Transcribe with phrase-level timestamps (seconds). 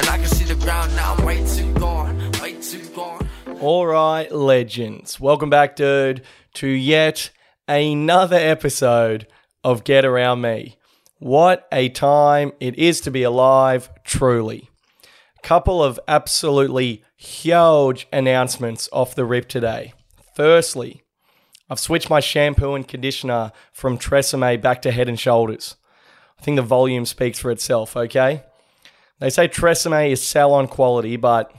[0.00, 3.28] And I can see the ground now, I'm way too gone, way too gone.
[3.60, 5.20] All right, legends.
[5.20, 6.22] Welcome back, dude,
[6.54, 7.28] to yet
[7.68, 9.26] another episode
[9.62, 10.78] of Get Around Me.
[11.18, 14.70] What a time it is to be alive, truly.
[15.42, 19.92] Couple of absolutely huge announcements off the rip today.
[20.34, 21.02] Firstly,
[21.68, 25.76] I've switched my shampoo and conditioner from Tresemme back to Head and Shoulders.
[26.38, 28.44] I think the volume speaks for itself, okay?
[29.20, 31.54] They say Tresemme is salon quality, but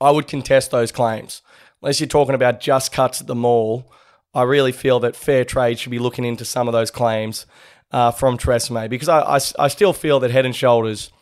[0.00, 1.40] I would contest those claims.
[1.80, 3.92] Unless you're talking about just cuts at the mall,
[4.34, 7.46] I really feel that fair trade should be looking into some of those claims
[7.92, 11.12] uh, from Tresemme because I, I, I still feel that Head and Shoulders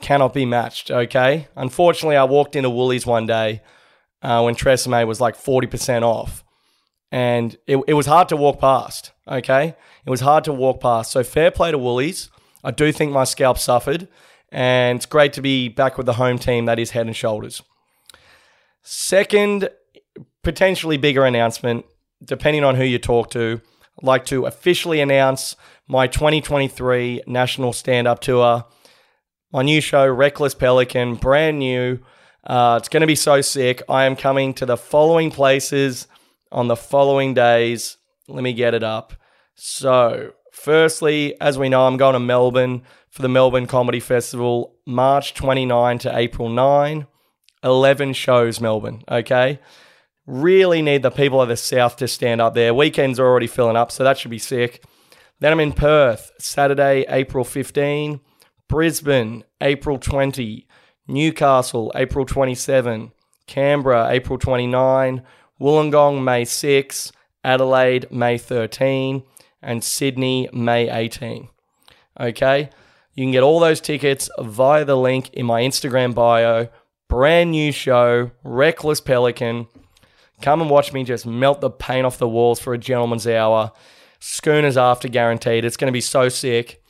[0.00, 0.90] cannot be matched.
[0.90, 3.62] Okay, unfortunately, I walked into Woolies one day
[4.22, 6.44] uh, when Tresemme was like forty percent off,
[7.10, 9.10] and it, it was hard to walk past.
[9.26, 9.74] Okay,
[10.06, 11.10] it was hard to walk past.
[11.10, 12.30] So fair play to Woolies.
[12.62, 14.08] I do think my scalp suffered,
[14.50, 17.62] and it's great to be back with the home team that is Head and Shoulders.
[18.82, 19.70] Second,
[20.42, 21.84] potentially bigger announcement,
[22.24, 23.60] depending on who you talk to,
[23.98, 28.64] I'd like to officially announce my 2023 National Stand Up Tour.
[29.52, 31.98] My new show, Reckless Pelican, brand new.
[32.44, 33.82] Uh, it's going to be so sick.
[33.88, 36.06] I am coming to the following places
[36.52, 37.96] on the following days.
[38.28, 39.12] Let me get it up.
[39.54, 45.34] So, firstly, as we know, I'm going to Melbourne for the Melbourne Comedy Festival, March
[45.34, 47.06] 29 to April 9.
[47.62, 49.58] 11 shows, Melbourne, okay?
[50.26, 52.72] Really need the people of the South to stand up there.
[52.72, 54.82] Weekends are already filling up, so that should be sick.
[55.40, 58.20] Then I'm in Perth, Saturday, April 15.
[58.68, 60.66] Brisbane, April 20.
[61.08, 63.12] Newcastle, April 27.
[63.46, 65.22] Canberra, April 29.
[65.60, 67.12] Wollongong, May 6.
[67.42, 69.22] Adelaide, May 13.
[69.62, 71.48] And Sydney, May 18.
[72.18, 72.70] Okay?
[73.14, 76.68] You can get all those tickets via the link in my Instagram bio.
[77.08, 79.66] Brand new show, Reckless Pelican.
[80.40, 83.72] Come and watch me just melt the paint off the walls for a gentleman's hour.
[84.20, 85.64] Schooners after guaranteed.
[85.64, 86.82] It's going to be so sick.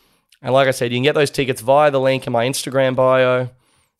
[0.42, 2.94] And like I said, you can get those tickets via the link in my Instagram
[2.94, 3.48] bio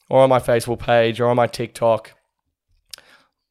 [0.09, 2.13] or on my Facebook page or on my TikTok.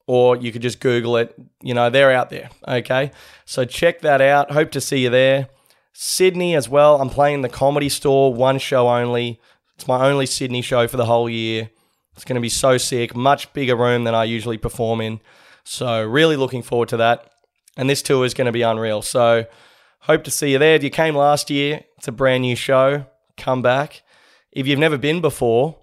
[0.10, 1.36] Or you could just Google it.
[1.62, 2.50] You know, they're out there.
[2.68, 3.12] Okay.
[3.46, 4.50] So check that out.
[4.50, 5.50] Hope to see you there.
[5.94, 7.00] Sydney as well.
[7.00, 9.40] I'm playing the comedy store, one show only.
[9.76, 11.70] It's my only Sydney show for the whole year.
[12.16, 13.16] It's going to be so sick.
[13.16, 15.20] Much bigger room than I usually perform in.
[15.64, 17.30] So, really looking forward to that.
[17.78, 19.04] And this tour is going to be unreal.
[19.04, 19.46] So,
[20.00, 20.74] hope to see you there.
[20.74, 23.06] If you came last year, it's a brand new show.
[23.38, 24.02] Come back.
[24.52, 25.78] If you've never been before,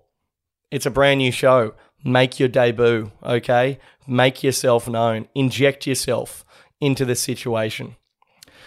[0.73, 1.75] it's a brand new show.
[2.05, 3.79] Make your debut, okay?
[4.07, 5.29] Make yourself known.
[5.35, 6.45] Inject yourself
[6.81, 7.97] into the situation.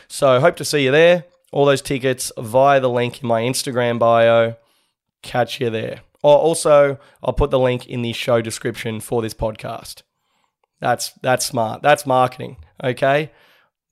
[0.08, 1.26] So, hope to see you there.
[1.52, 4.56] All those tickets via the link in my Instagram bio.
[5.22, 6.02] Catch you there.
[6.22, 10.02] Or also, I'll put the link in the show description for this podcast.
[10.80, 11.82] That's that's smart.
[11.82, 13.32] That's marketing, okay?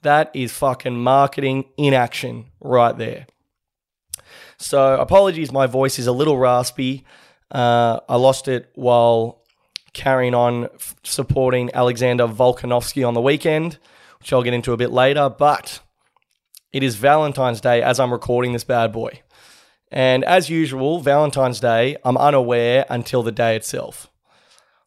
[0.01, 3.27] That is fucking marketing in action right there.
[4.57, 7.05] So, apologies, my voice is a little raspy.
[7.51, 9.43] Uh, I lost it while
[9.93, 10.69] carrying on
[11.03, 13.77] supporting Alexander Volkanovski on the weekend,
[14.19, 15.29] which I'll get into a bit later.
[15.29, 15.79] But
[16.71, 19.21] it is Valentine's Day as I'm recording this bad boy.
[19.89, 24.11] And as usual, Valentine's Day, I'm unaware until the day itself.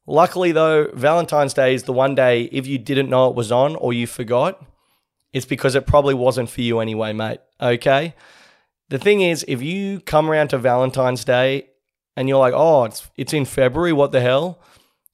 [0.07, 3.77] Luckily, though, Valentine's Day is the one day if you didn't know it was on
[3.77, 4.63] or you forgot,
[5.33, 7.41] it's because it probably wasn't for you anyway, mate.
[7.61, 8.15] Okay?
[8.89, 11.69] The thing is, if you come around to Valentine's Day
[12.17, 14.61] and you're like, oh, it's, it's in February, what the hell?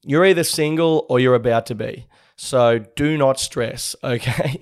[0.07, 2.07] You're either single or you're about to be.
[2.37, 4.61] So do not stress, okay?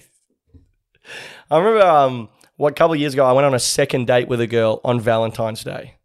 [1.51, 4.28] I remember um, what a couple of years ago, I went on a second date
[4.28, 5.95] with a girl on Valentine's Day.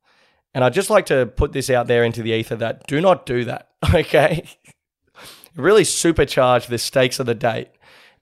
[0.53, 3.25] And I'd just like to put this out there into the ether that do not
[3.25, 4.45] do that, okay?
[5.57, 7.69] really supercharge the stakes of the date.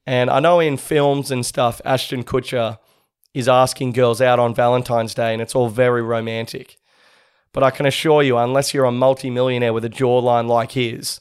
[0.07, 2.79] And I know in films and stuff, Ashton Kutcher
[3.35, 6.77] is asking girls out on Valentine's Day, and it's all very romantic.
[7.53, 11.21] But I can assure you, unless you're a multimillionaire with a jawline like his,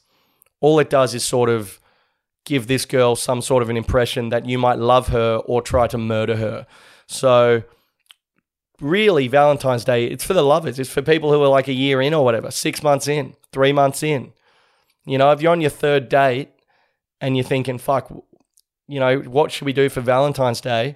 [0.60, 1.80] all it does is sort of
[2.46, 5.88] give this girl some sort of an impression that you might love her or try
[5.88, 6.66] to murder her.
[7.08, 7.64] So,
[8.80, 10.80] really, Valentine's Day, it's for the lovers.
[10.80, 13.74] It's for people who are like a year in or whatever, six months in, three
[13.74, 14.34] months in.
[15.06, 16.50] You know, if you're on your third date
[17.22, 18.12] and you're thinking, fuck,
[18.88, 20.96] you know, what should we do for Valentine's Day?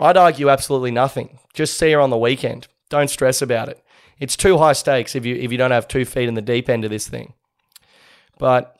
[0.00, 1.38] I'd argue absolutely nothing.
[1.54, 2.68] Just see her on the weekend.
[2.88, 3.82] Don't stress about it.
[4.18, 6.68] It's too high stakes if you if you don't have two feet in the deep
[6.68, 7.34] end of this thing.
[8.38, 8.76] But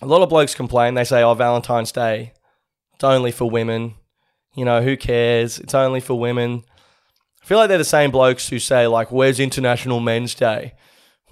[0.00, 0.94] a lot of blokes complain.
[0.94, 2.32] They say, "Oh, Valentine's Day,
[2.94, 3.94] it's only for women."
[4.54, 5.58] You know, who cares?
[5.58, 6.64] It's only for women.
[7.42, 10.74] I feel like they're the same blokes who say, like, where's International Men's Day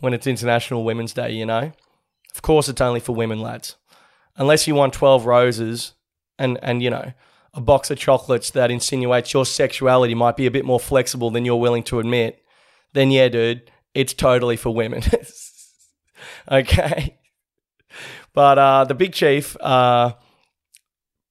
[0.00, 1.73] when it's International Women's Day, you know?
[2.34, 3.76] Of course, it's only for women, lads.
[4.37, 5.94] Unless you want 12 roses
[6.38, 7.12] and, and you know,
[7.52, 11.44] a box of chocolates that insinuates your sexuality might be a bit more flexible than
[11.44, 12.43] you're willing to admit,
[12.93, 15.02] then yeah, dude, it's totally for women.
[16.50, 17.19] okay.
[18.32, 20.12] But uh, the big chief, uh,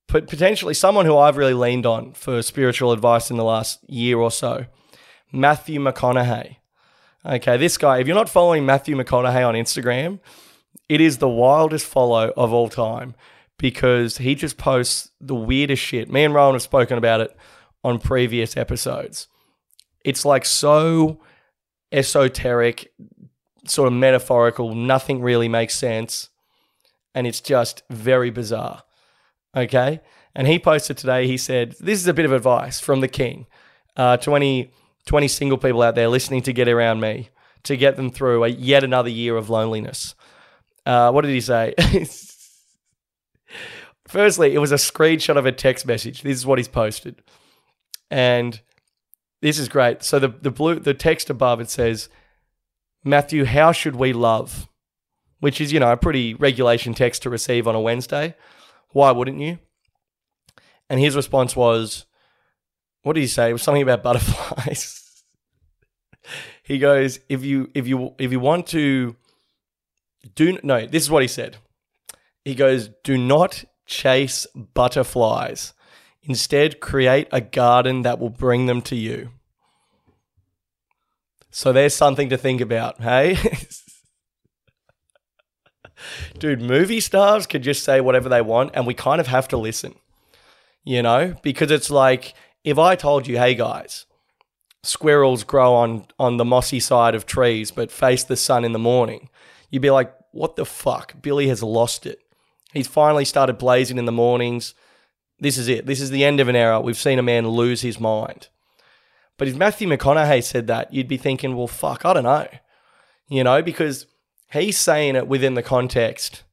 [0.07, 4.31] potentially someone who I've really leaned on for spiritual advice in the last year or
[4.31, 4.65] so,
[5.31, 6.57] Matthew McConaughey.
[7.25, 10.19] Okay, this guy, if you're not following Matthew McConaughey on Instagram,
[10.87, 13.15] it is the wildest follow of all time
[13.57, 16.09] because he just posts the weirdest shit.
[16.09, 17.35] Me and Rowan have spoken about it
[17.83, 19.27] on previous episodes.
[20.05, 21.19] It's like so
[21.91, 22.91] esoteric,
[23.65, 26.29] sort of metaphorical, nothing really makes sense.
[27.13, 28.83] And it's just very bizarre.
[29.55, 30.01] Okay.
[30.35, 33.47] And he posted today, he said, This is a bit of advice from the king
[33.95, 34.71] uh, to any,
[35.07, 37.29] 20 single people out there listening to Get Around Me
[37.63, 40.13] to get them through a, yet another year of loneliness.
[40.85, 41.73] Uh, what did he say?
[44.07, 46.21] Firstly, it was a screenshot of a text message.
[46.21, 47.21] This is what he's posted.
[48.09, 48.61] And
[49.41, 50.03] this is great.
[50.03, 52.09] So the, the blue the text above it says,
[53.03, 54.67] Matthew, how should we love?
[55.39, 58.35] Which is, you know, a pretty regulation text to receive on a Wednesday.
[58.89, 59.59] Why wouldn't you?
[60.89, 62.05] And his response was,
[63.03, 63.49] what did he say?
[63.49, 65.23] It was something about butterflies.
[66.63, 69.15] he goes, if you if you if you want to
[70.35, 71.57] do no, this is what he said.
[72.43, 75.73] He goes, do not chase butterflies.
[76.27, 79.29] Instead, create a garden that will bring them to you.
[81.49, 83.37] So there's something to think about, hey?
[86.37, 89.57] Dude, movie stars can just say whatever they want, and we kind of have to
[89.57, 89.95] listen,
[90.83, 91.35] you know?
[91.41, 92.33] Because it's like
[92.63, 94.05] if I told you, hey guys,
[94.83, 98.79] squirrels grow on, on the mossy side of trees but face the sun in the
[98.79, 99.29] morning,
[99.69, 101.21] you'd be like, what the fuck?
[101.21, 102.19] Billy has lost it.
[102.73, 104.75] He's finally started blazing in the mornings.
[105.39, 105.85] This is it.
[105.85, 106.81] This is the end of an era.
[106.81, 108.47] We've seen a man lose his mind.
[109.37, 112.47] But if Matthew McConaughey said that, you'd be thinking, well, fuck, I don't know.
[113.29, 114.07] You know, because
[114.51, 116.43] he's saying it within the context.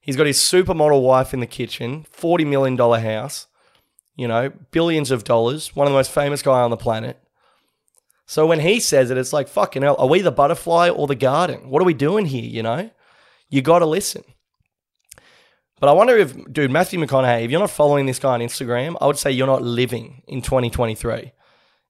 [0.00, 3.46] He's got his supermodel wife in the kitchen, $40 million house,
[4.16, 7.18] you know, billions of dollars, one of the most famous guy on the planet.
[8.26, 11.14] So when he says it, it's like, fucking hell, are we the butterfly or the
[11.14, 11.70] garden?
[11.70, 12.90] What are we doing here, you know?
[13.48, 14.24] You got to listen.
[15.82, 18.96] But I wonder if, dude, Matthew McConaughey, if you're not following this guy on Instagram,
[19.00, 21.32] I would say you're not living in 2023.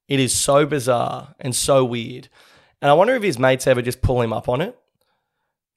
[0.09, 2.31] It is so bizarre and so weird.
[2.81, 4.75] And I wonder if his mates ever just pull him up on it.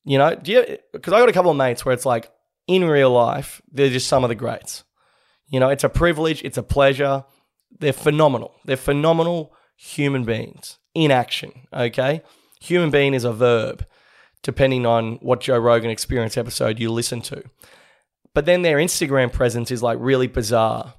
[0.06, 2.32] You know, do you, because I got a couple of mates where it's like,
[2.68, 4.86] in real life, they're just some of the greats.
[5.50, 7.26] You know, it's a privilege, it's a pleasure.
[7.80, 8.56] They're phenomenal.
[8.64, 12.22] They're phenomenal human beings in action, okay?
[12.62, 13.86] Human being is a verb,
[14.42, 17.44] depending on what Joe Rogan experience episode you listen to.
[18.36, 20.94] But then their Instagram presence is like really bizarre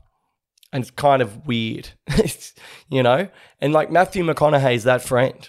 [0.73, 1.91] and kind of weird,
[2.89, 3.29] you know?
[3.61, 5.49] And like Matthew McConaughey's that friend.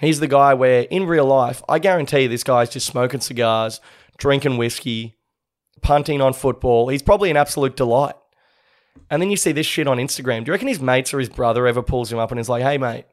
[0.00, 3.82] He's the guy where in real life, I guarantee this guy's just smoking cigars,
[4.16, 5.18] drinking whiskey,
[5.82, 6.88] punting on football.
[6.88, 8.14] He's probably an absolute delight.
[9.10, 10.44] And then you see this shit on Instagram.
[10.44, 12.62] Do you reckon his mates or his brother ever pulls him up and is like,
[12.62, 13.04] hey, mate,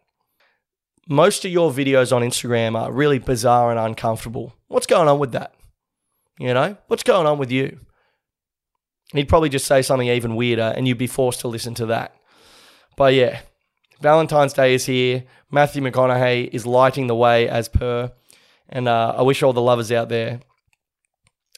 [1.10, 4.53] most of your videos on Instagram are really bizarre and uncomfortable.
[4.70, 5.53] What's going on with that?
[6.39, 7.79] You know, what's going on with you?
[9.13, 12.15] He'd probably just say something even weirder and you'd be forced to listen to that.
[12.97, 13.39] But yeah,
[14.01, 15.23] Valentine's Day is here.
[15.49, 18.11] Matthew McConaughey is lighting the way as per.
[18.69, 20.41] And uh, I wish all the lovers out there,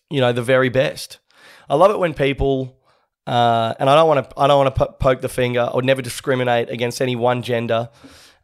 [0.10, 1.20] you know, the very best.
[1.68, 2.80] I love it when people,
[3.26, 5.70] uh, and I don't want to, I don't want to poke the finger.
[5.72, 7.90] I would never discriminate against any one gender,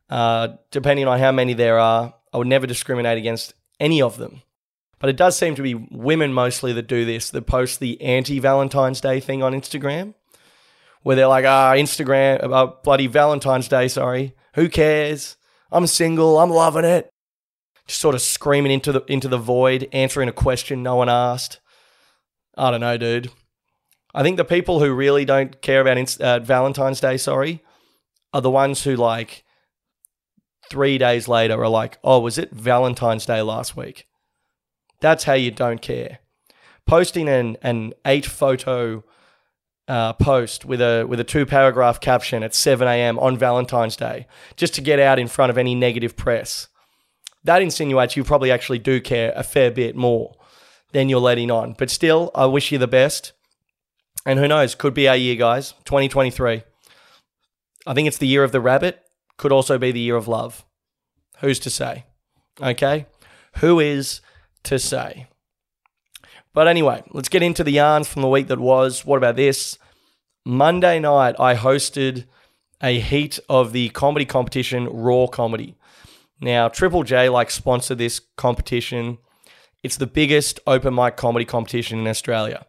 [0.10, 2.14] uh, depending on how many there are.
[2.34, 4.42] I would never discriminate against any of them.
[5.00, 8.40] But it does seem to be women mostly that do this, that post the anti
[8.40, 10.14] Valentine's Day thing on Instagram,
[11.04, 14.34] where they're like, ah, Instagram, uh, bloody Valentine's Day, sorry.
[14.56, 15.38] Who cares?
[15.72, 17.10] I'm single, I'm loving it.
[17.88, 21.60] Just sort of screaming into the into the void, answering a question no one asked.
[22.58, 23.32] I don't know, dude.
[24.14, 27.62] I think the people who really don't care about uh, Valentine's Day, sorry,
[28.34, 29.44] are the ones who like
[30.70, 34.08] three days later are like, oh, was it Valentine's Day last week?
[35.00, 36.20] That's how you don't care.
[36.86, 39.04] Posting an, an eight photo
[39.88, 43.20] uh, post with a with a two paragraph caption at 7 a.m.
[43.20, 46.68] on Valentine's Day just to get out in front of any negative press.
[47.44, 50.36] That insinuates you probably actually do care a fair bit more
[50.92, 51.74] than you're letting on.
[51.78, 53.34] But still, I wish you the best.
[54.26, 55.74] And who knows, could be our year, guys.
[55.86, 56.64] 2023.
[57.86, 59.02] I think it's the year of the rabbit.
[59.38, 60.66] could also be the year of love.
[61.42, 62.06] Who's to say?
[62.60, 63.06] Okay?
[63.58, 64.22] Who is
[64.66, 65.28] to say?
[66.54, 69.06] But anyway, let's get into the yarns from the week that was.
[69.06, 69.78] What about this?
[70.46, 72.26] Monday night, I hosted
[72.82, 75.76] a heat of the comedy competition, Raw Comedy.
[76.40, 79.18] Now, Triple J like sponsored this competition.
[79.84, 82.66] It's the biggest open mic comedy competition in Australia.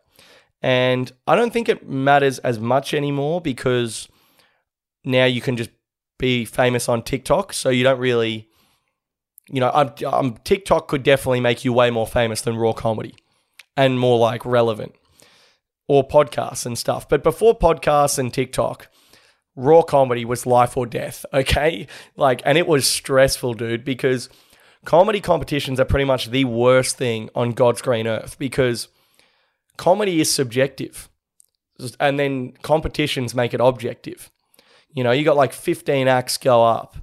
[0.62, 4.08] And I don't think it matters as much anymore because
[5.04, 5.70] now you can just
[6.18, 7.52] be famous on TikTok.
[7.52, 8.48] So you don't really,
[9.48, 13.14] you know, I'm, I'm, TikTok could definitely make you way more famous than raw comedy
[13.76, 14.94] and more like relevant
[15.88, 17.08] or podcasts and stuff.
[17.08, 18.88] But before podcasts and TikTok,
[19.54, 21.24] raw comedy was life or death.
[21.34, 21.86] Okay.
[22.16, 24.28] Like, and it was stressful, dude, because
[24.84, 28.88] comedy competitions are pretty much the worst thing on God's green earth because
[29.76, 31.08] comedy is subjective
[32.00, 34.30] and then competitions make it objective.
[34.94, 36.96] You know, you got like 15 acts go up,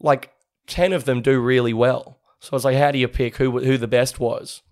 [0.00, 0.30] like
[0.66, 2.18] 10 of them do really well.
[2.40, 4.62] So I was like, how do you pick who who the best was?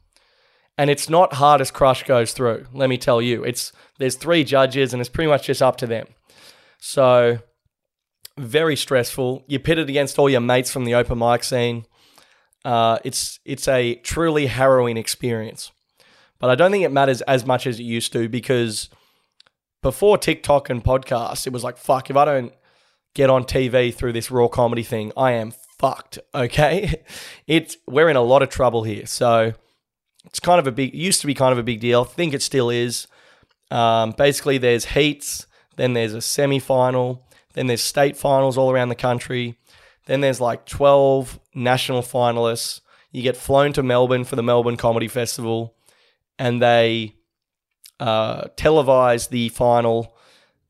[0.76, 2.66] And it's not hard as Crush goes through.
[2.72, 5.86] Let me tell you, it's there's three judges and it's pretty much just up to
[5.86, 6.06] them.
[6.78, 7.38] So
[8.36, 9.44] very stressful.
[9.46, 11.86] You pit it against all your mates from the open mic scene.
[12.64, 15.70] Uh, it's it's a truly harrowing experience.
[16.40, 18.90] But I don't think it matters as much as it used to because
[19.82, 22.52] before TikTok and podcasts, it was like, fuck, if I don't
[23.14, 26.18] get on TV through this raw comedy thing, I am fucked.
[26.34, 27.02] Okay.
[27.46, 29.04] It's we're in a lot of trouble here.
[29.04, 29.52] So
[30.24, 32.00] it's kind of a big used to be kind of a big deal.
[32.00, 33.06] I think it still is.
[33.70, 38.94] Um, basically there's heats, then there's a semi-final, then there's state finals all around the
[38.94, 39.58] country.
[40.06, 42.80] Then there's like 12 national finalists.
[43.12, 45.74] You get flown to Melbourne for the Melbourne Comedy Festival,
[46.38, 47.14] and they
[48.00, 50.16] uh, televise the final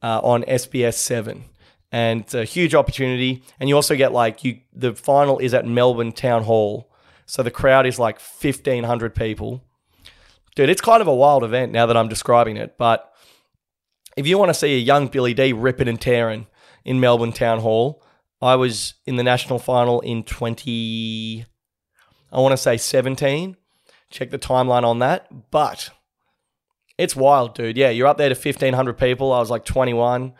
[0.03, 1.45] uh, on SBS Seven,
[1.95, 3.45] and it's a huge opportunity.
[3.61, 6.91] And you also get like you the final is at Melbourne Town Hall,
[7.25, 9.63] so the crowd is like fifteen hundred people.
[10.57, 12.77] Dude, it's kind of a wild event now that I'm describing it.
[12.79, 13.13] But
[14.17, 16.49] if you want to see a young Billy D ripping and tearing
[16.85, 18.03] in Melbourne Town Hall,
[18.43, 21.47] I was in the national final in 20,
[22.33, 23.57] I want to say 17.
[24.11, 25.51] Check the timeline on that.
[25.51, 25.91] But
[26.99, 27.77] it's wild, dude.
[27.77, 29.33] Yeah, you're up there to 1,500 people.
[29.33, 30.35] I was like 21.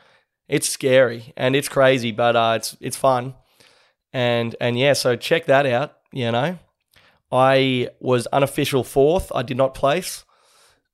[0.49, 3.35] It's scary and it's crazy, but uh, it's it's fun.
[4.13, 5.97] And and yeah, so check that out.
[6.13, 6.59] You know,
[7.33, 9.33] I was unofficial fourth.
[9.35, 10.25] I did not place,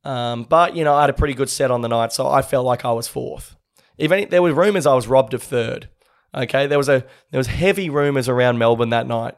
[0.04, 2.42] um, but you know I had a pretty good set on the night, so I
[2.42, 3.56] felt like I was fourth.
[3.98, 5.88] Even there were rumors I was robbed of third.
[6.34, 9.34] Okay, there was a there was heavy rumors around Melbourne that night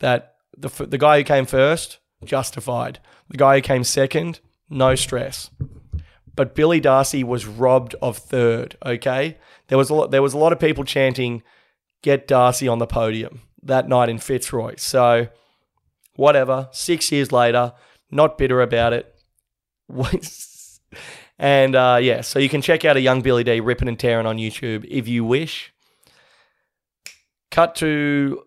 [0.00, 2.98] that the the guy who came first justified,
[3.30, 5.50] the guy who came second no stress.
[6.38, 8.76] But Billy Darcy was robbed of third.
[8.86, 11.42] Okay, there was a lot, there was a lot of people chanting,
[12.00, 14.76] "Get Darcy on the podium" that night in Fitzroy.
[14.76, 15.26] So,
[16.14, 16.68] whatever.
[16.70, 17.72] Six years later,
[18.12, 19.12] not bitter about it.
[21.40, 24.24] and uh, yeah, so you can check out a young Billy D ripping and tearing
[24.24, 25.72] on YouTube if you wish.
[27.50, 28.44] Cut to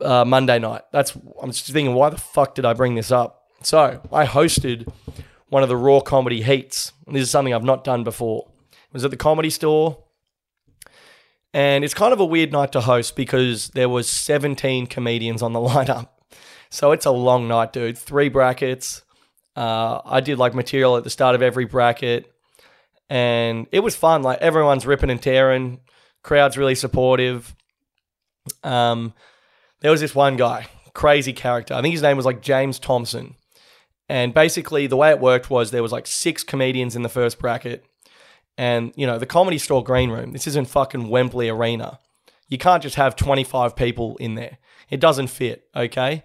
[0.00, 0.82] uh, Monday night.
[0.92, 3.42] That's I'm just thinking, why the fuck did I bring this up?
[3.64, 4.86] So I hosted
[5.52, 6.92] one of the raw comedy heats.
[7.06, 8.48] This is something I've not done before.
[8.72, 10.02] It was at the comedy store.
[11.52, 15.52] And it's kind of a weird night to host because there was 17 comedians on
[15.52, 16.08] the lineup.
[16.70, 17.98] So it's a long night, dude.
[17.98, 19.02] Three brackets.
[19.54, 22.32] Uh, I did like material at the start of every bracket.
[23.10, 24.22] And it was fun.
[24.22, 25.80] Like everyone's ripping and tearing.
[26.22, 27.54] Crowd's really supportive.
[28.64, 29.12] Um,
[29.80, 31.74] there was this one guy, crazy character.
[31.74, 33.34] I think his name was like James Thompson.
[34.12, 37.38] And basically, the way it worked was there was like six comedians in the first
[37.38, 37.82] bracket,
[38.58, 40.32] and you know the comedy store green room.
[40.32, 41.98] This isn't fucking Wembley Arena.
[42.46, 44.58] You can't just have 25 people in there.
[44.90, 45.66] It doesn't fit.
[45.74, 46.24] Okay.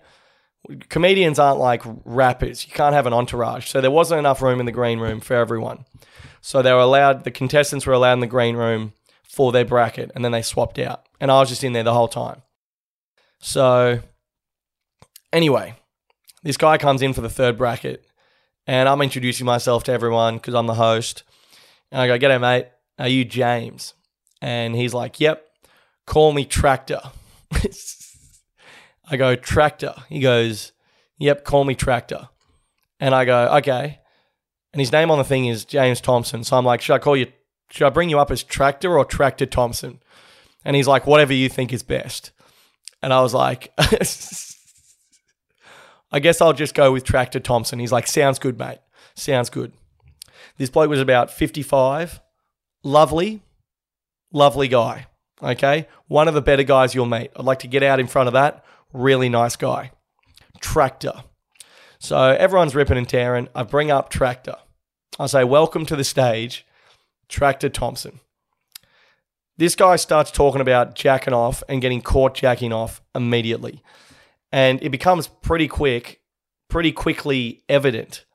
[0.89, 2.67] Comedians aren't like rappers.
[2.67, 3.69] You can't have an entourage.
[3.69, 5.85] So there wasn't enough room in the green room for everyone.
[6.41, 8.91] So they were allowed, the contestants were allowed in the green room
[9.23, 11.05] for their bracket and then they swapped out.
[11.21, 12.41] And I was just in there the whole time.
[13.39, 14.01] So,
[15.31, 15.75] anyway,
[16.43, 18.05] this guy comes in for the third bracket,
[18.65, 21.23] and I'm introducing myself to everyone because I'm the host.
[21.91, 22.67] And I go, G'day, mate.
[22.99, 23.93] Are you James?
[24.41, 25.45] And he's like, Yep.
[26.05, 27.01] Call me Tractor.
[29.09, 29.95] I go, Tractor.
[30.09, 30.73] He goes,
[31.17, 32.29] Yep, call me Tractor.
[32.99, 33.99] And I go, Okay.
[34.73, 36.43] And his name on the thing is James Thompson.
[36.43, 37.27] So I'm like, Should I call you,
[37.69, 40.01] should I bring you up as Tractor or Tractor Thompson?
[40.65, 42.31] And he's like, Whatever you think is best.
[43.01, 43.71] And I was like,
[46.11, 47.79] I guess I'll just go with Tractor Thompson.
[47.79, 48.79] He's like, sounds good, mate.
[49.15, 49.73] Sounds good.
[50.57, 52.21] This bloke was about 55.
[52.83, 53.41] Lovely,
[54.31, 55.07] lovely guy.
[55.41, 55.87] Okay.
[56.07, 57.31] One of the better guys you'll meet.
[57.35, 58.63] I'd like to get out in front of that.
[58.93, 59.91] Really nice guy.
[60.59, 61.23] Tractor.
[61.99, 63.49] So everyone's ripping and tearing.
[63.53, 64.55] I bring up Tractor.
[65.19, 66.65] I say, Welcome to the stage,
[67.27, 68.19] Tractor Thompson.
[69.57, 73.81] This guy starts talking about jacking off and getting caught jacking off immediately.
[74.51, 76.21] And it becomes pretty quick,
[76.69, 78.25] pretty quickly evident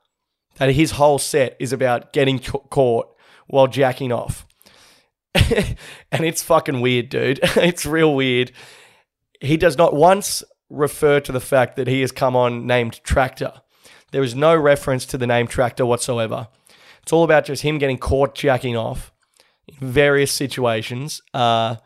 [0.56, 3.08] that his whole set is about getting ca- caught
[3.46, 4.46] while jacking off.
[5.34, 7.40] and it's fucking weird, dude.
[7.56, 8.52] it's real weird.
[9.40, 13.52] He does not once refer to the fact that he has come on named Tractor.
[14.10, 16.48] There is no reference to the name Tractor whatsoever.
[17.02, 19.12] It's all about just him getting caught jacking off
[19.66, 21.20] in various situations.
[21.34, 21.76] Uh,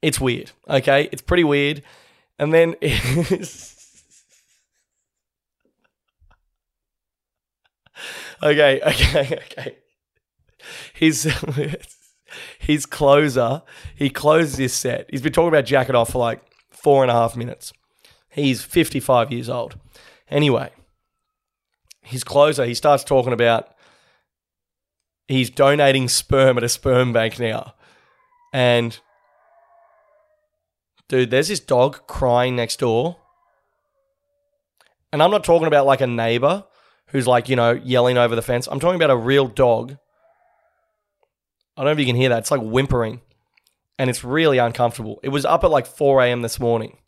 [0.00, 1.08] it's weird, okay?
[1.12, 1.82] It's pretty weird.
[2.38, 2.74] And then.
[8.42, 9.76] okay, okay, okay.
[10.94, 11.24] His
[12.58, 13.62] his closer,
[13.96, 15.06] he closes his set.
[15.10, 16.40] He's been talking about jacket off for like
[16.70, 17.72] four and a half minutes.
[18.30, 19.78] He's 55 years old.
[20.30, 20.70] Anyway,
[22.02, 23.74] his closer, he starts talking about
[25.26, 27.74] he's donating sperm at a sperm bank now.
[28.52, 28.98] And
[31.08, 33.16] dude, there's this dog crying next door.
[35.12, 36.64] And I'm not talking about like a neighbor
[37.08, 38.68] who's like, you know, yelling over the fence.
[38.70, 39.96] I'm talking about a real dog.
[41.76, 42.40] I don't know if you can hear that.
[42.40, 43.20] It's like whimpering.
[43.98, 45.18] And it's really uncomfortable.
[45.22, 46.42] It was up at like 4 a.m.
[46.42, 46.98] this morning.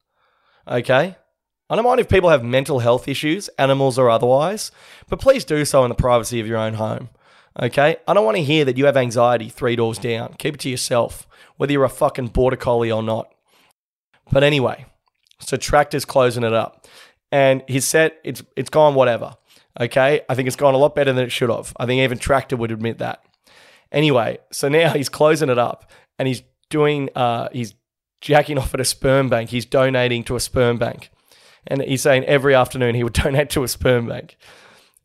[0.67, 1.17] Okay?
[1.69, 4.73] I don't mind if people have mental health issues, animals or otherwise,
[5.09, 7.11] but please do so in the privacy of your own home.
[7.61, 7.97] Okay?
[8.09, 10.35] I don't want to hear that you have anxiety three doors down.
[10.39, 11.29] Keep it to yourself,
[11.59, 13.33] whether you're a fucking border collie or not.
[14.31, 14.87] But anyway,
[15.41, 16.87] so Tractor's closing it up.
[17.33, 19.37] And his set, it's it's gone whatever.
[19.81, 20.23] Okay?
[20.29, 21.73] I think it's gone a lot better than it should have.
[21.77, 23.23] I think even Tractor would admit that.
[23.93, 27.75] Anyway, so now he's closing it up and he's doing uh he's
[28.21, 29.51] jacking off at a sperm bank.
[29.51, 31.11] He's donating to a sperm bank.
[31.67, 34.37] And he's saying every afternoon he would donate to a sperm bank.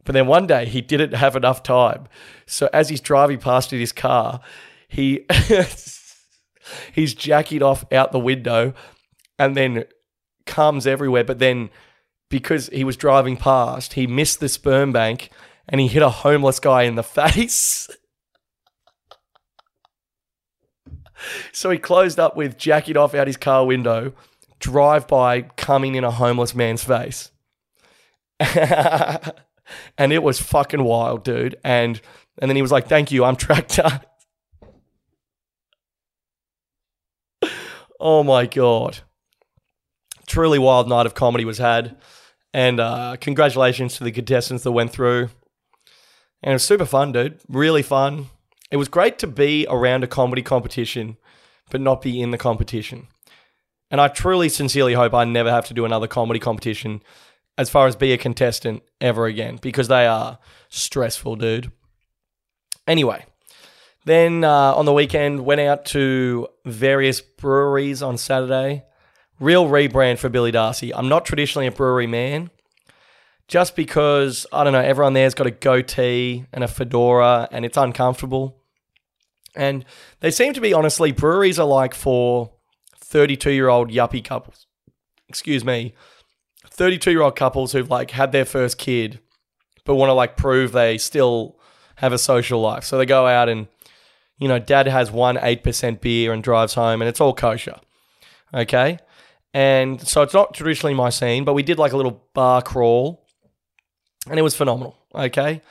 [0.03, 2.07] But then one day he didn't have enough time.
[2.45, 4.39] So as he's driving past in his car,
[4.87, 5.25] he
[6.93, 8.73] he's jacking off out the window
[9.37, 9.85] and then
[10.45, 11.23] comes everywhere.
[11.23, 11.69] But then
[12.29, 15.29] because he was driving past, he missed the sperm bank
[15.67, 17.89] and he hit a homeless guy in the face.
[21.51, 24.13] so he closed up with jacking off out his car window,
[24.59, 27.31] drive by coming in a homeless man's face.
[28.39, 29.31] and
[30.11, 31.55] it was fucking wild, dude.
[31.63, 32.01] And
[32.37, 34.01] and then he was like, "Thank you, I'm Tractor."
[37.99, 38.99] oh my god,
[40.27, 41.97] truly wild night of comedy was had,
[42.53, 45.29] and uh, congratulations to the contestants that went through.
[46.41, 47.39] And it was super fun, dude.
[47.47, 48.27] Really fun.
[48.71, 51.17] It was great to be around a comedy competition,
[51.69, 53.07] but not be in the competition.
[53.91, 57.01] And I truly, sincerely hope I never have to do another comedy competition
[57.57, 61.71] as far as be a contestant ever again because they are stressful, dude.
[62.87, 63.25] Anyway,
[64.05, 68.83] then uh, on the weekend, went out to various breweries on Saturday.
[69.39, 70.93] Real rebrand for Billy Darcy.
[70.93, 72.51] I'm not traditionally a brewery man,
[73.47, 77.77] just because, I don't know, everyone there's got a goatee and a fedora and it's
[77.77, 78.61] uncomfortable.
[79.55, 79.85] And
[80.19, 82.51] they seem to be, honestly, breweries are like for
[82.97, 84.67] 32 year old yuppie couples.
[85.29, 85.93] Excuse me.
[86.69, 89.19] 32 year old couples who've like had their first kid,
[89.85, 91.57] but want to like prove they still
[91.97, 92.83] have a social life.
[92.83, 93.67] So they go out and,
[94.39, 97.79] you know, dad has one 8% beer and drives home and it's all kosher.
[98.53, 98.99] Okay.
[99.55, 103.25] And so it's not traditionally my scene, but we did like a little bar crawl
[104.29, 104.97] and it was phenomenal.
[105.15, 105.61] Okay.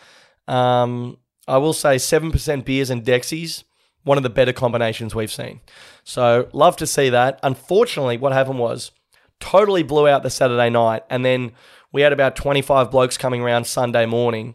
[0.49, 3.64] Um, I will say 7% beers and Dexies,
[4.03, 5.61] one of the better combinations we've seen.
[6.03, 7.38] So love to see that.
[7.42, 8.90] Unfortunately, what happened was
[9.38, 11.53] totally blew out the Saturday night, and then
[11.92, 14.55] we had about 25 blokes coming around Sunday morning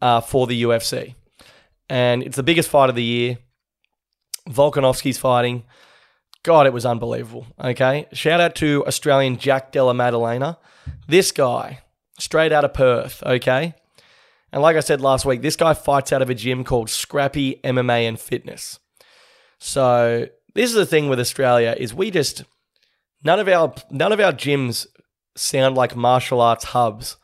[0.00, 1.16] uh, for the UFC.
[1.88, 3.38] And it's the biggest fight of the year.
[4.48, 5.64] Volkanovski's fighting.
[6.42, 7.46] God, it was unbelievable.
[7.62, 8.06] Okay.
[8.12, 10.58] Shout out to Australian Jack Della Maddalena.
[11.06, 11.80] This guy,
[12.18, 13.22] straight out of Perth.
[13.22, 13.74] Okay.
[14.52, 17.60] And like I said last week, this guy fights out of a gym called Scrappy
[17.64, 18.78] MMA and Fitness.
[19.58, 22.44] So this is the thing with Australia is we just
[23.22, 24.86] none of our none of our gyms
[25.36, 27.16] sound like martial arts hubs.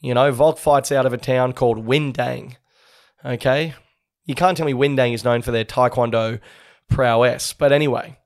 [0.00, 2.56] You know, Volk fights out of a town called Windang.
[3.24, 3.74] Okay?
[4.26, 6.40] You can't tell me Windang is known for their taekwondo
[6.90, 7.52] prowess.
[7.54, 8.18] But anyway,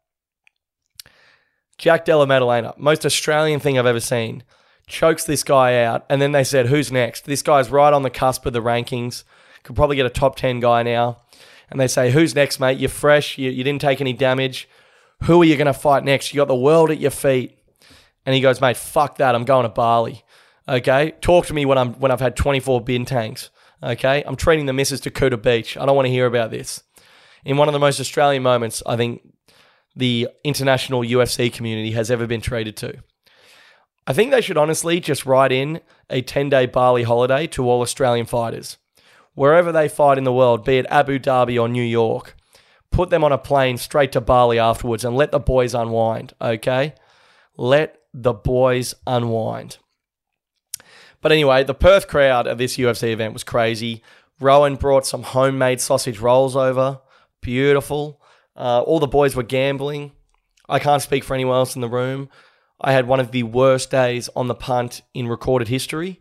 [1.79, 4.43] Jack Della Maddalena, most Australian thing I've ever seen,
[4.87, 6.05] chokes this guy out.
[6.11, 7.25] And then they said, who's next?
[7.25, 9.25] This guy's right on the cusp of the rankings.
[9.63, 11.19] Could probably get a top 10 guy now.
[11.71, 12.79] and they say, Who's next, mate?
[12.79, 14.69] You're fresh, you, you didn't take any damage.
[15.25, 16.33] Who are you going to fight next?
[16.33, 17.59] You got the world at your feet.
[18.25, 19.35] And he goes, Mate, fuck that.
[19.35, 20.25] I'm going to Bali.
[20.67, 21.13] Okay?
[21.21, 23.51] Talk to me when, I'm, when I've had 24 Bintangs.
[23.83, 24.25] Okay?
[24.27, 25.77] I'm treating the missus to Kuta Beach.
[25.77, 26.83] I don't want to hear about this.
[27.45, 29.21] In one of the most Australian moments, I think
[29.99, 32.95] the international UFC community has ever been treated to.
[34.07, 37.83] I think they should honestly just write in a 10 day Bali holiday to all
[37.83, 38.79] Australian fighters.
[39.35, 42.35] Wherever they fight in the world, be it Abu Dhabi or New York,
[42.91, 46.95] put them on a plane straight to Bali afterwards and let the boys unwind, okay?
[47.57, 49.79] Let the boys unwind.
[51.21, 54.03] But anyway, the Perth crowd at this UFC event was crazy.
[54.41, 57.01] Rowan brought some homemade sausage rolls over.
[57.41, 58.18] Beautiful.
[58.59, 60.13] Uh, all the boys were gambling.
[60.69, 62.29] I can't speak for anyone else in the room.
[62.81, 66.21] I had one of the worst days on the punt in recorded history.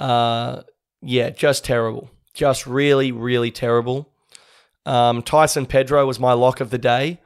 [0.00, 0.62] Uh,
[1.02, 2.10] yeah, just terrible.
[2.32, 4.12] Just really, really terrible.
[4.86, 7.20] Um, Tyson Pedro was my lock of the day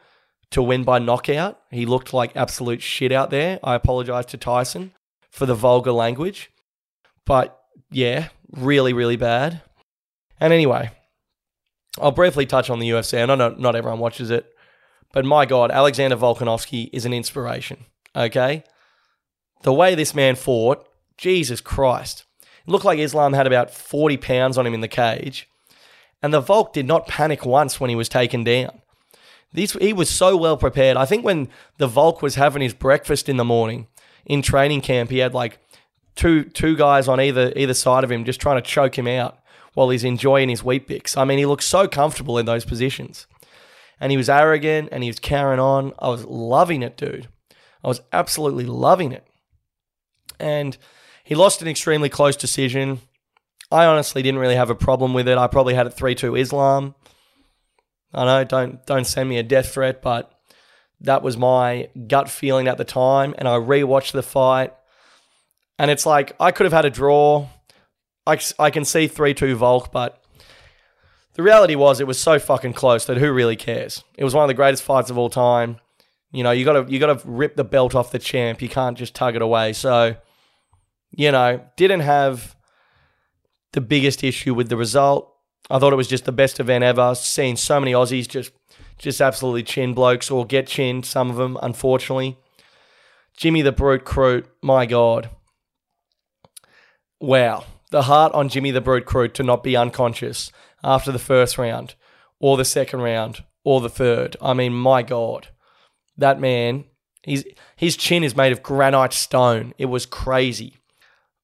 [0.50, 1.60] to win by knockout.
[1.70, 3.60] He looked like absolute shit out there.
[3.62, 4.92] I apologize to Tyson
[5.30, 6.50] for the vulgar language.
[7.24, 7.58] But
[7.90, 9.62] yeah, really, really bad.
[10.40, 10.90] And anyway,
[12.00, 13.20] I'll briefly touch on the UFC.
[13.20, 14.54] I know not, everyone watches it,
[15.12, 17.84] but my God, Alexander Volkanovski is an inspiration.
[18.16, 18.64] Okay?
[19.62, 22.24] The way this man fought, Jesus Christ.
[22.66, 25.48] It looked like Islam had about 40 pounds on him in the cage.
[26.22, 28.80] And the Volk did not panic once when he was taken down.
[29.52, 30.96] This, he was so well prepared.
[30.96, 33.88] I think when the Volk was having his breakfast in the morning
[34.24, 35.58] in training camp, he had like
[36.14, 39.38] two two guys on either either side of him just trying to choke him out
[39.74, 41.16] while he's enjoying his Weet-Bix.
[41.16, 43.26] I mean, he looked so comfortable in those positions.
[44.00, 45.92] And he was arrogant and he was carrying on.
[45.98, 47.28] I was loving it, dude.
[47.84, 49.26] I was absolutely loving it.
[50.38, 50.76] And
[51.24, 53.00] he lost an extremely close decision.
[53.70, 55.38] I honestly didn't really have a problem with it.
[55.38, 56.94] I probably had it 3 2 Islam.
[58.12, 60.30] I know, don't, don't send me a death threat, but
[61.00, 63.34] that was my gut feeling at the time.
[63.38, 64.74] And I rewatched the fight.
[65.78, 67.48] And it's like, I could have had a draw.
[68.26, 70.22] I, I can see 3 2 Volk, but
[71.34, 74.04] the reality was it was so fucking close that who really cares?
[74.16, 75.78] It was one of the greatest fights of all time.
[76.30, 78.62] You know, you got to you got to rip the belt off the champ.
[78.62, 79.72] You can't just tug it away.
[79.72, 80.16] So,
[81.10, 82.56] you know, didn't have
[83.72, 85.28] the biggest issue with the result.
[85.70, 87.14] I thought it was just the best event ever.
[87.14, 88.52] Seen so many Aussies just
[88.98, 91.04] just absolutely chin blokes or get chinned.
[91.06, 92.38] Some of them, unfortunately.
[93.36, 95.30] Jimmy the Brute Crute, my god.
[97.20, 100.50] Wow, the heart on Jimmy the Brute Crute to not be unconscious
[100.82, 101.94] after the first round,
[102.40, 104.36] or the second round, or the third.
[104.42, 105.48] I mean, my god
[106.16, 106.84] that man,
[107.22, 109.74] his his chin is made of granite stone.
[109.78, 110.78] It was crazy.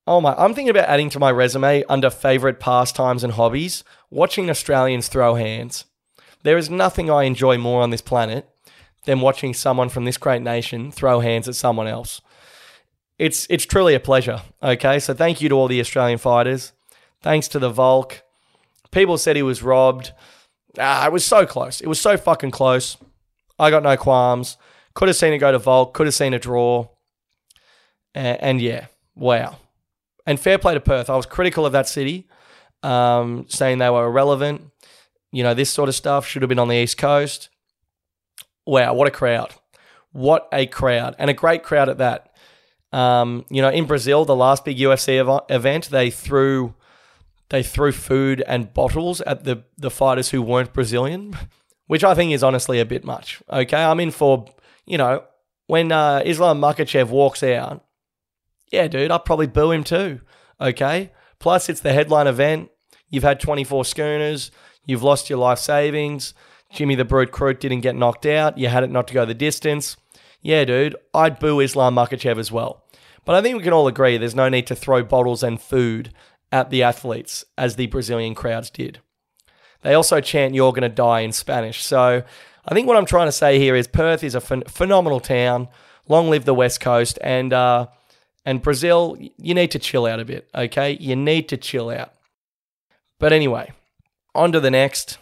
[0.06, 4.48] Oh my, I'm thinking about adding to my resume under favorite pastimes and hobbies, watching
[4.48, 5.84] Australians throw hands.
[6.44, 8.48] There is nothing I enjoy more on this planet
[9.04, 12.20] than watching someone from this great nation throw hands at someone else.
[13.18, 14.42] It's it's truly a pleasure.
[14.62, 16.72] Okay, so thank you to all the Australian fighters.
[17.20, 18.22] Thanks to the Volk.
[18.90, 20.12] People said he was robbed.
[20.78, 21.80] Ah, it was so close.
[21.80, 22.96] It was so fucking close.
[23.58, 24.56] I got no qualms.
[24.94, 25.94] Could have seen it go to Volk.
[25.94, 26.88] Could have seen a draw.
[28.14, 29.56] And, and, yeah, wow.
[30.26, 31.10] And fair play to Perth.
[31.10, 32.28] I was critical of that city,
[32.82, 34.62] um, saying they were irrelevant.
[35.32, 37.48] You know, this sort of stuff should have been on the East Coast.
[38.66, 39.54] Wow, what a crowd.
[40.12, 41.14] What a crowd.
[41.18, 42.27] And a great crowd at that.
[42.92, 46.74] Um, you know, in Brazil, the last big UFC ev- event, they threw
[47.50, 51.36] they threw food and bottles at the the fighters who weren't Brazilian.
[51.88, 53.42] which I think is honestly a bit much.
[53.50, 54.46] Okay, I'm in for,
[54.86, 55.24] you know,
[55.66, 57.84] when uh, Islam Makhachev walks out,
[58.70, 60.20] yeah, dude, I'll probably boo him too.
[60.60, 62.70] Okay, plus it's the headline event.
[63.10, 64.50] You've had 24 schooners.
[64.84, 66.34] You've lost your life savings.
[66.70, 68.58] Jimmy the Brute Crute didn't get knocked out.
[68.58, 69.96] You had it not to go the distance.
[70.40, 72.84] Yeah, dude, I'd boo Islam Makhachev as well.
[73.24, 76.12] But I think we can all agree there's no need to throw bottles and food
[76.50, 79.00] at the athletes as the Brazilian crowds did.
[79.82, 81.84] They also chant, You're going to die in Spanish.
[81.84, 82.22] So
[82.66, 85.68] I think what I'm trying to say here is Perth is a ph- phenomenal town.
[86.08, 87.18] Long live the West Coast.
[87.22, 87.88] And, uh,
[88.44, 90.96] and Brazil, you need to chill out a bit, okay?
[90.98, 92.14] You need to chill out.
[93.18, 93.72] But anyway,
[94.34, 95.18] on to the next.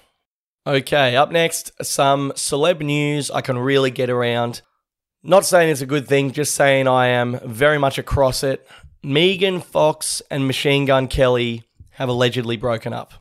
[0.67, 4.63] Okay, up next, some celeb news I can really get around.
[5.23, 8.67] Not saying it's a good thing, just saying I am very much across it.
[9.03, 13.15] Megan Fox and Machine Gun Kelly have allegedly broken up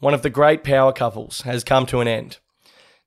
[0.00, 2.38] one of the great power couples has come to an end.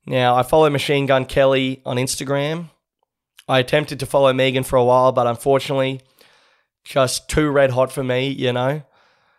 [0.05, 2.69] Now, I follow Machine Gun Kelly on Instagram.
[3.47, 6.01] I attempted to follow Megan for a while, but unfortunately,
[6.83, 8.83] just too red hot for me, you know.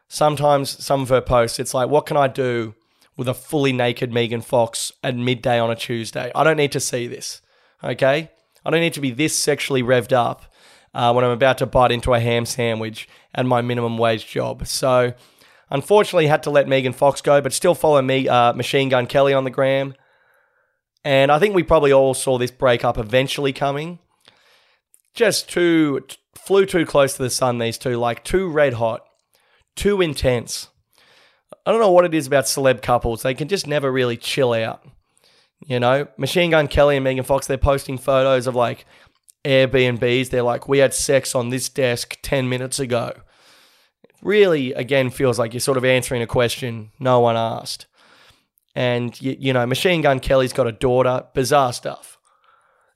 [0.08, 2.74] Sometimes some of her posts, it's like, what can I do
[3.16, 6.32] with a fully naked Megan Fox at midday on a Tuesday.
[6.34, 7.40] I don't need to see this.
[7.82, 8.30] Okay?
[8.64, 10.44] I don't need to be this sexually revved up
[10.94, 14.66] uh, when I'm about to bite into a ham sandwich at my minimum wage job.
[14.66, 15.12] So,
[15.70, 19.34] unfortunately, had to let Megan Fox go, but still follow me, uh, Machine Gun Kelly
[19.34, 19.94] on the gram.
[21.04, 23.98] And I think we probably all saw this breakup eventually coming.
[25.14, 26.00] Just too,
[26.34, 29.04] flew too close to the sun, these two, like too red hot,
[29.76, 30.68] too intense.
[31.66, 33.22] I don't know what it is about celeb couples.
[33.22, 34.86] They can just never really chill out.
[35.66, 38.86] You know, Machine Gun Kelly and Megan Fox, they're posting photos of like
[39.44, 40.30] Airbnbs.
[40.30, 43.12] They're like, we had sex on this desk 10 minutes ago.
[44.22, 47.86] Really, again, feels like you're sort of answering a question no one asked.
[48.74, 52.18] And, you, you know, Machine Gun Kelly's got a daughter, bizarre stuff.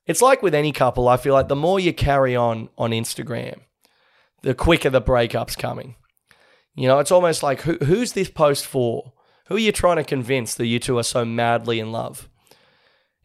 [0.06, 3.60] It's like with any couple, I feel like the more you carry on on Instagram,
[4.42, 5.96] the quicker the breakup's coming.
[6.74, 9.12] You know, it's almost like who, who's this post for?
[9.48, 12.28] Who are you trying to convince that you two are so madly in love?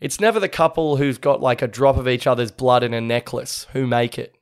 [0.03, 2.99] It's never the couple who's got like a drop of each other's blood in a
[2.99, 4.35] necklace who make it.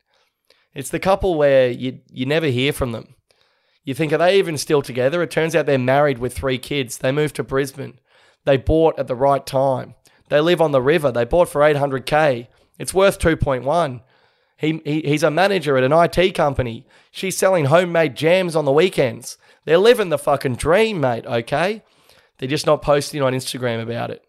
[0.74, 3.14] It's the couple where you you never hear from them.
[3.84, 5.22] You think, are they even still together?
[5.22, 6.98] It turns out they're married with three kids.
[6.98, 8.00] They moved to Brisbane.
[8.44, 9.94] They bought at the right time.
[10.30, 11.12] They live on the river.
[11.12, 12.48] They bought for 800K.
[12.80, 14.02] It's worth 2.1.
[14.58, 16.88] He, he, he's a manager at an IT company.
[17.12, 19.38] She's selling homemade jams on the weekends.
[19.66, 21.84] They're living the fucking dream, mate, okay?
[22.40, 24.26] They're just not posting on Instagram about it.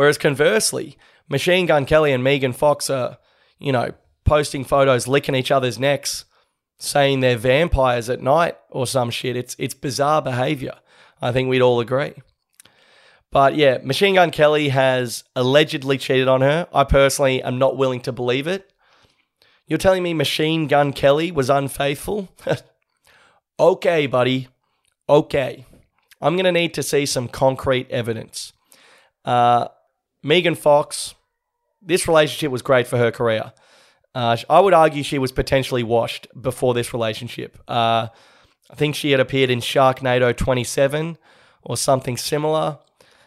[0.00, 0.96] Whereas conversely,
[1.28, 3.18] Machine Gun Kelly and Megan Fox are,
[3.58, 3.92] you know,
[4.24, 6.24] posting photos licking each other's necks,
[6.78, 9.36] saying they're vampires at night or some shit.
[9.36, 10.72] It's it's bizarre behavior.
[11.20, 12.14] I think we'd all agree.
[13.30, 16.66] But yeah, Machine Gun Kelly has allegedly cheated on her.
[16.72, 18.72] I personally am not willing to believe it.
[19.66, 22.30] You're telling me Machine Gun Kelly was unfaithful?
[23.60, 24.48] okay, buddy.
[25.10, 25.66] Okay.
[26.22, 28.54] I'm going to need to see some concrete evidence.
[29.26, 29.68] Uh,
[30.22, 31.14] Megan Fox,
[31.80, 33.52] this relationship was great for her career.
[34.14, 37.58] Uh, I would argue she was potentially washed before this relationship.
[37.68, 38.08] Uh,
[38.70, 41.16] I think she had appeared in Sharknado 27
[41.62, 42.78] or something similar.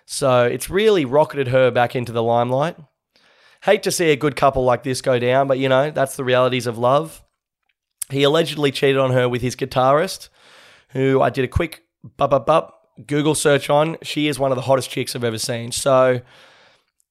[0.06, 2.76] So it's really rocketed her back into the limelight.
[3.64, 6.24] Hate to see a good couple like this go down, but you know, that's the
[6.24, 7.24] realities of love.
[8.10, 10.28] He allegedly cheated on her with his guitarist,
[10.90, 11.84] who I did a quick
[12.18, 13.98] bup bup bup Google search on.
[14.04, 15.72] She is one of the hottest chicks I've ever seen.
[15.72, 16.22] So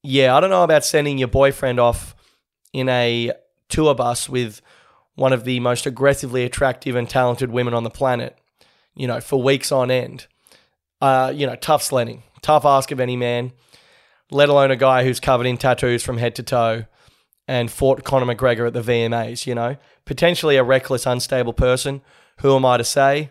[0.02, 2.14] yeah, I don't know about sending your boyfriend off
[2.72, 3.32] in a
[3.68, 4.60] tour bus with
[5.14, 8.36] one of the most aggressively attractive and talented women on the planet,
[8.94, 10.26] you know, for weeks on end.
[11.00, 13.52] Uh, you know, tough sledding, tough ask of any man,
[14.30, 16.84] let alone a guy who's covered in tattoos from head to toe
[17.48, 22.02] and fought Conor McGregor at the VMAs, you know, potentially a reckless, unstable person.
[22.40, 23.30] Who am I to say?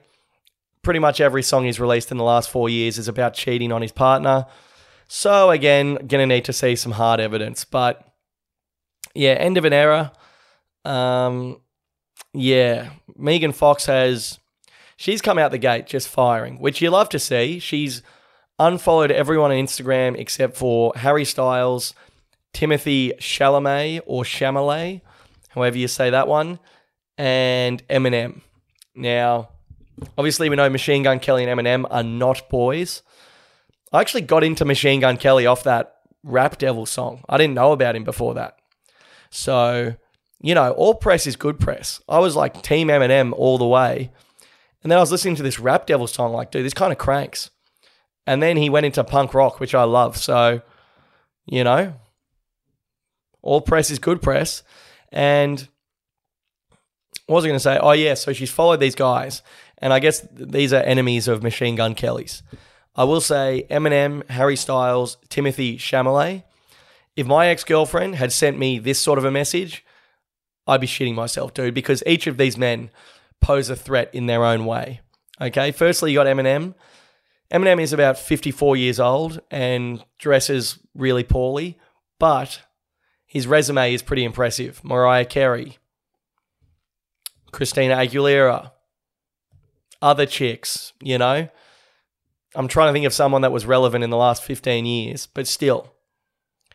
[0.84, 3.82] Pretty much every song he's released in the last four years is about cheating on
[3.82, 4.46] his partner
[5.13, 7.65] so again, gonna need to see some hard evidence.
[7.65, 8.02] But
[9.13, 10.13] yeah, end of an era.
[10.86, 11.60] Um,
[12.34, 14.39] yeah, Megan Fox has
[14.95, 17.60] she's come out the gate just firing, which you love to see.
[17.60, 18.02] She's
[18.58, 21.93] unfollowed everyone on Instagram except for Harry Styles,
[22.54, 25.02] Timothée Chalamet or Chalamet,
[25.50, 26.58] however you say that one,
[27.17, 28.39] and Eminem.
[28.95, 29.50] Now,
[30.17, 33.02] obviously, we know Machine Gun Kelly and Eminem are not boys.
[33.92, 37.24] I actually got into Machine Gun Kelly off that Rap Devil song.
[37.28, 38.58] I didn't know about him before that.
[39.30, 39.96] So,
[40.42, 42.02] you know, all press is good press.
[42.08, 44.12] I was like Team Eminem all the way.
[44.84, 46.98] And then I was listening to this Rap Devil song, like, dude, this kind of
[46.98, 47.52] cranks.
[48.26, 50.18] And then he went into punk rock, which I love.
[50.18, 50.62] So,
[51.46, 51.94] you know,
[53.42, 54.64] all press is good press.
[55.12, 55.68] And
[57.26, 57.78] what was I going to say?
[57.82, 58.14] Oh, yeah.
[58.14, 59.42] So she's followed these guys.
[59.78, 62.44] And I guess these are enemies of Machine Gun Kelly's.
[62.96, 66.44] I will say Eminem, Harry Styles, Timothée Chalamet.
[67.16, 69.86] If my ex girlfriend had sent me this sort of a message,
[70.68, 72.90] I'd be shitting myself, dude, because each of these men
[73.42, 75.02] pose a threat in their own way.
[75.40, 76.76] Okay, firstly, you got Eminem.
[77.52, 81.78] Eminem is about 54 years old and dresses really poorly,
[82.20, 82.62] but
[83.26, 84.84] his resume is pretty impressive.
[84.84, 85.78] Mariah Carey,
[87.52, 88.72] Christina Aguilera,
[90.02, 91.50] other chicks, you know.
[92.56, 95.48] I'm trying to think of someone that was relevant in the last 15 years, but
[95.48, 95.94] still.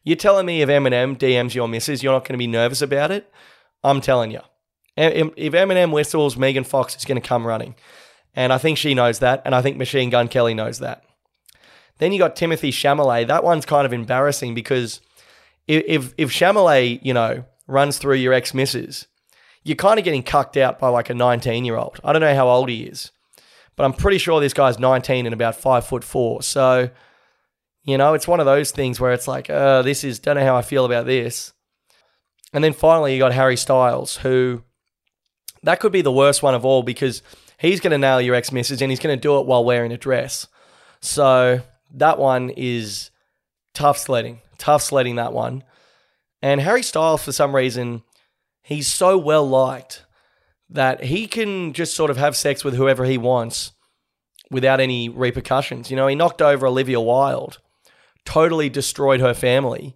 [0.05, 3.11] You're telling me if Eminem DMs your missus, you're not going to be nervous about
[3.11, 3.31] it?
[3.83, 4.41] I'm telling you.
[4.97, 7.75] If Eminem whistles, Megan Fox is going to come running.
[8.35, 9.43] And I think she knows that.
[9.45, 11.05] And I think Machine Gun Kelly knows that.
[11.99, 13.27] Then you got Timothée Chalamet.
[13.27, 15.01] That one's kind of embarrassing because
[15.67, 19.07] if, if Chalamet, you know, runs through your ex missus,
[19.65, 21.99] you're kind of getting cucked out by like a 19 year old.
[22.05, 23.11] I don't know how old he is.
[23.77, 26.43] But I'm pretty sure this guy's 19 and about five foot four.
[26.43, 26.91] So,
[27.85, 30.45] you know, it's one of those things where it's like, uh, this is, don't know
[30.45, 31.53] how I feel about this.
[32.53, 34.62] And then finally, you got Harry Styles, who
[35.62, 37.23] that could be the worst one of all because
[37.59, 39.93] he's going to nail your ex missus and he's going to do it while wearing
[39.93, 40.47] a dress.
[41.01, 41.61] So
[41.95, 43.11] that one is
[43.75, 45.65] tough sledding, tough sledding that one.
[46.41, 48.03] And Harry Styles, for some reason,
[48.62, 50.06] he's so well liked
[50.69, 53.73] that he can just sort of have sex with whoever he wants
[54.51, 55.91] without any repercussions.
[55.91, 57.59] You know, he knocked over Olivia Wilde,
[58.25, 59.95] totally destroyed her family,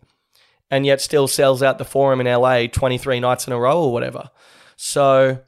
[0.70, 3.92] and yet still sells out the forum in LA 23 nights in a row or
[3.92, 4.30] whatever.
[4.76, 5.40] So,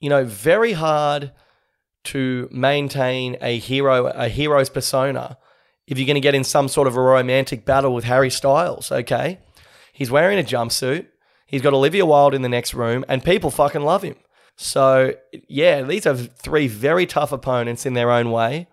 [0.00, 1.32] you know, very hard
[2.04, 5.38] to maintain a hero a hero's persona
[5.86, 8.90] if you're going to get in some sort of a romantic battle with Harry Styles,
[8.92, 9.38] okay?
[9.92, 11.06] He's wearing a jumpsuit.
[11.46, 14.16] He's got Olivia Wilde in the next room and people fucking love him.
[14.62, 15.14] So,
[15.48, 18.68] yeah, these are three very tough opponents in their own way.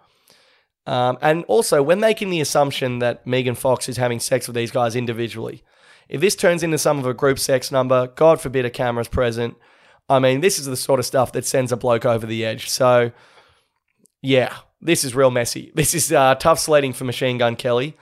[0.86, 4.71] Um, and also, we're making the assumption that Megan Fox is having sex with these
[4.71, 5.63] guys individually.
[6.08, 9.56] If this turns into some of a group sex number, God forbid a camera's present.
[10.08, 12.69] I mean, this is the sort of stuff that sends a bloke over the edge.
[12.69, 13.12] So,
[14.21, 15.71] yeah, this is real messy.
[15.75, 17.97] This is uh, tough sledding for Machine Gun Kelly.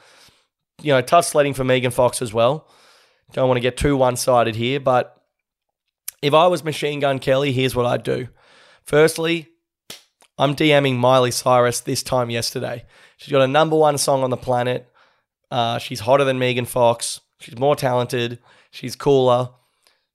[0.82, 2.70] You know, tough sledding for Megan Fox as well.
[3.34, 5.17] Don't want to get too one sided here, but
[6.22, 8.28] if I was Machine Gun Kelly, here's what I'd do.
[8.84, 9.48] Firstly,
[10.38, 12.86] I'm DMing Miley Cyrus this time yesterday.
[13.18, 14.92] She's got a number one song on the planet.
[15.50, 17.22] Uh, she's hotter than Megan Fox.
[17.40, 18.40] She's more talented.
[18.72, 19.50] She's cooler.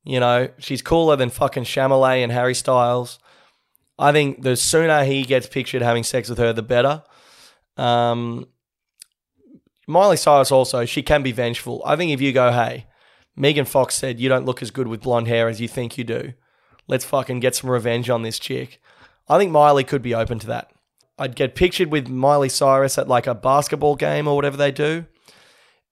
[0.05, 3.19] You know, she's cooler than fucking Chalamet and Harry Styles.
[3.99, 7.05] I think the sooner he gets pictured having sex with her, the better.
[7.77, 8.49] Um,
[9.87, 11.83] Miley Cyrus also, she can be vengeful.
[11.85, 12.87] I think if you go, hey,
[13.37, 16.05] Megan Fox said, You don't look as good with blonde hair as you think you
[16.05, 16.35] do.
[16.87, 18.81] Let's fucking get some revenge on this chick.
[19.29, 20.73] I think Miley could be open to that.
[21.19, 25.07] I'd get pictured with Miley Cyrus at like a basketball game or whatever they do.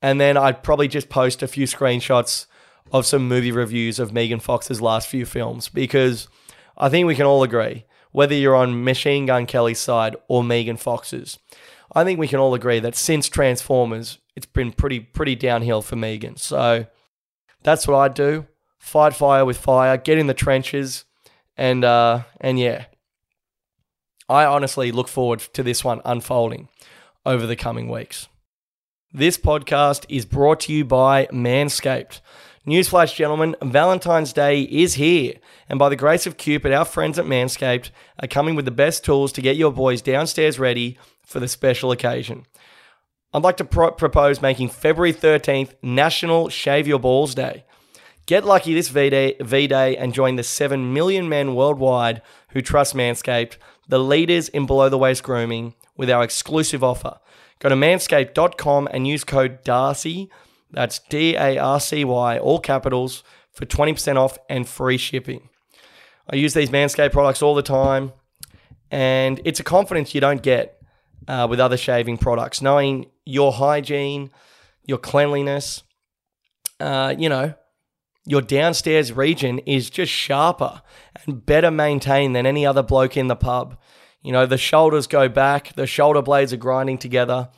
[0.03, 2.47] And then I'd probably just post a few screenshots
[2.91, 6.29] of some movie reviews of Megan Fox's last few films because
[6.77, 10.77] I think we can all agree, whether you're on Machine Gun Kelly's side or Megan
[10.77, 11.39] Fox's,
[11.95, 15.97] I think we can all agree that since Transformers, it's been pretty pretty downhill for
[15.97, 16.37] Megan.
[16.37, 16.87] So
[17.63, 18.47] that's what I do.
[18.79, 21.05] Fight fire with fire, get in the trenches,
[21.57, 22.87] and uh, and yeah.
[24.29, 26.69] I honestly look forward to this one unfolding
[27.27, 28.29] over the coming weeks.
[29.13, 32.21] This podcast is brought to you by Manscaped.
[32.65, 35.35] Newsflash, gentlemen, Valentine's Day is here.
[35.69, 37.91] And by the grace of Cupid, our friends at Manscaped
[38.23, 41.91] are coming with the best tools to get your boys downstairs ready for the special
[41.91, 42.47] occasion.
[43.33, 47.65] I'd like to pro- propose making February 13th National Shave Your Balls Day.
[48.27, 53.57] Get lucky this V-Day, V-Day and join the 7 million men worldwide who trust Manscaped,
[53.89, 57.19] the leaders in below the waist grooming, with our exclusive offer.
[57.61, 60.29] Go to manscaped.com and use code DARCY,
[60.71, 65.49] that's D A R C Y, all capitals, for 20% off and free shipping.
[66.29, 68.13] I use these Manscaped products all the time,
[68.91, 70.81] and it's a confidence you don't get
[71.29, 74.31] uh, with other shaving products, knowing your hygiene,
[74.85, 75.83] your cleanliness,
[76.81, 77.55] uh, you know,
[78.27, 80.83] your downstairs region is just sharper
[81.25, 83.79] and better maintained than any other bloke in the pub.
[84.23, 87.49] You know, the shoulders go back, the shoulder blades are grinding together,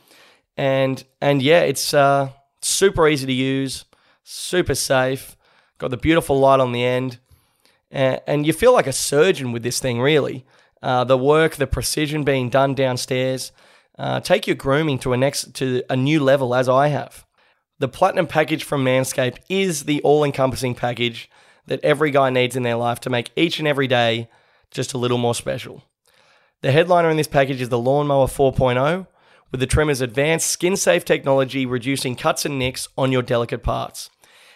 [0.56, 2.30] and and yeah, it's uh,
[2.61, 3.85] super easy to use,
[4.22, 5.37] super safe.
[5.78, 7.18] Got the beautiful light on the end,
[7.90, 10.44] and, and you feel like a surgeon with this thing, really.
[10.80, 13.52] Uh, the work, the precision being done downstairs.
[13.98, 17.26] Uh, take your grooming to a next to a new level, as I have.
[17.78, 21.28] The platinum package from Manscaped is the all-encompassing package
[21.66, 24.28] that every guy needs in their life to make each and every day
[24.70, 25.83] just a little more special.
[26.62, 29.07] The headliner in this package is the Lawnmower 4.0,
[29.50, 34.11] with the trimmer's advanced skin-safe technology reducing cuts and nicks on your delicate parts.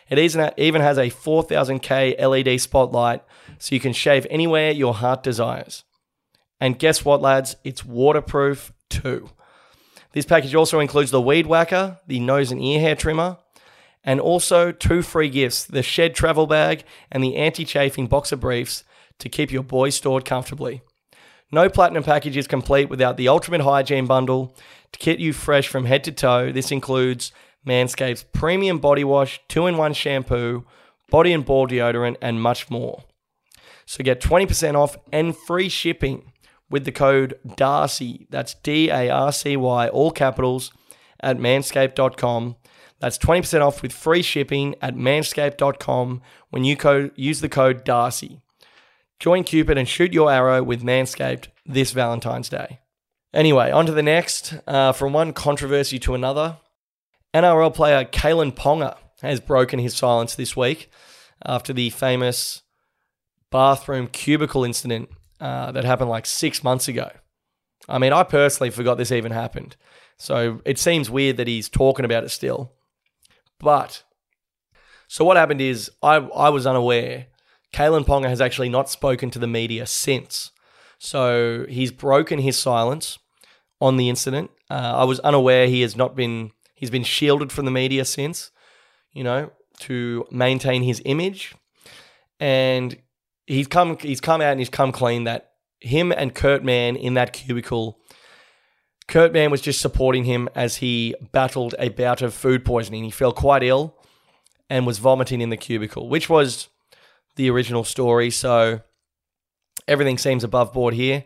[0.08, 3.22] It even has a 4000K LED spotlight
[3.58, 5.84] so you can shave anywhere your heart desires.
[6.60, 7.56] And guess what, lads?
[7.64, 9.30] It's waterproof too.
[10.16, 13.36] This package also includes the Weed Whacker, the nose and ear hair trimmer,
[14.02, 18.82] and also two free gifts the Shed travel bag and the anti chafing boxer briefs
[19.18, 20.80] to keep your boys stored comfortably.
[21.52, 24.56] No platinum package is complete without the Ultimate Hygiene Bundle
[24.92, 26.50] to kit you fresh from head to toe.
[26.50, 27.30] This includes
[27.68, 30.64] Manscaped's premium body wash, two in one shampoo,
[31.10, 33.04] body and ball deodorant, and much more.
[33.84, 36.32] So get 20% off and free shipping
[36.70, 38.26] with the code DARCY.
[38.30, 40.72] That's D A R C Y, all capitals,
[41.20, 42.56] at manscaped.com.
[42.98, 48.40] That's 20% off with free shipping at manscaped.com when you co- use the code DARCY.
[49.18, 52.80] Join Cupid and shoot your arrow with Manscaped this Valentine's Day.
[53.32, 54.54] Anyway, on to the next.
[54.66, 56.58] Uh, from one controversy to another,
[57.34, 60.90] NRL player Kalyn Ponga has broken his silence this week
[61.44, 62.62] after the famous
[63.50, 65.08] bathroom cubicle incident
[65.40, 67.10] uh, that happened like six months ago.
[67.88, 69.76] I mean, I personally forgot this even happened.
[70.18, 72.72] So it seems weird that he's talking about it still.
[73.58, 74.02] But,
[75.08, 77.26] so what happened is I, I was unaware.
[77.72, 80.50] Kalyn Ponga has actually not spoken to the media since.
[80.98, 83.18] So he's broken his silence
[83.80, 84.50] on the incident.
[84.70, 88.50] Uh, I was unaware he has not been, he's been shielded from the media since,
[89.12, 91.54] you know, to maintain his image.
[92.40, 92.96] And
[93.46, 97.14] he's come, he's come out and he's come clean that him and Kurt Mann in
[97.14, 97.98] that cubicle
[99.08, 103.04] Kurt Mann was just supporting him as he battled a bout of food poisoning.
[103.04, 103.96] He fell quite ill
[104.68, 106.68] and was vomiting in the cubicle, which was
[107.36, 108.30] the original story.
[108.30, 108.80] So
[109.86, 111.24] everything seems above board here.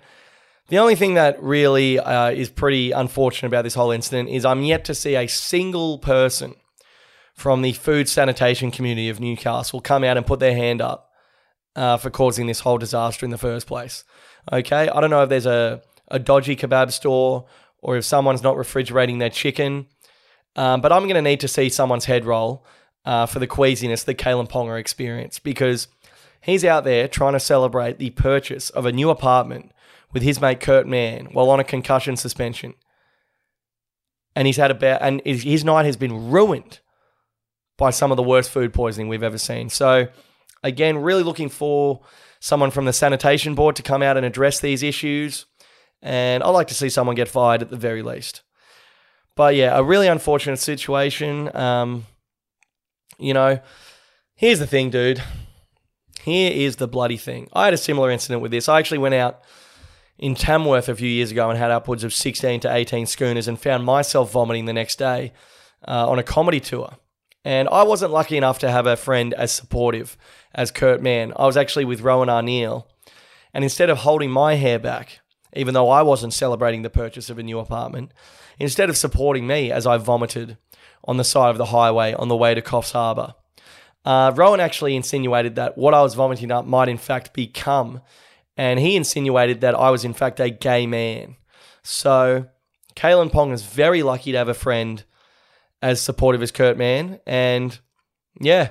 [0.68, 4.62] The only thing that really uh, is pretty unfortunate about this whole incident is I'm
[4.62, 6.54] yet to see a single person
[7.34, 11.09] from the food sanitation community of Newcastle come out and put their hand up
[11.76, 14.04] uh, for causing this whole disaster in the first place.
[14.52, 17.46] Okay, I don't know if there's a, a dodgy kebab store
[17.78, 19.86] or if someone's not refrigerating their chicken.
[20.56, 22.66] Um, but I'm going to need to see someone's head roll
[23.04, 25.88] uh, for the queasiness that Kalyn Ponga experienced because
[26.40, 29.72] he's out there trying to celebrate the purchase of a new apartment
[30.12, 32.74] with his mate Kurt Mann while on a concussion suspension.
[34.34, 36.80] And he's had about, and his night has been ruined
[37.76, 39.70] by some of the worst food poisoning we've ever seen.
[39.70, 40.08] So,
[40.62, 42.00] again, really looking for
[42.40, 45.46] someone from the sanitation board to come out and address these issues.
[46.02, 48.42] And I'd like to see someone get fired at the very least.
[49.36, 51.54] But yeah, a really unfortunate situation.
[51.54, 52.06] Um,
[53.18, 53.60] you know,
[54.34, 55.22] here's the thing, dude.
[56.22, 57.48] Here is the bloody thing.
[57.52, 58.68] I had a similar incident with this.
[58.68, 59.40] I actually went out
[60.18, 63.58] in Tamworth a few years ago and had upwards of 16 to 18 schooners and
[63.58, 65.32] found myself vomiting the next day
[65.88, 66.96] uh, on a comedy tour.
[67.44, 70.18] And I wasn't lucky enough to have a friend as supportive
[70.54, 71.32] as Kurt Mann.
[71.36, 72.86] I was actually with Rowan Arneil.
[73.52, 75.20] And instead of holding my hair back,
[75.54, 78.12] even though I wasn't celebrating the purchase of a new apartment,
[78.58, 80.56] instead of supporting me as I vomited
[81.04, 83.34] on the side of the highway on the way to Coffs Harbour.
[84.04, 88.00] Uh, Rowan actually insinuated that what I was vomiting up might in fact be cum,
[88.56, 91.36] and he insinuated that I was in fact a gay man.
[91.82, 92.46] So,
[92.94, 95.02] Kalyn Pong is very lucky to have a friend
[95.82, 97.78] as supportive as Kurt Mann, and
[98.40, 98.70] yeah,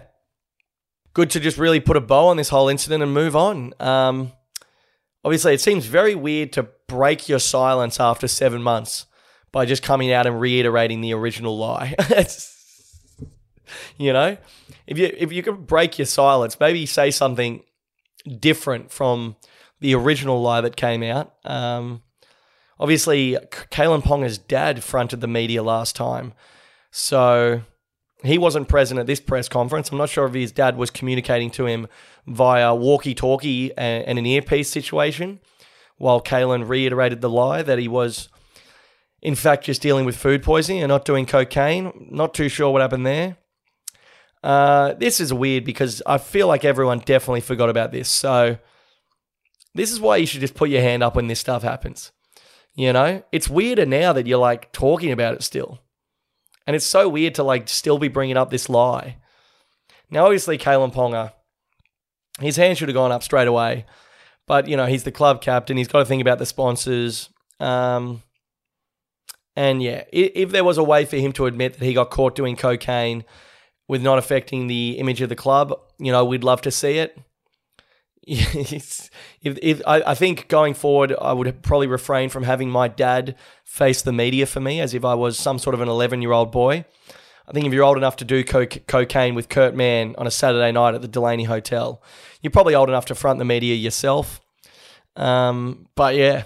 [1.19, 3.73] good to just really put a bow on this whole incident and move on.
[3.81, 4.31] Um,
[5.25, 9.05] obviously, it seems very weird to break your silence after seven months
[9.51, 11.93] by just coming out and reiterating the original lie.
[13.97, 14.37] you know,
[14.87, 17.63] if you if you can break your silence, maybe say something
[18.39, 19.35] different from
[19.81, 21.33] the original lie that came out.
[21.43, 22.01] Um,
[22.79, 23.35] obviously,
[23.71, 26.31] Kalyn Ponga's dad fronted the media last time,
[26.91, 27.63] so
[28.23, 29.91] he wasn't present at this press conference.
[29.91, 31.87] I'm not sure if his dad was communicating to him
[32.27, 35.39] via walkie-talkie and, and an earpiece situation,
[35.97, 38.29] while Kalyn reiterated the lie that he was
[39.21, 42.07] in fact just dealing with food poisoning and not doing cocaine.
[42.09, 43.37] Not too sure what happened there.
[44.41, 48.09] Uh, this is weird because I feel like everyone definitely forgot about this.
[48.09, 48.57] So
[49.75, 52.11] this is why you should just put your hand up when this stuff happens.
[52.75, 55.79] You know, it's weirder now that you're like talking about it still.
[56.69, 59.17] And it's so weird to like still be bringing up this lie.
[60.11, 61.33] Now, obviously, Kalyn Ponga,
[62.39, 63.87] his hand should have gone up straight away.
[64.45, 65.77] But, you know, he's the club captain.
[65.77, 67.29] He's got to think about the sponsors.
[67.59, 68.21] Um,
[69.55, 72.35] and yeah, if there was a way for him to admit that he got caught
[72.35, 73.25] doing cocaine
[73.87, 77.17] with not affecting the image of the club, you know, we'd love to see it.
[78.31, 79.09] if,
[79.41, 84.03] if I, I think going forward, I would probably refrain from having my dad face
[84.03, 86.51] the media for me as if I was some sort of an 11 year old
[86.51, 86.85] boy.
[87.47, 90.31] I think if you're old enough to do co- cocaine with Kurt Mann on a
[90.31, 92.03] Saturday night at the Delany Hotel,
[92.41, 94.39] you're probably old enough to front the media yourself.
[95.15, 96.43] Um, but yeah,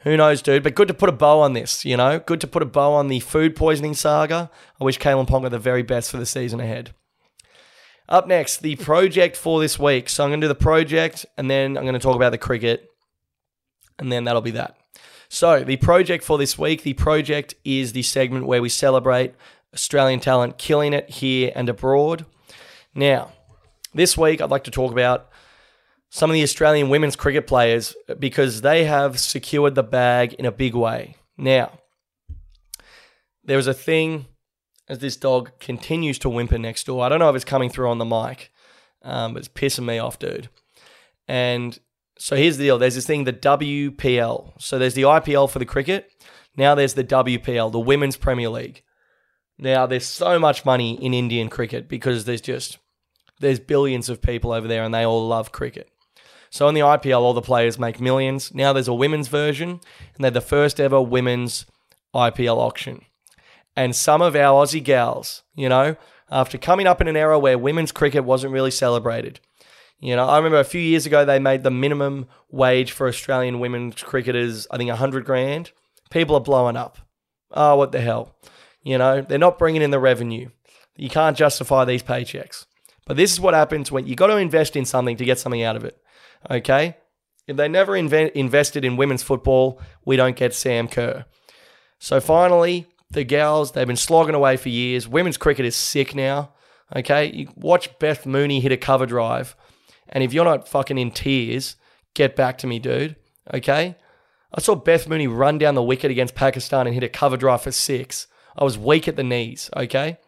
[0.00, 0.62] who knows, dude?
[0.62, 2.18] But good to put a bow on this, you know?
[2.18, 4.50] Good to put a bow on the food poisoning saga.
[4.78, 6.92] I wish Kalyn Ponga the very best for the season ahead.
[8.08, 10.08] Up next, the project for this week.
[10.08, 12.38] So I'm going to do the project and then I'm going to talk about the
[12.38, 12.88] cricket
[13.98, 14.76] and then that'll be that.
[15.30, 19.34] So, the project for this week, the project is the segment where we celebrate
[19.74, 22.24] Australian talent killing it here and abroad.
[22.94, 23.32] Now,
[23.92, 25.28] this week I'd like to talk about
[26.08, 30.52] some of the Australian women's cricket players because they have secured the bag in a
[30.52, 31.16] big way.
[31.36, 31.78] Now,
[33.44, 34.26] there was a thing
[34.88, 37.04] as this dog continues to whimper next door.
[37.04, 38.50] I don't know if it's coming through on the mic,
[39.02, 40.48] um, but it's pissing me off, dude.
[41.26, 41.78] And
[42.18, 44.60] So here's the deal there's this thing, the WPL.
[44.60, 46.10] So there's the IPL for the cricket.
[46.56, 48.82] Now there's the WPL, the Women's Premier League.
[49.58, 52.78] Now there's so much money in Indian cricket because there's just
[53.40, 55.88] there's billions of people over there and they all love cricket.
[56.50, 58.54] So in the IPL, all the players make millions.
[58.54, 61.66] Now there's a women's version, and they're the first ever women's
[62.14, 63.02] IPL auction.
[63.78, 65.94] And some of our Aussie gals, you know,
[66.32, 69.38] after coming up in an era where women's cricket wasn't really celebrated,
[70.00, 73.60] you know, I remember a few years ago they made the minimum wage for Australian
[73.60, 75.70] women's cricketers, I think, 100 grand.
[76.10, 76.98] People are blowing up.
[77.52, 78.34] Oh, what the hell?
[78.82, 80.48] You know, they're not bringing in the revenue.
[80.96, 82.66] You can't justify these paychecks.
[83.06, 85.62] But this is what happens when you got to invest in something to get something
[85.62, 85.96] out of it.
[86.50, 86.96] Okay?
[87.46, 91.26] If they never inve- invested in women's football, we don't get Sam Kerr.
[92.00, 95.08] So finally, the gals, they've been slogging away for years.
[95.08, 96.52] Women's cricket is sick now.
[96.94, 97.32] Okay?
[97.32, 99.56] You watch Beth Mooney hit a cover drive
[100.08, 101.76] and if you're not fucking in tears,
[102.14, 103.16] get back to me, dude.
[103.52, 103.96] Okay?
[104.52, 107.62] I saw Beth Mooney run down the wicket against Pakistan and hit a cover drive
[107.62, 108.26] for six.
[108.56, 110.18] I was weak at the knees, okay?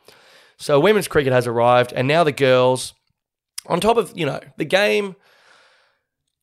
[0.59, 2.93] So women's cricket has arrived, and now the girls,
[3.67, 5.17] on top of, you know, the game,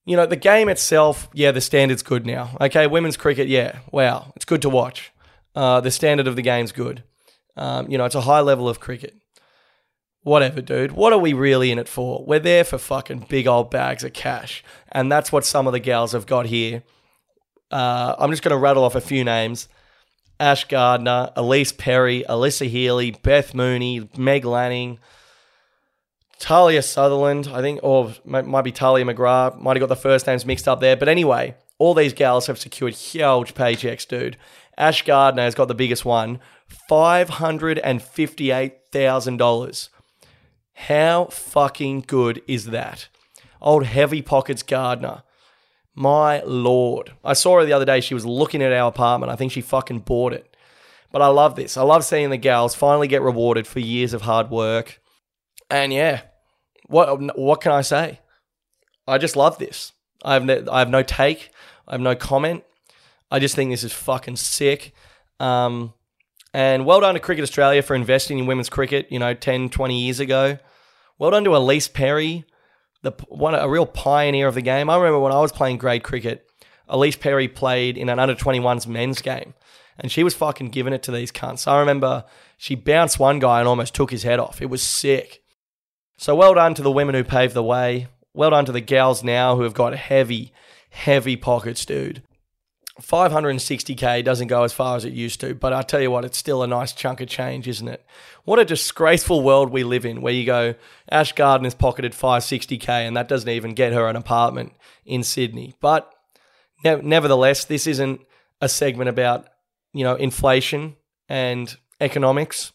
[0.06, 2.58] you know, the game itself, yeah, the standard's good now.
[2.60, 5.12] Okay, women's cricket, yeah, wow, it's good to watch.
[5.58, 7.04] Uh, the standard of the game's good.
[7.56, 9.16] Um, you know, it's a high level of cricket
[10.28, 10.92] whatever, dude.
[10.92, 12.24] What are we really in it for?
[12.26, 14.62] We're there for fucking big old bags of cash.
[14.92, 16.84] And that's what some of the gals have got here.
[17.72, 19.70] Uh, I'm just going to rattle off a few names
[20.40, 25.00] Ash Gardner, Ellyse Perry, Alyssa Healy, Beth Mooney, Meg Lanning,
[26.40, 29.60] Talia Sutherland, I think, or might be Tahlia McGrath.
[29.60, 30.98] Might have got the first names mixed up there.
[30.98, 34.38] But anyway, all these gals have secured huge paychecks, dude.
[34.78, 36.40] Ash Gardner has got the biggest one
[36.90, 39.90] $558,000.
[40.74, 43.08] How fucking good is that?
[43.62, 45.24] Old Heavy Pockets Gardner.
[45.96, 47.14] My lord.
[47.24, 48.02] I saw her the other day.
[48.02, 49.32] She was looking at our apartment.
[49.32, 50.56] I think she fucking bought it.
[51.12, 51.78] But I love this.
[51.78, 55.02] I love seeing the gals finally get rewarded for years of hard work.
[55.72, 56.22] And yeah,
[56.86, 58.20] what what can I say?
[59.08, 59.94] I just love this.
[60.24, 61.50] I have no, I have no take.
[61.88, 62.64] I have no comment.
[63.30, 64.94] I just think this is fucking sick.
[65.40, 65.94] Um,
[66.54, 70.02] and well done to Cricket Australia for investing in women's cricket, you know, 10, 20
[70.02, 70.58] years ago.
[71.20, 72.46] Well done to Ellyse Perry,
[73.02, 74.90] the one a real pioneer of the game.
[74.90, 76.48] I remember when I was playing grade cricket,
[76.90, 79.54] Ellyse Perry played in an under 21s men's game,
[79.98, 81.68] and she was fucking giving it to these cunts.
[81.68, 82.24] I remember
[82.58, 84.62] she bounced one guy and almost took his head off.
[84.62, 85.44] It was sick.
[86.18, 88.08] So well done to the women who paved the way.
[88.34, 90.54] Well done to the gals now who have got heavy,
[90.90, 92.24] heavy pockets, dude.
[93.02, 96.38] 560k doesn't go as far as it used to, but I tell you what, it's
[96.38, 98.06] still a nice chunk of change, isn't it?
[98.44, 100.76] What a disgraceful world we live in where you go,
[101.10, 104.74] Ash Gardner's pocketed 560k and that doesn't even get her an apartment
[105.06, 105.76] in Sydney.
[105.80, 106.12] But
[106.84, 108.22] ne- nevertheless, this isn't
[108.62, 109.48] a segment about,
[109.94, 110.96] you know, inflation
[111.30, 112.72] and economics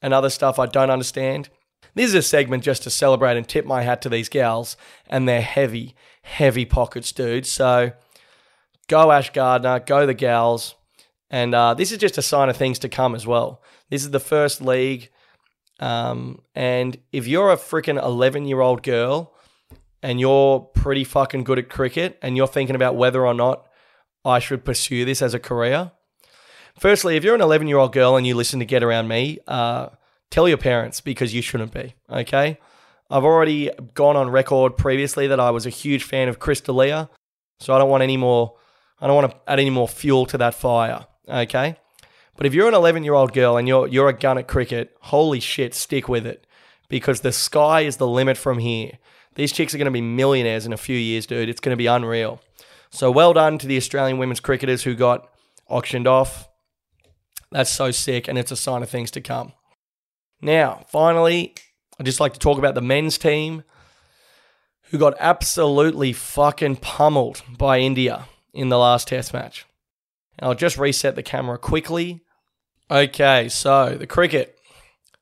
[0.00, 1.48] and other stuff I don't understand.
[1.94, 5.28] This is a segment just to celebrate and tip my hat to these gals and
[5.28, 7.46] their heavy, heavy pockets, dude.
[7.46, 7.92] So,
[8.88, 10.74] go Ash Gardner, go the gals.
[11.30, 13.62] And uh, this is just a sign of things to come as well.
[13.90, 15.10] This is the first league.
[15.80, 19.34] Um, and if you're a freaking 11 year old girl
[20.02, 23.66] and you're pretty fucking good at cricket and you're thinking about whether or not
[24.24, 25.90] I should pursue this as a career,
[26.78, 29.38] firstly, if you're an 11 year old girl and you listen to Get Around Me,
[29.48, 29.88] uh,
[30.30, 32.58] tell your parents because you shouldn't be, okay?
[33.10, 37.10] I've already gone on record previously that I was a huge fan of Chris D'Elia,
[37.60, 38.54] so I don't want any more
[39.04, 41.06] I don't want to add any more fuel to that fire.
[41.28, 41.76] Okay.
[42.38, 44.96] But if you're an 11 year old girl and you're you're a gun at cricket,
[45.02, 46.46] holy shit, stick with it
[46.88, 48.92] because the sky is the limit from here.
[49.34, 51.50] These chicks are going to be millionaires in a few years, dude.
[51.50, 52.40] It's going to be unreal.
[52.88, 55.28] So well done to the Australian women's cricketers who got
[55.68, 56.48] auctioned off.
[57.52, 59.52] That's so sick, and it's a sign of things to come.
[60.40, 61.54] Now, finally,
[62.00, 63.64] I'd just like to talk about the men's team
[64.84, 68.24] who got absolutely fucking pummeled by India
[68.54, 69.66] in the last test match.
[70.38, 72.20] And I'll just reset the camera quickly.
[72.90, 74.58] Okay, so the cricket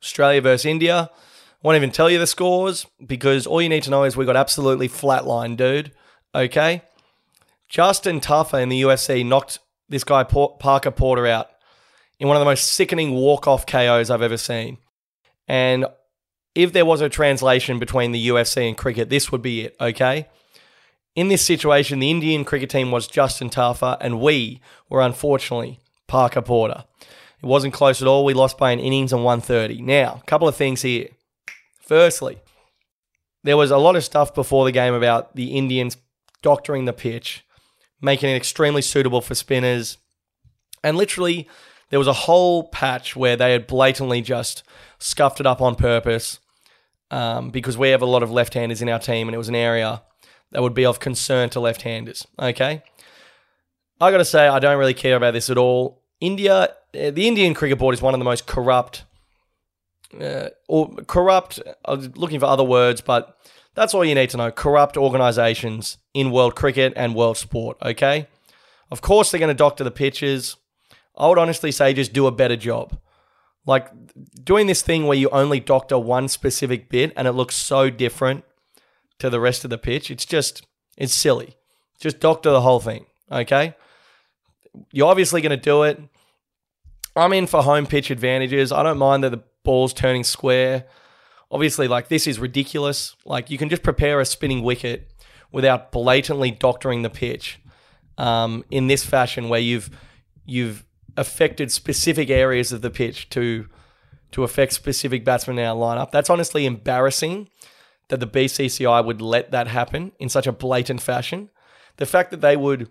[0.03, 1.11] Australia versus India.
[1.13, 1.19] I
[1.63, 4.37] won't even tell you the scores because all you need to know is we got
[4.37, 5.93] absolutely flatlined, dude.
[6.35, 6.83] Okay.
[7.69, 11.49] Justin Tafa in the UFC knocked this guy Parker Porter out
[12.19, 14.79] in one of the most sickening walk-off KOs I've ever seen.
[15.47, 15.87] And
[16.55, 20.29] if there was a translation between the UFC and cricket, this would be it, okay?
[21.15, 26.41] In this situation, the Indian cricket team was Justin Tafa, and we were unfortunately Parker
[26.41, 26.85] Porter.
[27.43, 28.25] It wasn't close at all.
[28.25, 29.83] We lost by an innings and 130.
[29.83, 31.09] Now, a couple of things here.
[31.81, 32.41] Firstly,
[33.45, 35.99] there was a lot of stuff before the game about the Indians
[36.41, 37.45] doctoring the pitch,
[38.01, 39.99] making it extremely suitable for spinners.
[40.83, 41.47] And literally,
[41.91, 44.63] there was a whole patch where they had blatantly just
[44.99, 46.39] scuffed it up on purpose
[47.11, 49.51] um, because we have a lot of left handers in our team, and it was
[49.51, 50.03] an area
[50.53, 52.27] that would be of concern to left handers.
[52.39, 52.83] Okay.
[54.01, 56.03] I got to say, I don't really care about this at all.
[56.21, 59.05] India, uh, the Indian cricket board is one of the most corrupt,
[60.21, 61.61] uh, or corrupt.
[61.85, 63.37] I was looking for other words, but
[63.75, 64.51] that's all you need to know.
[64.51, 67.77] Corrupt organisations in world cricket and world sport.
[67.83, 68.29] Okay,
[68.91, 70.57] of course they're going to doctor the pitches.
[71.17, 72.99] I would honestly say just do a better job.
[73.67, 73.89] Like
[74.43, 78.45] doing this thing where you only doctor one specific bit and it looks so different
[79.23, 80.11] to the rest of the pitch.
[80.11, 80.67] It's just
[80.99, 81.57] it's silly.
[82.01, 83.07] Just doctor the whole thing.
[83.31, 83.75] Okay,
[84.91, 86.01] you're obviously going to do it.
[87.15, 88.73] I'm in for home pitch advantages.
[88.73, 90.87] I don't mind that the ball's turning square.
[91.53, 93.15] Obviously, like this is ridiculous.
[93.25, 95.09] Like you can just prepare a spinning wicket
[95.53, 97.61] without blatantly doctoring the pitch
[98.19, 99.89] um, in this fashion, where you've
[100.45, 100.85] you've
[101.17, 103.69] affected specific areas of the pitch to
[104.33, 106.11] to affect specific batsmen in our lineup.
[106.11, 107.49] That's honestly embarrassing
[108.13, 111.49] that the BCCI would let that happen in such a blatant fashion.
[111.97, 112.91] The fact that they would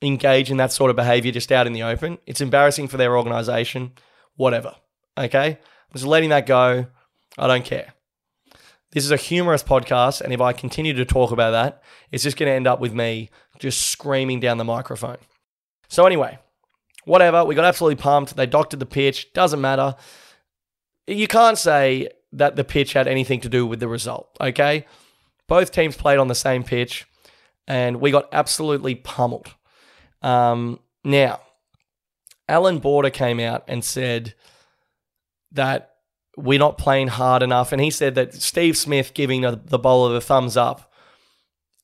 [0.00, 2.18] engage in that sort of behavior just out in the open.
[2.24, 3.94] It's embarrassing for their organization,
[4.36, 4.76] whatever.
[5.18, 5.48] Okay?
[5.48, 6.86] I'm just letting that go.
[7.36, 7.94] I don't care.
[8.92, 12.36] This is a humorous podcast, and if I continue to talk about that, it's just
[12.36, 15.18] going to end up with me just screaming down the microphone.
[15.88, 16.38] So, anyway,
[17.04, 17.44] whatever.
[17.44, 18.36] We got absolutely pumped.
[18.36, 19.32] They doctored the pitch.
[19.32, 19.96] Doesn't matter.
[21.08, 24.86] You can't say that the pitch had anything to do with the result, okay?
[25.48, 27.06] Both teams played on the same pitch,
[27.66, 29.54] and we got absolutely pummeled.
[30.22, 31.40] Um, now,
[32.48, 34.34] Allan Border came out and said
[35.52, 35.94] that
[36.36, 40.20] we're not playing hard enough, and he said that Steve Smith giving the bowler the
[40.20, 40.92] thumbs up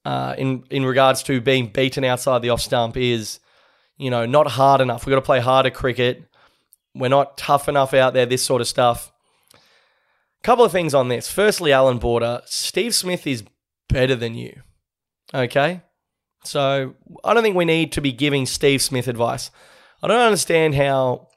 [0.05, 3.41] uh, in in regards to being beaten outside the off stump is,
[3.99, 5.05] you know, not hard enough.
[5.05, 6.23] We've got to play harder cricket.
[6.95, 8.25] We're not tough enough out there.
[8.25, 9.13] This sort of stuff.
[10.43, 11.31] Couple of things on this.
[11.31, 13.45] Firstly, Allan Border, Steve Smith is
[13.89, 14.63] better than you.
[15.35, 15.83] Okay,
[16.45, 19.51] so I don't think we need to be giving Steve Smith advice.
[20.03, 21.29] I don't understand how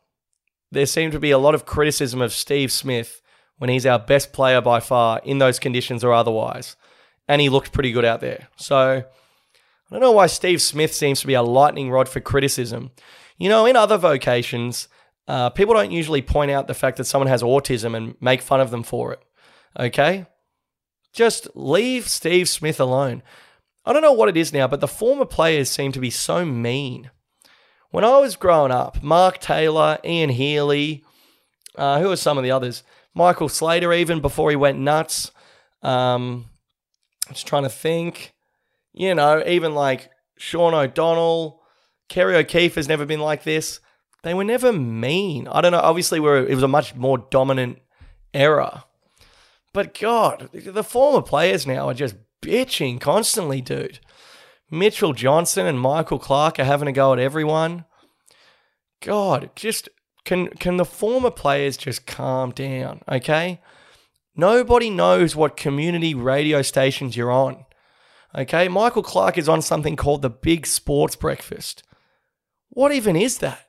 [0.72, 3.22] there seemed to be a lot of criticism of Steve Smith
[3.58, 6.76] when he's our best player by far in those conditions or otherwise.
[7.28, 8.48] And he looked pretty good out there.
[8.58, 9.06] So I
[9.92, 12.92] don't know why Steve Smith seems to be a lightning rod for criticism.
[13.38, 14.88] You know, in other vocations,
[15.30, 18.60] uh, people don't usually point out the fact that someone has autism and make fun
[18.60, 19.20] of them for it.
[19.80, 20.26] Okay?
[21.14, 23.22] Just leave Steve Smith alone.
[23.86, 26.46] I don't know what it is now, but the former players seem to be so
[26.46, 27.12] mean.
[27.92, 31.04] When I was growing up, Mark Taylor, Ian Healy,
[31.76, 32.82] uh, who are some of the others?
[33.14, 35.32] Michael Slater, even before he went nuts.
[35.84, 36.50] Um,
[37.28, 38.34] I'm just trying to think.
[38.94, 40.10] You know, even like
[40.40, 41.62] Sean O'Donnell,
[42.08, 43.80] Kerry O'Keeffe has never been like this.
[44.24, 45.48] They were never mean.
[45.48, 45.80] I don't know.
[45.80, 47.80] Obviously, we're, it was a much more dominant
[48.34, 48.86] era.
[49.74, 54.00] But God, the former players now are just bitching constantly, dude.
[54.72, 57.86] Mitchell Johnson and Michael Clarke are having a go at everyone.
[59.02, 59.90] God, just
[60.26, 63.62] can can the former players just calm down, okay?
[64.36, 67.66] Nobody knows what community radio stations you're on.
[68.38, 71.84] Okay, Michael Clarke is on something called the Big Sports Breakfast.
[72.70, 73.66] What even is that?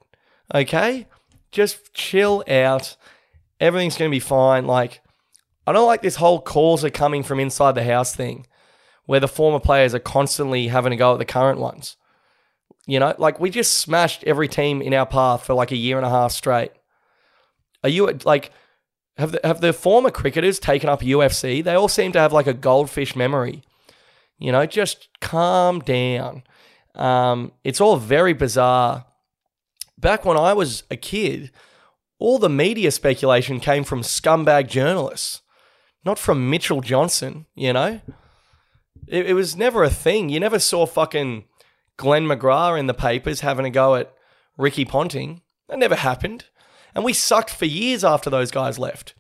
[0.55, 1.07] Okay?
[1.51, 2.97] Just chill out.
[3.59, 4.67] Everything's going to be fine.
[4.67, 5.01] Like,
[5.67, 8.47] I don't like this whole calls are coming from inside the house thing
[9.07, 11.97] where the former players are constantly having to go at the current ones.
[12.87, 15.97] You know, like we just smashed every team in our path for like a year
[15.97, 16.73] and a half straight.
[17.83, 18.53] Are you like
[19.17, 21.63] have the, have the former cricketers taken up UFC?
[21.63, 23.63] They all seem to have like a goldfish memory.
[24.39, 26.43] You know, just calm down.
[26.95, 29.07] Um, it's all very bizarre.
[30.01, 31.51] Back when I was a kid,
[32.19, 35.43] all the media speculation came from scumbag journalists,
[36.05, 38.01] not from Mitchell Johnson, you know?
[39.07, 40.31] It, it was never a thing.
[40.31, 41.45] You never saw fucking
[41.99, 44.15] Glenn McGrath in the papers having a go at
[44.57, 45.43] Ricky Ponting.
[45.69, 46.47] That never happened.
[46.95, 49.15] And we sucked for years after those guys left.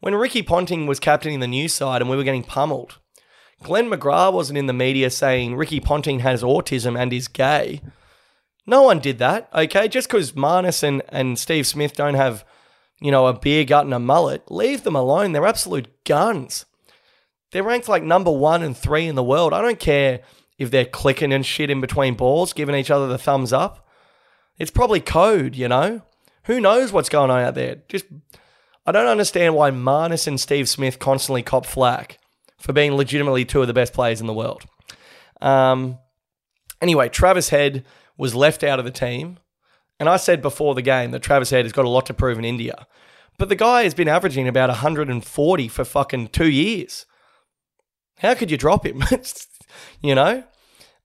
[0.00, 2.98] When Ricky Ponting was captaining the news side and we were getting pummeled,
[3.62, 7.82] Glenn McGrath wasn't in the media saying Ricky Ponting has autism and is gay.
[8.66, 9.88] No one did that, okay?
[9.88, 12.44] Just because Marnus and, and Steve Smith don't have,
[13.00, 15.32] you know, a beer gut and a mullet, leave them alone.
[15.32, 16.64] They're absolute guns.
[17.52, 19.52] They're ranked like number one and three in the world.
[19.52, 20.20] I don't care
[20.58, 23.86] if they're clicking and shit in between balls, giving each other the thumbs up.
[24.58, 26.02] It's probably code, you know?
[26.44, 27.82] Who knows what's going on out there?
[27.88, 28.06] Just,
[28.86, 32.18] I don't understand why Marnus and Steve Smith constantly cop flack
[32.58, 34.62] for being legitimately two of the best players in the world.
[35.40, 35.98] Um,
[36.84, 37.82] Anyway, Travis Head
[38.16, 39.38] was left out of the team.
[40.00, 42.38] And I said before the game that Travis Head has got a lot to prove
[42.38, 42.86] in India.
[43.38, 47.06] But the guy has been averaging about 140 for fucking two years.
[48.18, 49.02] How could you drop him?
[50.02, 50.44] you know?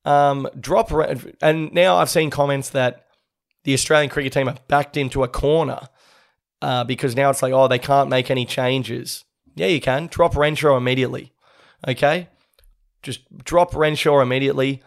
[0.05, 0.91] Um, drop
[1.41, 3.05] and now I've seen comments that
[3.63, 5.81] the Australian cricket team are backed into a corner
[6.61, 9.25] uh, because now it's like, oh, they can't make any changes.
[9.55, 10.07] Yeah, you can.
[10.07, 11.33] Drop Renshaw immediately.
[11.87, 12.29] Okay?
[13.01, 14.81] Just drop Renshaw immediately.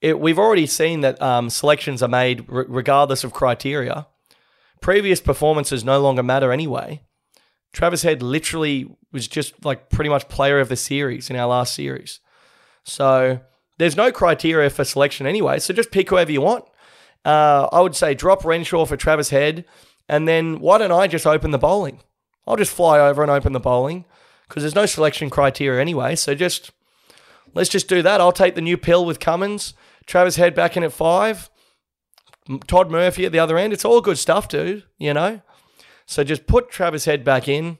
[0.00, 4.06] It, we've already seen that um, selections are made r- regardless of criteria.
[4.80, 7.02] Previous performances no longer matter anyway.
[7.72, 11.74] Travis Head literally was just like pretty much player of the series in our last
[11.74, 12.20] series.
[12.82, 13.40] So
[13.78, 15.58] there's no criteria for selection anyway.
[15.58, 16.64] So just pick whoever you want.
[17.24, 19.64] Uh, I would say drop Renshaw for Travis Head.
[20.08, 22.00] And then why don't I just open the bowling?
[22.46, 24.04] I'll just fly over and open the bowling
[24.48, 26.16] because there's no selection criteria anyway.
[26.16, 26.72] So just
[27.54, 28.20] let's just do that.
[28.20, 29.74] I'll take the new pill with Cummins.
[30.10, 31.48] Travis Head back in at five.
[32.66, 33.72] Todd Murphy at the other end.
[33.72, 34.82] It's all good stuff, dude.
[34.98, 35.40] You know.
[36.04, 37.78] So just put Travis Head back in.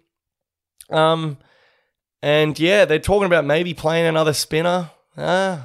[0.91, 1.39] Um,
[2.23, 4.91] and yeah, they're talking about maybe playing another spinner.
[5.17, 5.63] Uh,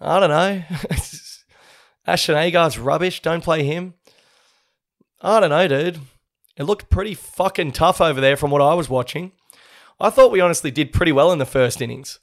[0.00, 0.62] I don't know.
[2.08, 3.22] Ashton Agar's rubbish.
[3.22, 3.94] Don't play him.
[5.20, 6.00] I don't know, dude.
[6.56, 9.30] It looked pretty fucking tough over there from what I was watching.
[10.00, 12.18] I thought we honestly did pretty well in the first innings,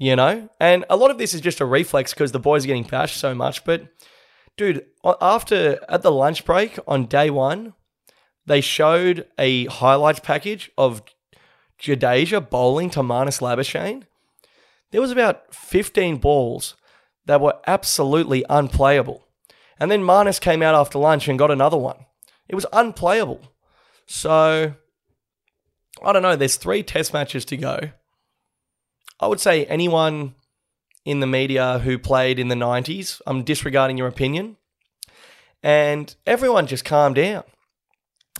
[0.00, 0.48] you know?
[0.58, 3.18] And a lot of this is just a reflex because the boys are getting bashed
[3.18, 3.64] so much.
[3.64, 3.86] But,
[4.56, 4.86] dude,
[5.20, 7.74] after at the lunch break on day one,
[8.46, 11.02] they showed a highlights package of
[11.78, 14.04] Jadeja bowling to Marnus Labuschagne.
[14.90, 16.74] There was about 15 balls
[17.26, 19.26] that were absolutely unplayable.
[19.78, 22.06] And then Marnus came out after lunch and got another one.
[22.48, 23.40] It was unplayable.
[24.06, 24.74] So,
[26.02, 26.36] I don't know.
[26.36, 27.90] There's three test matches to go.
[29.20, 30.34] I would say anyone
[31.04, 34.56] in the media who played in the 90s, I'm disregarding your opinion.
[35.62, 37.44] And everyone just calmed down.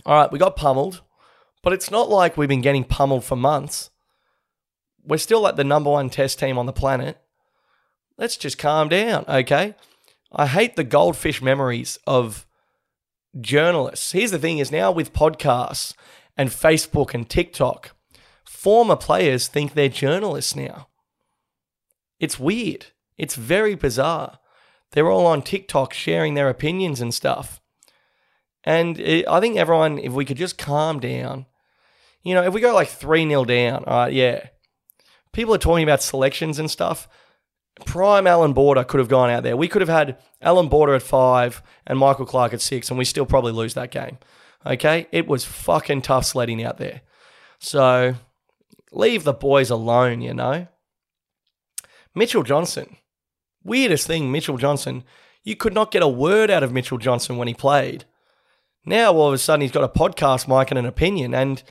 [0.06, 1.02] All right, we got pummeled,
[1.62, 3.90] but it's not like we've been getting pummeled for months.
[5.04, 7.18] We're still like the number one test team on the planet.
[8.16, 9.74] Let's just calm down, okay?
[10.32, 12.46] I hate the goldfish memories of
[13.40, 14.12] journalists.
[14.12, 15.94] Here's the thing is now with podcasts
[16.36, 17.94] and Facebook and TikTok,
[18.60, 20.88] former players think they're journalists now.
[22.18, 22.86] It's weird.
[23.16, 24.38] It's very bizarre.
[24.92, 27.60] They're all on TikTok sharing their opinions and stuff.
[28.64, 31.46] And it, I think everyone, if we could just calm down,
[32.22, 34.48] you know, if we go like 3 0 down, all right, yeah.
[35.32, 37.08] People are talking about selections and stuff
[37.84, 39.56] prime Allan Border could have gone out there.
[39.56, 43.04] We could have had Allan Border at five and Michael Clarke at six, and we
[43.04, 44.18] still probably lose that game.
[44.64, 45.06] Okay?
[45.12, 47.02] It was fucking tough sledding out there.
[47.58, 48.14] So
[48.92, 50.66] leave the boys alone, you know?
[52.14, 52.96] Mitchell Johnson.
[53.62, 55.04] Weirdest thing, Mitchell Johnson.
[55.42, 58.04] You could not get a word out of Mitchell Johnson when he played.
[58.84, 61.62] Now all of a sudden he's got a podcast mic and an opinion, and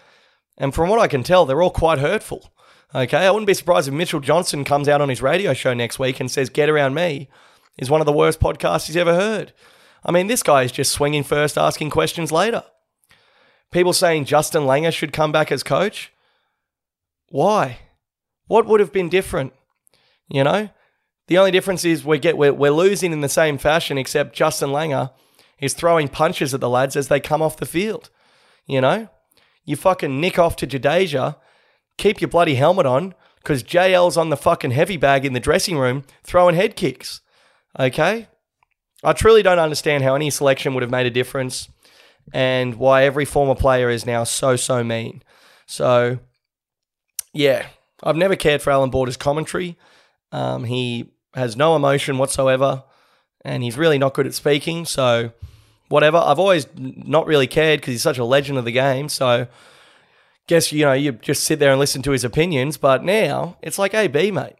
[0.57, 2.51] and from what I can tell, they're all quite hurtful.
[2.93, 5.99] Okay, I wouldn't be surprised if Mitchell Johnson comes out on his radio show next
[5.99, 7.29] week and says "Get Around Me"
[7.77, 9.53] is one of the worst podcasts he's ever heard.
[10.03, 12.63] I mean, this guy is just swinging first, asking questions later.
[13.71, 16.11] People saying Justin Langer should come back as coach.
[17.29, 17.79] Why?
[18.47, 19.53] What would have been different?
[20.27, 20.69] You know,
[21.27, 24.69] the only difference is we get we're, we're losing in the same fashion, except Justin
[24.69, 25.11] Langer
[25.59, 28.09] is throwing punches at the lads as they come off the field.
[28.65, 29.09] You know,
[29.65, 31.35] you fucking nick off to Jadeja
[31.99, 35.77] keep your bloody helmet on because JL's on the fucking heavy bag in the dressing
[35.77, 37.21] room throwing head kicks.
[37.79, 38.27] Okay?
[39.03, 41.69] I truly don't understand how any selection would have made a difference
[42.33, 45.23] and why every former player is now so, so mean.
[45.67, 46.19] So,
[47.33, 47.67] yeah,
[48.03, 49.77] I've never cared for Allan Border's commentary.
[50.31, 52.83] Um, he has no emotion whatsoever
[53.43, 54.85] and he's really not good at speaking.
[54.85, 55.31] So,
[55.87, 56.17] whatever.
[56.17, 59.09] I've always not really cared because he's such a legend of the game.
[59.09, 59.47] So,
[60.47, 62.77] guess you know you just sit there and listen to his opinions.
[62.77, 64.55] But now it's like, hey, B mate,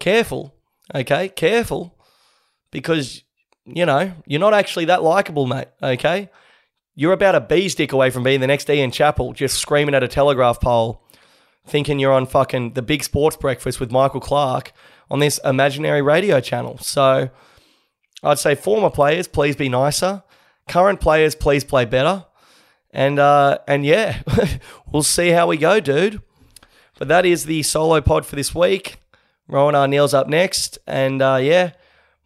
[0.00, 0.54] careful,
[0.94, 1.96] okay, careful,
[2.70, 3.22] because
[3.64, 5.68] you know you're not actually that likable, mate.
[5.82, 6.30] Okay,
[6.94, 10.02] you're about a bee's dick away from being the next Ian Chappell, just screaming at
[10.02, 11.02] a telegraph pole,
[11.66, 14.72] thinking you're on fucking the big sports breakfast with Michael Clarke
[15.10, 16.78] on this imaginary radio channel.
[16.78, 17.30] So
[18.22, 20.22] I'd say former players, please be nicer.
[20.68, 22.26] Current players, please play better.
[22.90, 24.22] And uh, and yeah,
[24.92, 26.22] we'll see how we go, dude.
[26.98, 28.96] But that is the solo pod for this week.
[29.46, 31.72] Rowan Arneil's up next, and uh, yeah,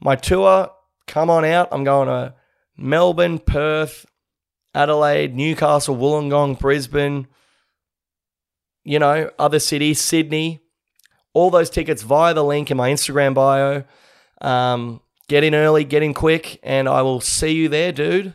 [0.01, 0.71] my tour.
[1.07, 1.69] Come on out.
[1.73, 2.35] I'm going to
[2.77, 4.07] Melbourne, Perth,
[4.75, 7.27] Adelaide, Newcastle, Wollongong, Brisbane.
[8.85, 10.61] You know, other cities, Sydney.
[11.35, 13.85] All those tickets via the link in my Instagram bio.
[14.41, 15.01] Um,
[15.33, 18.35] Get in early, get in quick, and I will see you there, dude.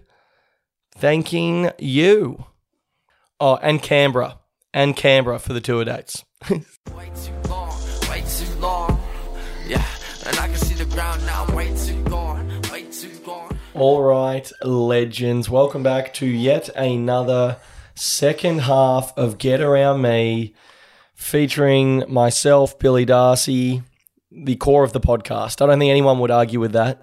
[0.95, 2.45] Thanking you.
[3.39, 4.39] Oh, and Canberra.
[4.73, 6.25] And Canberra for the tour dates.
[6.49, 6.59] Way
[7.23, 7.79] too long,
[8.09, 8.99] way too long.
[9.67, 9.85] Yeah,
[10.25, 11.45] and I can see the ground now.
[11.47, 13.57] I'm way too gone, way too gone.
[13.75, 15.51] All right, legends.
[15.51, 17.57] Welcome back to yet another
[17.97, 20.53] second half of Get Around Me,
[21.15, 23.81] featuring myself, Billy Darcy,
[24.31, 25.61] the core of the podcast.
[25.61, 27.01] I don't think anyone would argue with that.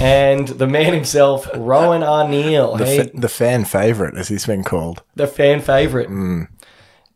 [0.00, 2.78] And the man himself, Rowan Arneil.
[2.78, 5.02] The, fa- the fan favorite, as he's been called.
[5.14, 6.08] the fan favorite.
[6.08, 6.48] Mm.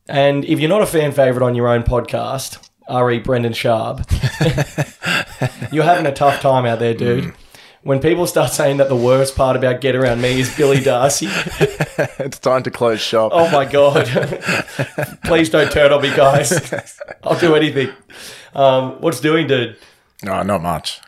[0.08, 2.58] And if you're not a fan favorite on your own podcast,
[2.88, 4.00] re Brendan Sharp,
[5.72, 7.24] you're having a tough time out there, dude.
[7.24, 7.34] Mm.
[7.88, 11.28] When people start saying that the worst part about Get Around Me is Billy Darcy,
[11.30, 13.30] it's time to close shop.
[13.34, 14.04] oh my god!
[15.24, 16.52] Please don't turn on me, guys.
[17.24, 17.88] I'll do anything.
[18.54, 19.78] Um, what's doing, dude?
[20.22, 21.00] No, not much.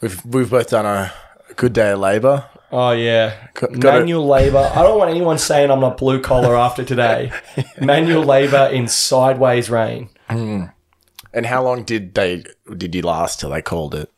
[0.00, 1.12] We've we've both done a
[1.56, 2.44] good day of labour.
[2.70, 4.70] Oh yeah, Got- manual labor.
[4.72, 7.32] I don't want anyone saying I'm not blue collar after today.
[7.80, 10.10] manual labor in sideways rain.
[10.28, 10.70] And
[11.44, 12.44] how long did they
[12.76, 14.12] did you last till they called it?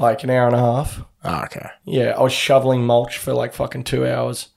[0.00, 1.02] Like an hour and a half.
[1.24, 1.68] Oh, okay.
[1.84, 4.48] Yeah, I was shoveling mulch for like fucking two hours.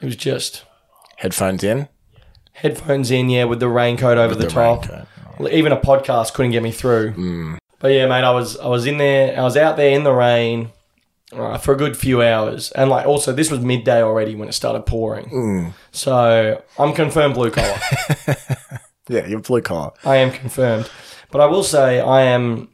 [0.00, 0.64] It was just
[1.18, 1.88] Headphones in.
[2.52, 4.88] headphones in, yeah, with the raincoat over the, the top.
[4.88, 5.52] raincoat.
[5.52, 7.12] Even a podcast couldn't get me through.
[7.12, 7.54] Hmm.
[7.78, 9.38] But yeah, mate, I was I was in there.
[9.38, 10.70] I was out there in the rain
[11.32, 14.52] uh, for a good few hours, and like also this was midday already when it
[14.52, 15.28] started pouring.
[15.28, 15.68] Hmm.
[15.92, 17.78] So I'm confirmed blue collar.
[19.08, 19.92] Yeah, you're blue collar.
[20.04, 20.90] I am confirmed.
[21.30, 22.70] But I will say I am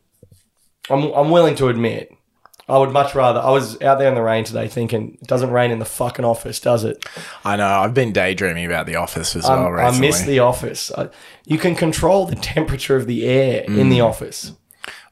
[0.90, 2.14] I'm I'm willing to admit
[2.68, 5.50] I would much rather I was out there in the rain today thinking it doesn't
[5.50, 7.04] rain in the fucking office, does it?
[7.44, 7.66] I know.
[7.66, 10.06] I've been daydreaming about the office as I'm- well I recently.
[10.08, 10.92] miss the office.
[10.96, 11.08] I,
[11.44, 13.90] you can control the temperature of the air in Mm.
[13.90, 14.52] the office.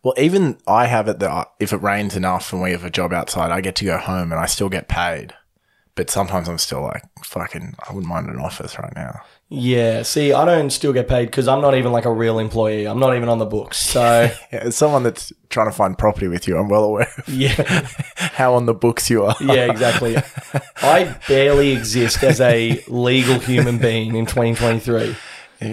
[0.02, 2.90] well, even I have it that I- if it rains enough and we have a
[2.90, 5.34] job outside, I get to go home and I still get paid.
[5.96, 9.20] But sometimes I'm still like, fucking, I wouldn't mind an office right now.
[9.52, 12.86] Yeah, see, I don't still get paid because I'm not even like a real employee.
[12.86, 13.78] I'm not even on the books.
[13.78, 17.28] So, Yeah, as someone that's trying to find property with you, I'm well aware of
[17.28, 19.34] yeah, how on the books you are.
[19.40, 20.16] yeah, exactly.
[20.82, 25.16] I barely exist as a legal human being in 2023.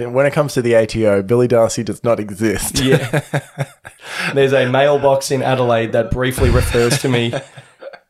[0.10, 2.80] When it comes to the ATO, Billy Darcy does not exist.
[2.82, 3.22] Yeah.
[4.34, 7.32] There's a mailbox in Adelaide that briefly refers to me,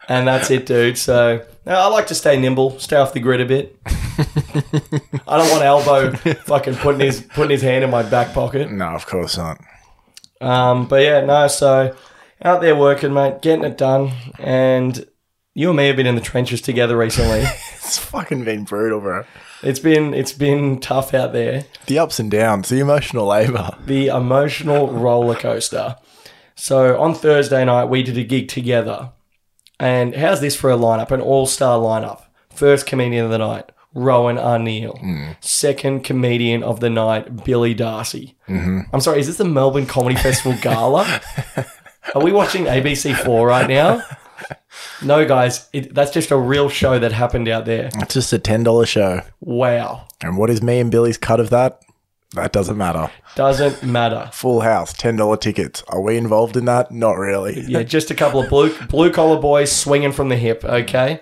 [0.08, 0.98] and that's it, dude.
[0.98, 3.78] So no, I like to stay nimble, stay off the grid a bit.
[5.28, 6.12] I don't want Albo
[6.46, 8.72] fucking putting his putting his hand in my back pocket.
[8.72, 9.60] No, of course not.
[10.42, 11.48] Um, but yeah, no.
[11.48, 11.96] So
[12.42, 15.06] out there working, mate, getting it done, and
[15.54, 17.44] you and me have been in the trenches together recently.
[17.88, 19.24] It's fucking been brutal, bro.
[19.64, 21.64] it's been it's been tough out there.
[21.86, 23.78] The ups and downs, the emotional labour.
[23.86, 25.96] the emotional roller coaster.
[26.56, 29.12] So on Thursday night, we did a gig together.
[29.80, 31.12] And how's this for a lineup?
[31.12, 32.24] An all star lineup.
[32.50, 35.00] First comedian of the night, Rowan Arneil.
[35.00, 35.32] Hmm.
[35.42, 38.36] Second comedian of the night, Billy Darcy.
[38.50, 38.82] Mm-hmm.
[38.92, 41.22] I'm sorry, is this the Melbourne Comedy Festival gala?
[42.16, 44.02] Are we watching ABC4 right now?
[45.02, 47.90] No, guys, it, that's just a real show that happened out there.
[47.96, 49.22] It's just a $10 show.
[49.42, 50.08] Wow.
[50.22, 51.82] And what is me and Billy's cut of that?
[52.34, 53.10] That doesn't matter.
[53.36, 54.30] Doesn't matter.
[54.34, 55.82] Full house, $10 tickets.
[55.88, 56.92] Are we involved in that?
[56.92, 57.62] Not really.
[57.68, 60.64] Yeah, just a couple of blue blue collar boys swinging from the hip.
[60.66, 61.22] Okay,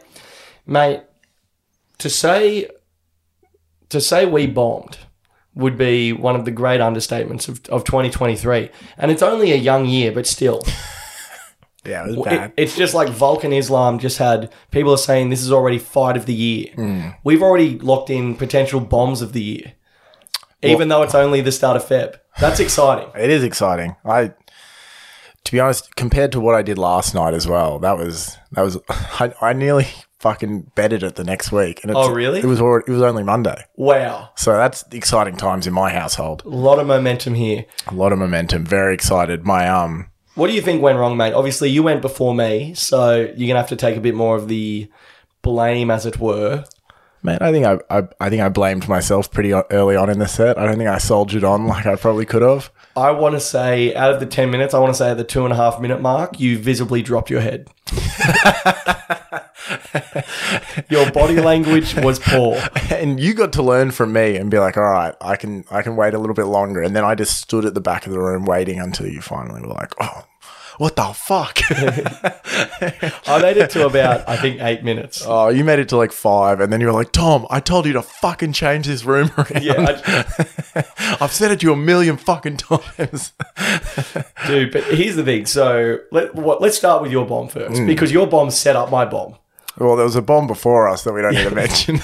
[0.65, 1.01] mate.
[1.99, 2.67] To say
[3.89, 4.97] to say we bombed
[5.53, 9.85] would be one of the great understatements of, of 2023, and it's only a young
[9.85, 10.61] year, but still,
[11.85, 15.29] Yeah, it was it- it's just like Volk and Islam just had people are saying
[15.29, 16.71] this is already fight of the year.
[16.75, 17.09] Hmm.
[17.23, 19.73] We've already locked in potential bombs of the year,
[20.65, 22.15] even though it's only the start of Feb.
[22.39, 23.09] That's exciting.
[23.15, 23.95] It is exciting.
[24.05, 24.33] I,
[25.43, 28.61] to be honest, compared to what I did last night as well, that was that
[28.63, 29.87] was I, I nearly
[30.19, 31.81] fucking betted it the next week.
[31.83, 32.39] And it's, Oh, really?
[32.39, 36.41] It was already, it was only Monday, Wow, so that's exciting times in my household.
[36.45, 37.65] a lot of momentum here.
[37.87, 38.65] A lot of momentum.
[38.65, 39.45] Very excited.
[39.45, 41.33] My um, What do you think went wrong, mate?
[41.33, 44.47] Obviously, you went before me, so you're gonna have to take a bit more of
[44.47, 44.89] the
[45.43, 46.63] blame, as it were.
[47.25, 50.27] Man, I think I, I I think I blamed myself pretty early on in the
[50.27, 50.57] set.
[50.57, 52.71] I don't think I soldiered on like I probably could have.
[52.95, 55.25] I want to say, out of the ten minutes, I want to say at the
[55.25, 57.69] two and a half minute mark, you visibly dropped your head.
[60.89, 62.57] your body language was poor.
[62.91, 65.81] and you got to learn from me and be like, all right, I can I
[65.81, 66.81] can wait a little bit longer.
[66.81, 69.61] And then I just stood at the back of the room waiting until you finally
[69.61, 70.25] were like, oh,
[70.77, 71.59] What the fuck?
[73.27, 75.23] I made it to about I think eight minutes.
[75.25, 77.85] oh, you made it to like five, and then you were like, Tom, I told
[77.85, 79.45] you to fucking change this room around.
[79.63, 83.31] Yeah, I- I've said it to you a million fucking times.
[84.47, 84.71] dude.
[84.73, 85.45] But here's the thing.
[85.45, 89.05] So let what, let's start with your bomb first because your bomb set up my
[89.05, 89.35] bomb.
[89.77, 91.95] well, there was a bomb before us that we don't need to mention.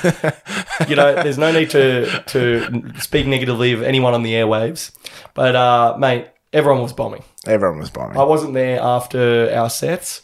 [0.88, 4.91] You know, there's no need to to speak negatively of anyone on the airwaves.
[5.34, 7.24] But uh, mate, everyone was bombing.
[7.45, 8.18] Everyone was bombing.
[8.18, 10.22] I wasn't there after our sets.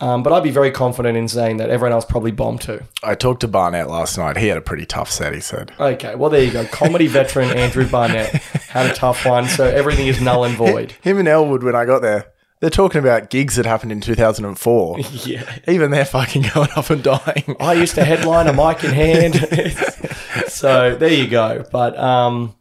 [0.00, 2.80] Um, but I'd be very confident in saying that everyone else probably bombed too.
[3.02, 4.36] I talked to Barnett last night.
[4.36, 5.72] He had a pretty tough set, he said.
[5.78, 6.66] Okay, well there you go.
[6.66, 8.30] Comedy veteran Andrew Barnett
[8.68, 10.92] had a tough one, so everything is null and void.
[11.02, 12.26] Him and Elwood, when I got there,
[12.60, 14.98] they're talking about gigs that happened in 2004.
[15.24, 15.58] Yeah.
[15.68, 17.56] Even they're fucking going up and dying.
[17.60, 19.36] I used to headline a mic in hand.
[20.48, 21.64] so there you go.
[21.70, 22.54] But um,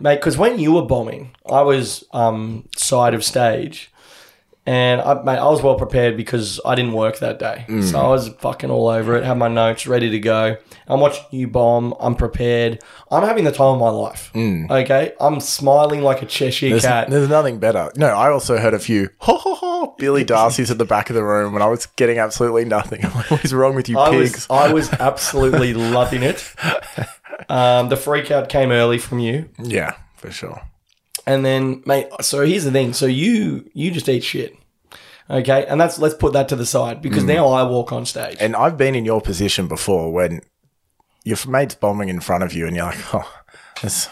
[0.00, 3.92] mate, because when you were bombing, I was um, side of stage,
[4.66, 8.08] and I, mate, I was well prepared because I didn't work that day, so I
[8.08, 9.24] was fucking all over it.
[9.24, 10.56] Had my notes ready to go.
[10.86, 11.94] I'm watching you bomb.
[12.00, 12.82] I'm prepared.
[13.10, 14.30] I'm having the time of my life.
[14.36, 17.08] Okay, I'm smiling like a Cheshire There's, cat.
[17.10, 17.90] there's nothing better.
[17.96, 21.16] No, I also heard a few ho ho ho Billy Darcy's at the back of
[21.16, 23.04] the room and I was getting absolutely nothing.
[23.04, 24.32] I'm like, what is wrong with you I pigs?
[24.32, 26.54] was, I was absolutely loving it.
[27.48, 29.48] Um, the freak out came early from you.
[29.58, 30.60] yeah, for sure.
[31.30, 32.08] And then, mate.
[32.22, 32.92] So here's the thing.
[32.92, 34.56] So you you just eat shit,
[35.30, 35.64] okay?
[35.66, 37.28] And that's let's put that to the side because mm.
[37.28, 38.36] now I walk on stage.
[38.40, 40.40] And I've been in your position before when
[41.22, 43.32] your mate's bombing in front of you and you're like, oh,
[43.80, 44.08] this.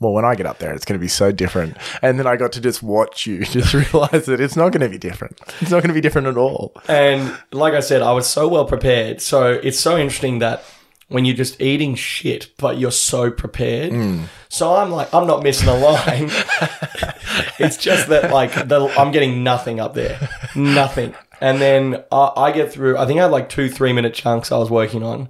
[0.00, 1.76] Well, when I get up there, it's going to be so different.
[2.02, 4.88] And then I got to just watch you, just realize that it's not going to
[4.88, 5.38] be different.
[5.60, 6.72] It's not going to be different at all.
[6.88, 9.20] And like I said, I was so well prepared.
[9.20, 10.64] So it's so interesting that
[11.08, 13.92] when you're just eating shit, but you're so prepared.
[13.92, 14.24] Hmm.
[14.48, 16.30] So I'm like, I'm not missing a line.
[17.58, 21.14] it's just that like the, I'm getting nothing up there, nothing.
[21.40, 22.98] And then I, I get through.
[22.98, 25.28] I think I had like two three minute chunks I was working on,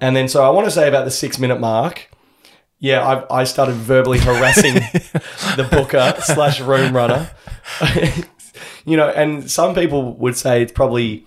[0.00, 2.08] and then so I want to say about the six minute mark.
[2.78, 4.74] Yeah, I, I started verbally harassing
[5.56, 7.30] the booker slash room runner.
[8.84, 11.26] you know, and some people would say it's probably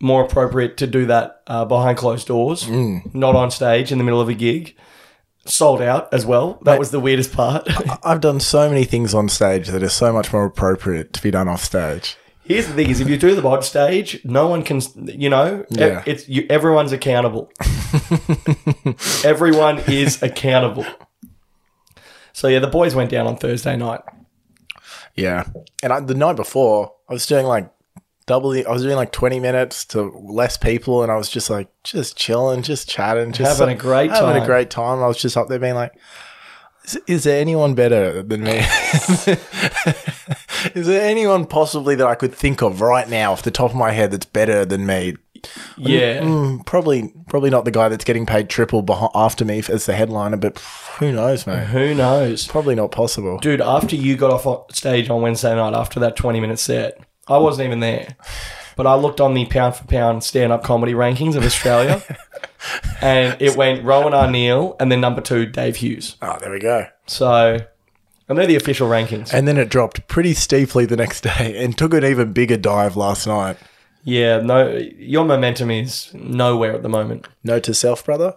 [0.00, 4.20] more appropriate to do that uh, behind closed doors, not on stage in the middle
[4.20, 4.76] of a gig.
[5.46, 6.58] Sold out as well.
[6.62, 7.68] That was the weirdest part.
[8.02, 11.30] I've done so many things on stage that are so much more appropriate to be
[11.30, 12.16] done off stage.
[12.44, 14.80] Here's the thing: is if you do the on stage, no one can.
[15.04, 16.02] You know, Yeah.
[16.06, 17.52] it's you, everyone's accountable.
[19.24, 20.86] Everyone is accountable.
[22.32, 24.00] So yeah, the boys went down on Thursday night.
[25.14, 25.44] Yeah.
[25.82, 27.70] And I, the night before, I was doing like
[28.26, 31.02] double the, I was doing like 20 minutes to less people.
[31.02, 34.42] And I was just like, just chilling, just chatting, just Having a great having time.
[34.42, 35.02] a great time.
[35.02, 35.92] I was just up there being like,
[36.84, 38.58] is, is there anyone better than me?
[40.74, 43.76] is there anyone possibly that I could think of right now off the top of
[43.76, 45.16] my head that's better than me?
[45.76, 49.84] Yeah, Mm, probably, probably not the guy that's getting paid triple beh- after me as
[49.84, 50.58] the headliner, but
[50.98, 51.66] who knows, man?
[51.66, 52.46] who knows?
[52.46, 53.38] Probably not possible.
[53.40, 56.98] Dude, after you got off stage on Wednesday night after that 20 minute set,
[57.28, 58.16] I wasn't even there.
[58.76, 62.02] But I looked on the pound for pound stand up comedy rankings of Australia
[63.00, 66.16] and it went Rowan Arneil and then number two, Dave Hughes.
[66.20, 66.86] Oh, there we go.
[67.06, 67.58] So,
[68.28, 69.32] and they're the official rankings.
[69.32, 72.96] And then it dropped pretty steeply the next day and took an even bigger dive
[72.96, 73.56] last night.
[74.02, 77.26] Yeah, no, your momentum is nowhere at the moment.
[77.42, 78.34] No to self, brother.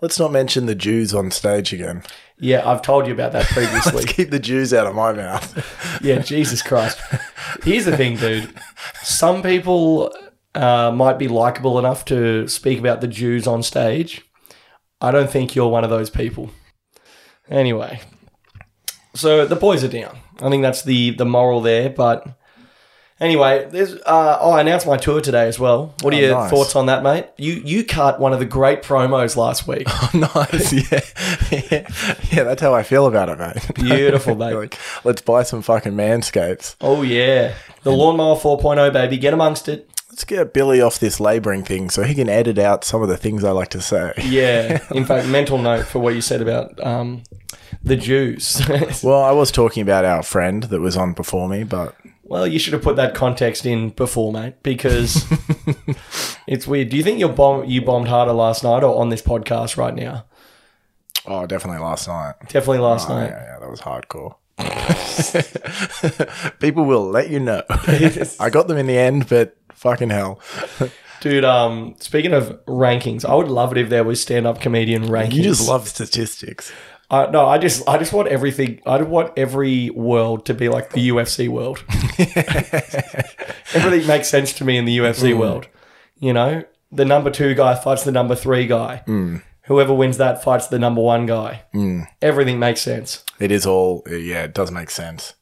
[0.00, 2.02] Let's not mention the Jews on stage again.
[2.44, 3.92] Yeah, I've told you about that previously.
[3.94, 5.80] Let's keep the Jews out of my mouth.
[6.02, 6.98] Yeah, Jesus Christ.
[7.62, 8.52] Here's the thing, dude.
[9.02, 10.14] Some people
[10.54, 14.20] uh, might be likable enough to speak about the Jews on stage.
[15.00, 16.50] I don't think you're one of those people.
[17.48, 18.00] Anyway,
[19.14, 20.18] so the boys are down.
[20.42, 21.88] I think that's the the moral there.
[21.88, 22.26] But
[23.20, 23.94] anyway, there's.
[23.94, 25.94] Uh, oh, I announced my tour today as well.
[26.02, 26.50] What are Oh, your nice.
[26.50, 27.26] thoughts on that, mate?
[27.36, 29.86] You you cut one of the great promos last week.
[30.14, 31.00] nice, yeah.
[31.70, 32.14] yeah.
[32.34, 33.74] Yeah, that's how I feel about it, mate.
[33.76, 34.54] Beautiful, mate.
[34.54, 36.74] like, let's buy some fucking manscapes.
[36.80, 37.54] Oh yeah,
[37.84, 39.16] the lawnmower 4.0, baby.
[39.18, 39.88] Get amongst it.
[40.10, 43.16] Let's get Billy off this labouring thing so he can edit out some of the
[43.16, 44.12] things I like to say.
[44.22, 44.78] Yeah.
[44.92, 47.24] In fact, mental note for what you said about um,
[47.82, 48.62] the Jews.
[49.02, 52.58] Well, I was talking about our friend that was on before me, but well, you
[52.58, 55.24] should have put that context in before, mate, because
[56.46, 56.88] it's weird.
[56.88, 59.94] Do you think you bomb you bombed harder last night or on this podcast right
[59.94, 60.24] now?
[61.26, 62.34] oh, definitely last night.
[62.48, 63.30] Definitely last Oh, night.
[63.30, 64.36] yeah, yeah, that was hardcore.
[66.60, 67.62] People will let you know.
[67.70, 70.40] I got them in the end, but fucking hell.
[71.20, 75.04] Dude, um, speaking of rankings, I would love it if there was stand up comedian
[75.04, 75.32] rankings.
[75.32, 76.70] You just love statistics.
[77.10, 78.80] Uh, no, I just I just want everything.
[78.86, 81.84] I want every world to be like the UFC world.
[83.74, 85.38] everything makes sense to me in the UFC mm.
[85.38, 85.68] world.
[86.18, 89.02] You know, the number two guy fights the number three guy.
[89.06, 89.42] Mm.
[89.64, 91.64] Whoever wins that fights the number one guy.
[91.74, 92.06] Mm.
[92.22, 93.24] Everything makes sense.
[93.40, 95.34] It is all, yeah, it does make sense.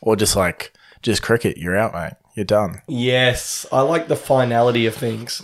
[0.00, 2.12] Or just like, just cricket, you're out, mate.
[2.34, 2.82] You're done.
[2.86, 5.40] Yes, I like the finality of things.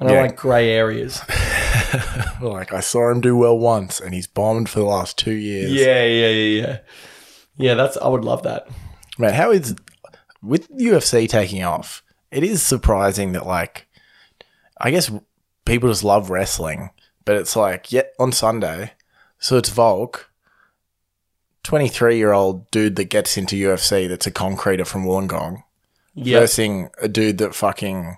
[0.00, 0.22] I don't Yeah.
[0.22, 1.20] like grey areas.
[2.40, 5.72] Like, I saw him do well once and he's bombed for the last two years.
[5.72, 6.78] Yeah, yeah, yeah, yeah.
[7.56, 8.66] Yeah, that's I would love that.
[9.18, 9.76] Man, how is,
[10.42, 13.86] with UFC taking off, it is surprising that, like,
[14.80, 15.10] I guess
[15.66, 16.90] people just love wrestling,
[17.26, 18.92] but it's like, yeah, on Sunday,
[19.38, 20.30] so it's Volk,
[21.64, 25.62] 23 year old dude that gets into UFC that's a concreter from Wollongong.
[26.14, 28.16] Yeah, versing a dude that fucking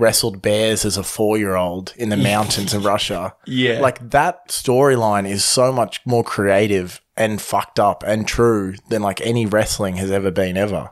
[0.00, 3.34] wrestled bears as a four year old in the mountains of Russia.
[3.46, 3.80] Yeah.
[3.80, 9.20] Like that storyline is so much more creative and fucked up and true than like
[9.20, 10.90] any wrestling has ever been ever.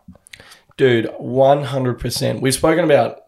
[0.77, 2.41] dude, one hundred percent.
[2.43, 3.23] We've spoken about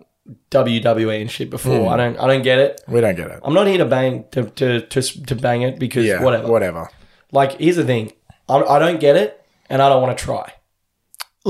[0.51, 1.87] WWE and shit before.
[1.87, 1.89] Hmm.
[1.89, 2.81] I don't, I don't get it.
[2.87, 3.41] We don't get it.
[3.43, 6.49] I'm not here to bang to to to, to bang it because Yeah, whatever.
[6.49, 6.91] Whatever.
[7.33, 8.13] Like, here's the thing.
[8.49, 10.53] I, I don't get it, and I don't want to try.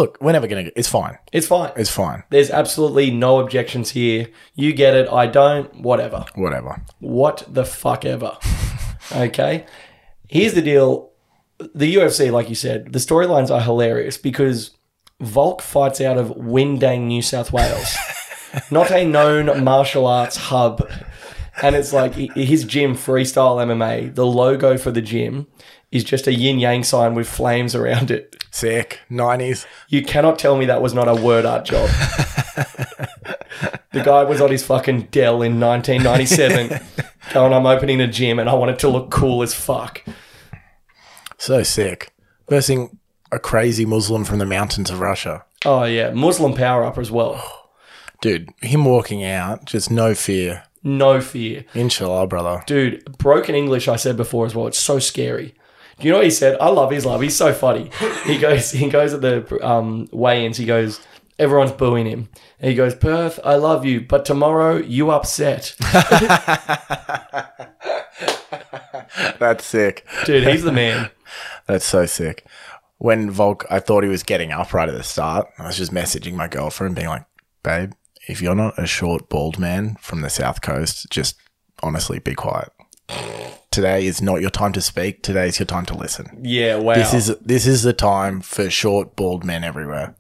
[0.01, 1.19] Look, we're never gonna it's fine.
[1.31, 1.73] It's fine.
[1.77, 2.23] It's fine.
[2.31, 4.29] There's absolutely no objections here.
[4.55, 5.07] You get it.
[5.11, 5.83] I don't.
[5.83, 6.25] Whatever.
[6.37, 6.81] Whatever.
[7.01, 8.39] What the fuck ever.
[9.15, 9.67] okay.
[10.27, 11.11] Here's the deal.
[11.75, 14.71] The UFC, like you said, the storylines are hilarious because
[15.21, 17.95] Volk fights out of Windang, New South Wales,
[18.71, 20.91] not a known martial arts hub.
[21.61, 25.47] And it's like his gym, Freestyle MMA, the logo for the gym
[25.91, 28.37] is just a yin yang sign with flames around it.
[28.51, 29.01] Sick.
[29.09, 29.67] Nineties.
[29.89, 31.89] You cannot tell me that was not a word art job.
[33.93, 36.81] the guy was on his fucking Dell in 1997
[37.33, 40.05] going, I'm opening a gym and I want it to look cool as fuck.
[41.39, 42.13] So sick.
[42.49, 42.99] Versing
[43.33, 45.45] a crazy Muslim from the mountains of Russia.
[45.65, 46.11] Oh, yeah.
[46.11, 47.69] Muslim power up as well.
[48.21, 50.65] Dude, him walking out, just no fear.
[50.83, 51.65] No fear.
[51.75, 52.63] Inshallah, brother.
[52.67, 54.67] Dude, broken English, I said before as well.
[54.67, 55.55] It's so scary.
[56.03, 56.57] You know what he said?
[56.61, 57.23] I love Islam.
[57.23, 57.91] He's so funny.
[58.25, 60.57] He goes, he goes at the um, weigh-ins.
[60.57, 61.01] He goes,
[61.39, 62.29] everyone's booing him.
[62.61, 65.75] And he goes, Perth, I love you, but tomorrow you upset.
[69.39, 70.07] That's sick.
[70.27, 71.11] Dude, he's the man.
[71.67, 72.45] That's so sick.
[72.99, 75.49] When Volk, I thought he was getting up right at the start.
[75.59, 77.25] I was just messaging my girlfriend, being like,
[77.63, 77.93] babe,
[78.29, 81.37] if you're not a short, bald man from the South Coast, just
[81.83, 82.71] honestly be quiet.
[83.71, 85.23] Today is not your time to speak.
[85.23, 86.41] Today's your time to listen.
[86.43, 86.95] Yeah, wow.
[86.95, 90.17] This is this is the time for short, bald men everywhere.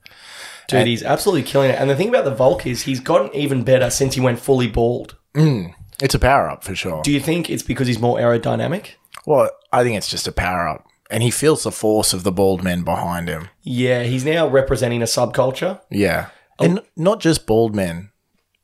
[0.68, 1.80] Dude, he's absolutely killing it.
[1.80, 4.68] And the thing about the Volk is he's gotten even better since he went fully
[4.68, 5.16] bald.
[5.34, 5.66] Hmm.
[6.01, 7.03] It's a power up for sure.
[7.03, 8.93] Do you think it's because he's more aerodynamic?
[9.26, 10.86] Well, I think it's just a power up.
[11.11, 13.49] And he feels the force of the bald men behind him.
[13.62, 15.80] Yeah, he's now representing a subculture.
[15.91, 16.28] Yeah.
[16.59, 16.64] Oh.
[16.64, 18.12] And not just bald men,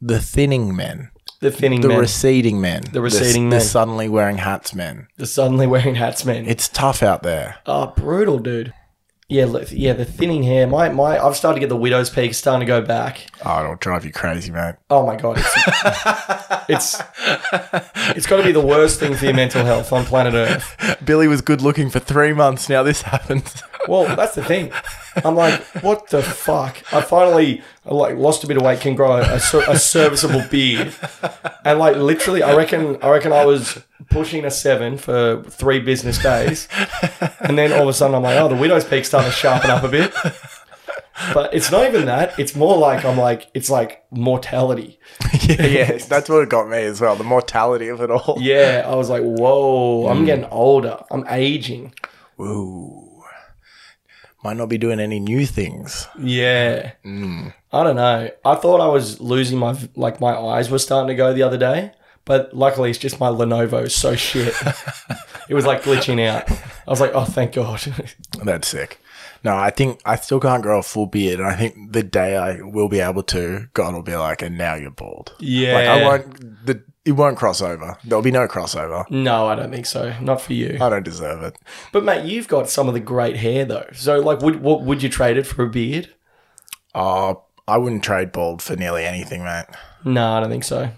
[0.00, 1.10] the thinning men.
[1.46, 2.82] The thinning the men, receding men.
[2.90, 3.60] The receding the, men.
[3.64, 5.06] suddenly wearing hats men.
[5.16, 6.44] the suddenly wearing hats men.
[6.44, 7.58] It's tough out there.
[7.66, 8.72] oh, brutal, dude.
[9.28, 10.66] Yeah, look, yeah, the thinning hair.
[10.66, 13.26] My, my, I've started to get the widow's peak, starting to go back.
[13.44, 14.74] Oh, it'll drive you crazy, mate.
[14.90, 17.02] Oh my god, it's it's,
[18.16, 20.96] it's got to be the worst thing for your mental health on planet Earth.
[21.04, 22.68] Billy was good looking for three months.
[22.68, 23.62] Now this happens.
[23.88, 24.72] Well, that's the thing.
[25.24, 26.76] I'm like, what the fuck?
[26.92, 29.36] I finally like lost a bit of weight, can grow a, a,
[29.68, 30.94] a serviceable beard,
[31.64, 36.22] and like literally, I reckon, I reckon I was pushing a seven for three business
[36.22, 36.68] days,
[37.40, 39.70] and then all of a sudden I'm like, oh, the widow's peak's starting to sharpen
[39.70, 40.12] up a bit.
[41.32, 42.38] But it's not even that.
[42.38, 45.00] It's more like I'm like it's like mortality.
[45.40, 47.16] yeah, yeah, that's what it got me as well.
[47.16, 48.36] The mortality of it all.
[48.38, 50.26] Yeah, I was like, whoa, I'm mm.
[50.26, 51.02] getting older.
[51.10, 51.94] I'm aging.
[52.38, 53.05] Ooh.
[54.44, 56.06] Might not be doing any new things.
[56.18, 56.92] Yeah.
[57.02, 57.48] Hmm.
[57.72, 58.30] I don't know.
[58.44, 61.58] I thought I was losing my like my eyes were starting to go the other
[61.58, 61.92] day,
[62.24, 64.54] but luckily it's just my Lenovo so shit.
[65.48, 66.50] it was like glitching out.
[66.50, 67.80] I was like, oh, thank God.
[68.44, 69.00] That's sick.
[69.46, 72.36] No, I think I still can't grow a full beard, and I think the day
[72.36, 75.36] I will be able to, God will be like, and now you're bald.
[75.38, 75.74] yeah.
[75.74, 76.66] Like I won't.
[76.66, 77.96] The it won't cross over.
[78.02, 79.08] There'll be no crossover.
[79.08, 80.12] No, I don't think so.
[80.20, 80.76] Not for you.
[80.80, 81.56] I don't deserve it.
[81.92, 83.88] But mate, you've got some of the great hair though.
[83.94, 86.12] So like, would what would you trade it for a beard?
[86.92, 89.66] Oh, I wouldn't trade bald for nearly anything, mate.
[90.04, 90.90] No, I don't think so.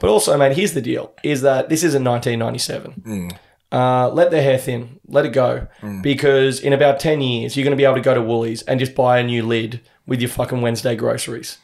[0.00, 3.02] But also, mate, here's the deal: is that this isn't 1997.
[3.06, 3.38] Mm.
[3.70, 5.66] Uh, let their hair thin, let it go,
[6.02, 8.80] because in about 10 years, you're going to be able to go to Woolies and
[8.80, 11.58] just buy a new lid with your fucking Wednesday groceries.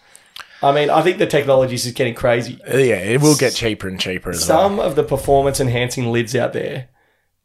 [0.62, 2.58] I mean, I think the technology is getting crazy.
[2.62, 4.58] Uh, Yeah, it will get cheaper and cheaper as well.
[4.68, 6.88] Some of the performance enhancing lids out there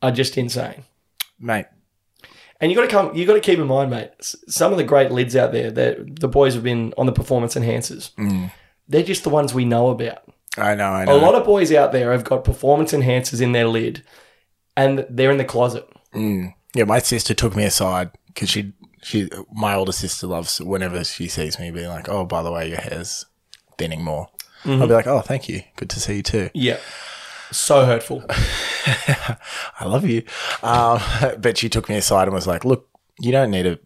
[0.02, 0.84] are just insane.
[1.40, 1.68] Mate,
[2.60, 3.16] And you got to come.
[3.16, 4.12] You got to keep in mind, mate.
[4.20, 7.56] Some of the great lids out there, that the boys have been on the performance
[7.56, 8.12] enhancers.
[8.90, 10.24] They're just the ones we know about.
[10.58, 11.16] I know, I know.
[11.16, 14.04] A lot of boys out there have got performance enhancers in their lid,
[14.76, 15.88] and they're in the closet.
[16.74, 21.28] yeah, my sister took me aside because she, she, my older sister loves whenever she
[21.28, 23.26] sees me being like, oh, by the way, your hair's
[23.78, 24.30] thinning more.
[24.66, 25.64] I'll be like, oh, thank you.
[25.78, 26.50] Good to see you too.
[26.54, 26.80] Yeah,
[27.52, 28.26] so hurtful.
[28.30, 30.24] I love you.
[30.62, 31.00] Um,
[31.40, 32.88] but she took me aside and was like, look,
[33.20, 33.80] you don't need to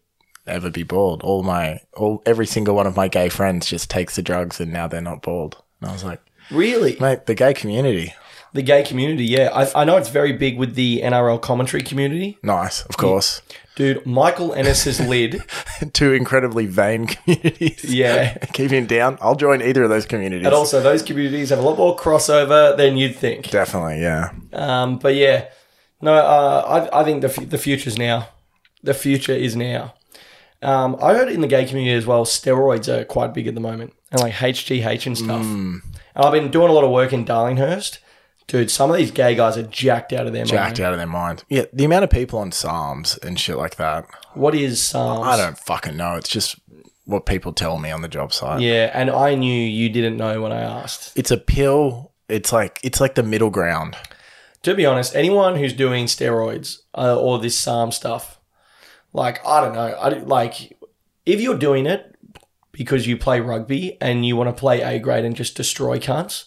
[0.47, 1.22] ever be bald.
[1.22, 4.73] All my, all, every single one of my gay friends just takes the drugs and
[4.73, 5.61] now they're not bald.
[5.80, 8.14] And I was like, Really, mate, the gay community.
[8.54, 9.26] The gay community.
[9.26, 13.42] Yeah, I, I know it's very big with the NRL commentary community, Nice, of course.
[13.76, 14.06] dude.
[14.06, 15.44] Michael Ennis's lid.
[15.94, 17.84] Two incredibly vain communities.
[17.84, 18.38] Yeah.
[18.54, 19.18] Keep him down.
[19.22, 20.46] I'll join either of those communities.
[20.46, 23.50] And also, those communities have a lot more crossover than you'd think.
[23.50, 24.32] Definitely, yeah.
[24.54, 25.46] Um, but yeah,
[26.02, 28.28] no, uh, I, I think the, f- the future's now.
[28.84, 29.94] The future is now.
[30.62, 33.60] Um, I heard in the gay community as well, steroids are quite big at the
[33.62, 35.46] moment, and like HGH and stuff.
[35.46, 35.82] Mm.
[36.16, 37.98] And I've been doing a lot of work in Darlinghurst.
[38.54, 40.50] Dude, some of these gay guys are jacked out of their mind.
[40.50, 41.44] Jacked out of their mind.
[41.50, 44.06] Yeah, the amount of people on SARMs and shit like that.
[44.36, 45.26] What is SARMs?
[45.26, 46.18] I don't fucking know.
[46.18, 46.58] It's just
[47.06, 48.62] what people tell me on the job site.
[48.62, 51.14] Yeah, and I knew you didn't know when I asked.
[51.16, 52.12] It's a pill.
[52.30, 53.98] It's like it's like the middle ground.
[54.62, 58.40] To be honest, anyone who's doing steroids uh, or this SARM stuff,
[59.14, 60.78] like I don't know, I like
[61.26, 62.16] if you're doing it
[62.72, 66.46] because you play rugby and you want to play A grade and just destroy cunts,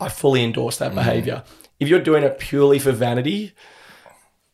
[0.00, 0.96] I fully endorse that mm.
[0.96, 1.44] behavior.
[1.78, 3.52] If you're doing it purely for vanity,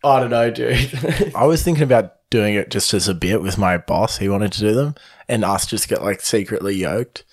[0.05, 1.33] I don't know, dude.
[1.35, 4.19] I was thinking about doing it just as a bit with my boss.
[4.19, 4.95] He wanted to do them,
[5.29, 7.25] and us just get like secretly yoked.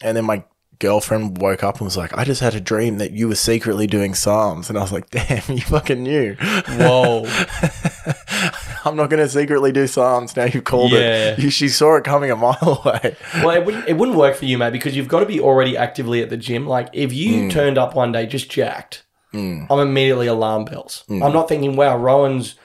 [0.00, 0.44] And then my
[0.78, 3.86] girlfriend woke up and was like, "I just had a dream that you were secretly
[3.86, 7.26] doing SARMs," and I was like, "Damn, you fucking knew." Whoa.
[8.84, 10.44] I'm not going to secretly do SARMs now.
[10.44, 11.32] You've called Yeah.
[11.32, 11.38] it.
[11.38, 13.16] You, she saw it coming a mile away.
[13.36, 15.76] Well, it wouldn't, it wouldn't work for you, mate, because you've got to be already
[15.76, 16.66] actively at the gym.
[16.66, 17.48] Like, if you Hmm.
[17.50, 21.04] turned up one day just jacked, I'm immediately alarm bells.
[21.08, 22.56] I'm not thinking, wow, Rowan's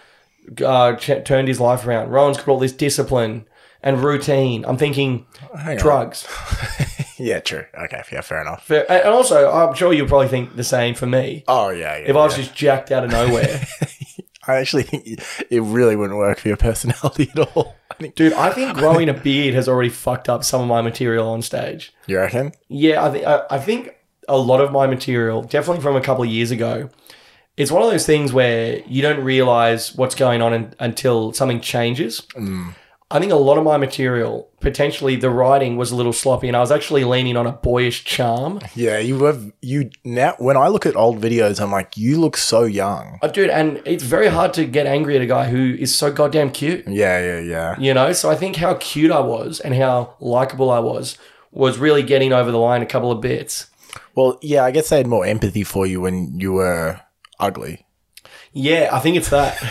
[0.63, 2.09] uh, ch- turned his life around.
[2.09, 3.45] Rowan's got all this discipline
[3.83, 4.65] and routine.
[4.65, 5.25] I'm thinking
[5.57, 6.27] Hang drugs.
[7.17, 7.63] Yeah, true.
[7.85, 8.65] Okay, yeah, fair enough.
[8.65, 11.45] Fair- And also, I'm sure you'll probably think the same for me.
[11.47, 12.03] Oh yeah, yeah.
[12.09, 12.43] If I was yeah.
[12.43, 13.61] just jacked out of nowhere.
[14.47, 15.07] I actually think
[15.49, 17.75] it really wouldn't work for your personality at all.
[17.91, 18.15] I think.
[18.15, 21.41] Dude, I think growing a beard has already fucked up some of my material on
[21.41, 21.93] stage.
[22.07, 22.53] You reckon?
[22.67, 23.95] Yeah, I think I, I think
[24.27, 26.89] a lot of my material, definitely from a couple of years ago,
[27.57, 31.61] it's one of those things where you don't realize what's going on un until something
[31.61, 32.21] changes.
[32.35, 32.75] Mm.
[33.11, 36.57] I think a lot of my material, potentially the writing was a little sloppy, and
[36.57, 38.59] I was actually leaning on a boyish charm.
[38.73, 40.33] Yeah, you have you now.
[40.39, 43.19] When I look at old videos, I'm like, you look so young.
[43.21, 46.11] Uh, dude, and it's very hard to get angry at a guy who is so
[46.11, 46.87] goddamn cute.
[46.87, 47.79] Yeah, yeah, yeah.
[47.79, 51.15] You know, so I think how cute I was and how likable I was
[51.51, 53.67] was really getting over the line a couple of bits.
[54.15, 56.99] Well, yeah, I guess they had more empathy for you when you were
[57.39, 57.85] ugly.
[58.51, 59.61] Yeah, I think it's that.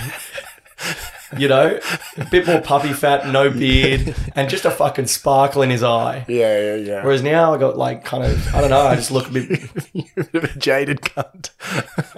[1.38, 1.78] you know,
[2.16, 6.24] a bit more puppy fat, no beard, and just a fucking sparkle in his eye.
[6.28, 7.04] Yeah, yeah, yeah.
[7.04, 9.70] Whereas now I got like kind of, I don't know, I just look a bit.
[9.92, 11.50] You're a bit of a jaded cunt.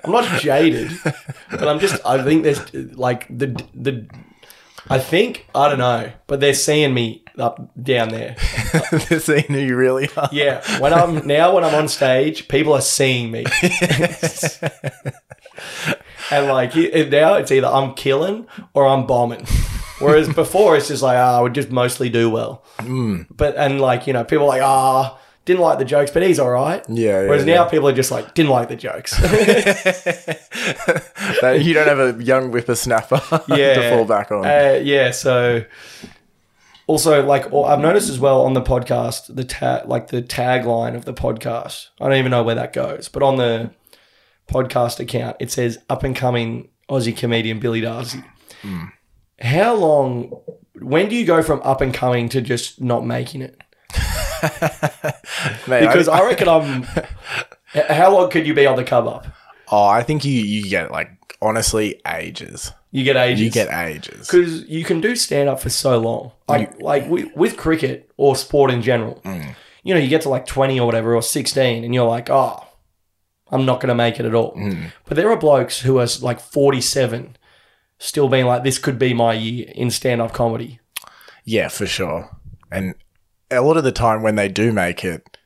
[0.05, 0.91] I'm not jaded,
[1.51, 2.05] but I'm just.
[2.05, 4.09] I think there's like the the.
[4.89, 8.37] I think I don't know, but they're seeing me up down there.
[9.09, 10.29] They're seeing who you really are.
[10.33, 13.45] Yeah, when I'm now when I'm on stage, people are seeing me.
[16.31, 19.47] and like it- now it's either I'm killing or I'm bombing.
[19.99, 22.63] Whereas before it's just like ah, I would just mostly do well.
[23.31, 26.41] But and like you know people are like ah didn't like the jokes, but he's
[26.41, 26.85] all right.
[26.89, 27.55] Yeah, yeah, Whereas yeah.
[27.55, 29.15] now people are just like didn't like the jokes.
[31.43, 33.19] You don't have a young whippersnapper
[33.49, 34.45] to fall back on.
[34.47, 35.65] Uh, yeah, so
[36.87, 41.05] also like I've noticed as well on the podcast the tag like the tagline of
[41.05, 41.89] the podcast.
[42.01, 43.71] I don't even know where that goes, but on the
[44.49, 48.23] podcast account it says up and coming Aussie comedian Billy Darcy.
[49.41, 50.41] How long?
[50.81, 53.61] When do you go from up and coming to just not making it?
[55.67, 56.83] Mate, Because I, I reckon I'm.
[57.89, 59.27] How long could you be on the come up?
[59.69, 61.11] oh, I think you you get like
[61.43, 62.73] honestly ages.
[62.93, 63.41] You get ages.
[63.41, 64.27] You get ages.
[64.27, 66.33] because you can do stand up for so long.
[66.49, 69.55] Like like with, with cricket or sport in general, mm.
[69.83, 72.66] you know, you get to like twenty or whatever or sixteen, and you're like, oh,
[73.57, 74.53] I'm not going to make it at all.
[74.53, 74.87] Hmm.
[75.07, 77.37] But there are blokes who are like forty seven,
[77.99, 80.81] still being like, this could be my year in stand up comedy.
[81.45, 82.37] Yeah, for sure.
[82.71, 82.95] And
[83.51, 85.39] a lot of the time when they do make it,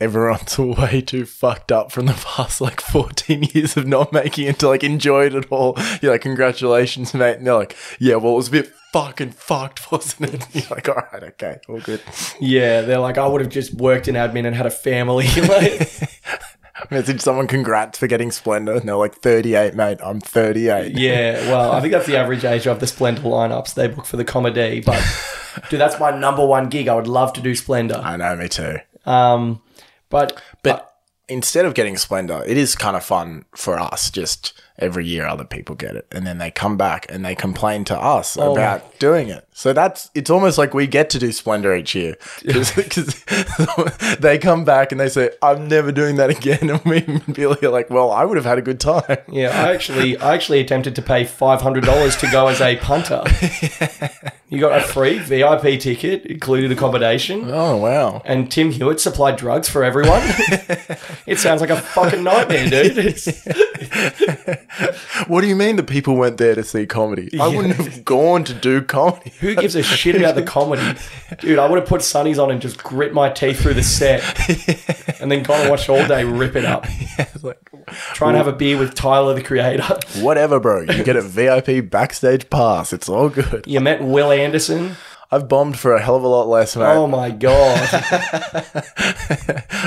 [0.00, 4.58] everyone's way too fucked up from the past like 14 years of not making it
[4.60, 5.76] to like enjoy it at all.
[6.00, 7.38] You're like, congratulations, mate.
[7.38, 10.46] And they're like, yeah, well, it was a bit fucking fucked, wasn't it?
[10.54, 12.00] You're like, all right, okay, all good.
[12.40, 15.26] Yeah, they're like, I would have just worked in admin and had a family.
[15.48, 15.90] Like,
[16.90, 18.76] Message someone, congrats for getting Splendour.
[18.76, 19.98] And they're like, 38, mate.
[20.02, 20.96] I'm 38.
[20.96, 24.16] yeah, well, I think that's the average age of the Splendour lineups they book for
[24.16, 24.80] the comedy.
[24.80, 25.02] But
[25.70, 26.88] dude, that's my number one gig.
[26.88, 27.98] I would love to do Splendour.
[27.98, 28.78] I know, me too.
[29.06, 29.62] Um,
[30.08, 30.94] but But
[31.28, 34.10] instead of getting Splendour, it is kind of fun for us.
[34.10, 37.84] Just every year, other people get it, and then they come back and they complain
[37.84, 39.46] to us oh about doing it.
[39.52, 43.24] So that's it's almost like we get to do Splendour each year because
[44.20, 47.00] they come back and they say, "I'm never doing that again," and we
[47.32, 50.60] be like, "Well, I would have had a good time." yeah, I actually, I actually
[50.60, 53.24] attempted to pay five hundred dollars to go as a punter.
[54.50, 57.50] You got a free VIP ticket, included accommodation.
[57.50, 58.22] Oh wow!
[58.24, 60.22] And Tim Hewitt supplied drugs for everyone.
[61.26, 63.18] it sounds like a fucking nightmare, dude.
[65.26, 67.28] What do you mean the people went there to see comedy?
[67.40, 69.32] I wouldn't have gone to do comedy.
[69.40, 70.98] who gives a shit about the comedy?
[71.40, 74.22] Dude, I would have put sunnies on and just grit my teeth through the set
[75.20, 76.86] and then gone and watched all day rip it up.
[77.18, 77.58] It's like,
[78.14, 79.82] Try and have a beer with Tyler, the creator.
[80.20, 80.82] whatever, bro.
[80.82, 82.92] You get a VIP backstage pass.
[82.92, 83.64] It's all good.
[83.66, 84.96] You met Wil Anderson.
[85.30, 86.84] I've bombed for a hell of a lot less, mate.
[86.86, 87.88] Oh my God.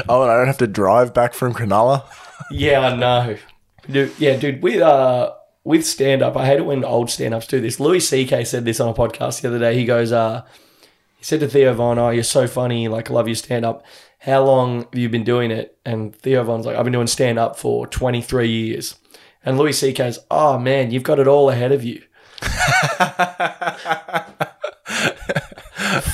[0.08, 2.04] Oh, and I don't have to drive back from Cronulla.
[2.52, 3.38] Yeah, I know.
[3.90, 5.34] Dude, yeah, dude, with uh
[5.64, 7.80] with stand up, I hate it when old stand ups do this.
[7.80, 8.44] Louis C.K.
[8.46, 9.76] said this on a podcast the other day.
[9.76, 10.44] He goes, uh,
[11.18, 13.86] he said to Theo Von, Oh, you're so funny, like I love your stand up.
[14.20, 15.78] How long have you been doing it?
[15.86, 18.96] And Theo Von's like, I've been doing stand up for 23 years.
[19.46, 22.02] And Louis C.K.'s, Oh man, you've got it all ahead of you.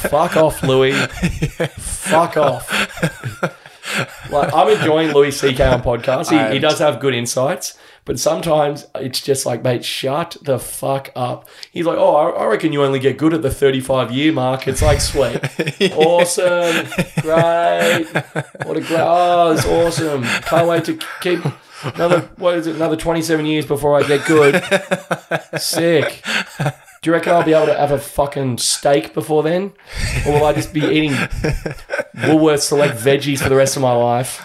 [0.09, 0.93] Fuck off, Louis.
[1.77, 3.63] Fuck off.
[4.29, 5.63] Like I'm enjoying Louis C.K.
[5.65, 6.29] on podcasts.
[6.29, 11.11] He, he does have good insights, but sometimes it's just like, mate, shut the fuck
[11.15, 11.47] up.
[11.71, 14.67] He's like, oh, I, I reckon you only get good at the 35 year mark.
[14.67, 15.41] It's like, sweet,
[15.95, 16.87] awesome,
[17.21, 18.05] great,
[18.65, 20.23] what a great, oh, it's awesome.
[20.23, 21.39] Can't wait to keep
[21.83, 22.75] another what is it?
[22.75, 24.63] Another 27 years before I get good.
[25.61, 26.23] Sick.
[27.01, 29.73] Do you reckon I'll be able to have a fucking steak before then?
[30.25, 31.13] Or will I just be eating
[32.17, 34.41] Woolworths select veggies for the rest of my life?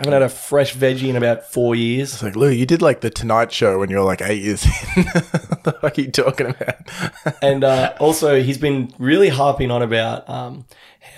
[0.00, 2.14] I haven't had a fresh veggie in about four years.
[2.14, 4.64] It's like, Lou, you did like the Tonight Show when you were like eight years
[4.64, 4.70] in.
[5.04, 6.76] what the fuck are you talking about?
[7.42, 10.64] And uh, also, he's been really harping on about um,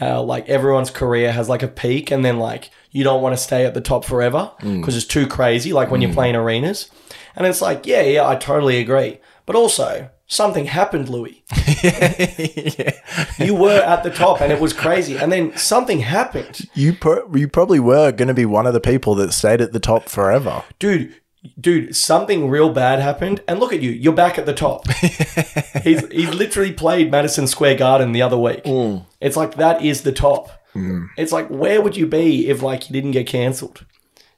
[0.01, 3.43] how like everyone's career has like a peak, and then like you don't want to
[3.43, 5.73] stay at the top forever because it's too crazy.
[5.73, 6.90] Like when you're playing arenas,
[7.36, 9.20] and it's like, yeah, yeah, I totally agree.
[9.47, 11.44] But also, something happened, Louis.
[13.38, 16.68] You were at the top, and it was crazy, and then something happened.
[16.74, 19.72] You pro- you probably were going to be one of the people that stayed at
[19.72, 20.62] the top forever.
[20.78, 21.14] dude,
[21.60, 24.88] dude, something real bad happened, and look at you, you're back at the top.
[25.82, 28.64] he's he's literally played Madison Square Garden the other week.
[28.64, 29.04] Mm.
[29.20, 30.50] It's like that is the top.
[30.74, 31.09] Mm.
[31.16, 33.84] It's like where would you be if like you didn't get cancelled?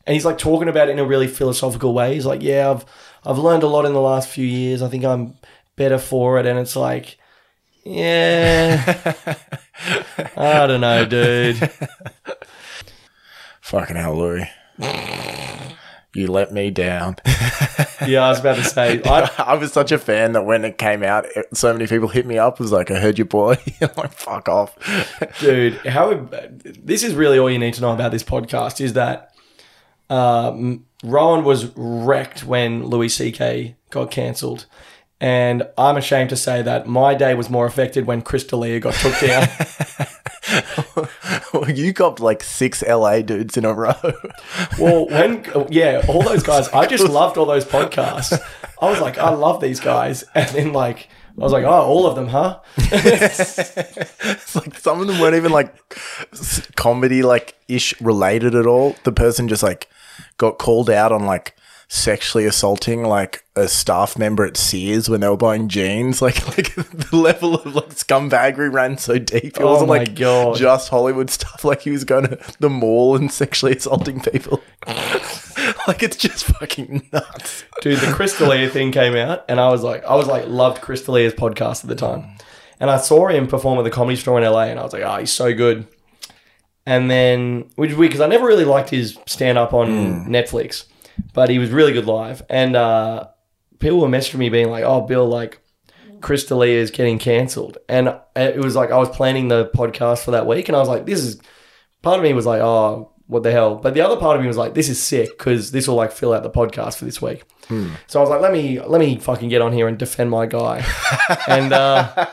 [0.06, 2.14] And he's like talking about it in a really philosophical way.
[2.14, 2.84] He's like, yeah, I've
[3.24, 4.82] I've learned a lot in the last few years.
[4.82, 5.34] I think I'm
[5.76, 7.18] better for it, and it's like.
[7.86, 9.14] Yeah,
[10.38, 11.56] I don't know, dude.
[13.60, 14.48] Fucking hell, Louis.
[16.14, 17.16] You let me down.
[18.06, 20.76] Yeah, I was about to say, I, I was such a fan that when it
[20.76, 22.60] came out, it- so many people hit me up.
[22.60, 23.56] Was like, I heard your boy.
[23.80, 24.76] I'm like, fuck off.
[25.40, 26.28] dude how
[26.82, 29.32] this is really all you need to know about this podcast is that
[30.10, 34.66] um, rowan was wrecked when louis ck got cancelled
[35.20, 38.94] and i'm ashamed to say that my day was more affected when chris D'Elia got
[38.94, 39.48] took down
[41.52, 43.94] well, you copped like six LA dudes in a row.
[44.78, 48.38] well when yeah all those guys i just loved all those podcasts
[48.80, 51.08] i was like i love these guys and then like
[51.38, 55.52] i was like oh all of them huh It's like some of them weren't even
[55.52, 55.74] like
[56.76, 58.96] comedy like ish related at all.
[59.04, 59.88] The person just like
[60.38, 61.56] got called out on like
[61.94, 66.20] sexually assaulting like a staff member at Sears when they were buying jeans.
[66.24, 69.58] Like like the level of like scumbaggery ran so deep.
[69.58, 70.56] It Oh wasn't like God.
[70.56, 71.64] just Hollywood stuff.
[71.64, 74.62] Like he was going to the mall and sexually assaulting people.
[75.86, 77.64] like it's just fucking nuts.
[77.82, 80.80] Dude, the Chris D'Elia thing came out, and I was like, I was like, loved
[80.80, 82.36] Chris D'Elia's podcast at the time,
[82.80, 85.02] and I saw him perform at the Comedy Store in LA, and I was like,
[85.02, 85.86] oh, he's so good.
[86.86, 90.34] And then, which is weird because I never really liked his stand up on hmm.
[90.34, 90.86] Netflix,
[91.32, 93.28] but he was really good live, and uh,
[93.78, 95.60] people were messaging me being like, oh, Bill, like.
[96.20, 100.30] Chris D'Elia is getting cancelled, and it was like I was planning the podcast for
[100.30, 101.38] that week, and I was like, "This is
[102.04, 103.74] part of me was like, oh, what the hell?
[103.74, 106.12] But the other part of me was like, this is sick because this will like
[106.12, 107.42] fill out the podcast for this week.
[108.06, 110.46] So I was like, let me let me fucking get on here and defend my
[110.46, 110.84] guy.
[111.48, 112.26] and uh,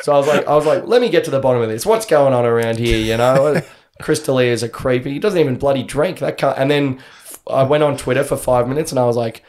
[0.00, 1.86] so I was like, I was like, let me get to the bottom of this.
[1.86, 2.98] What's going on around here?
[2.98, 3.62] You know,
[4.02, 5.12] Chris D'Elia is a creepy.
[5.12, 6.18] He doesn't even bloody drink.
[6.18, 6.58] That can't.
[6.58, 7.00] And then
[7.48, 9.42] I went on Twitter for five minutes and I was like,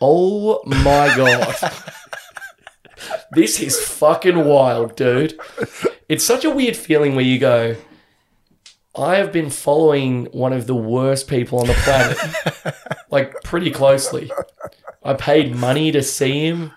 [0.00, 1.54] oh my god.
[3.32, 5.38] This is fucking wild, dude.
[6.08, 7.76] It's such a weird feeling where you go,
[8.96, 12.74] I have been following one of the worst people on the planet,
[13.10, 14.30] like pretty closely.
[15.04, 16.72] I paid money to see him.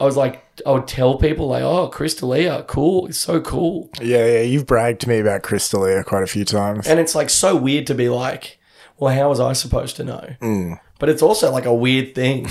[0.00, 3.06] I was like, I would tell people, like, oh, Chris D'Elia, cool.
[3.06, 3.90] It's so cool.
[4.00, 4.40] Yeah, yeah.
[4.40, 6.88] You've bragged to me about Chris D'Elia quite a few times.
[6.88, 8.58] And it's like so weird to be like,
[8.98, 10.34] well, how was I supposed to know?
[10.98, 12.46] But it's also like a weird thing.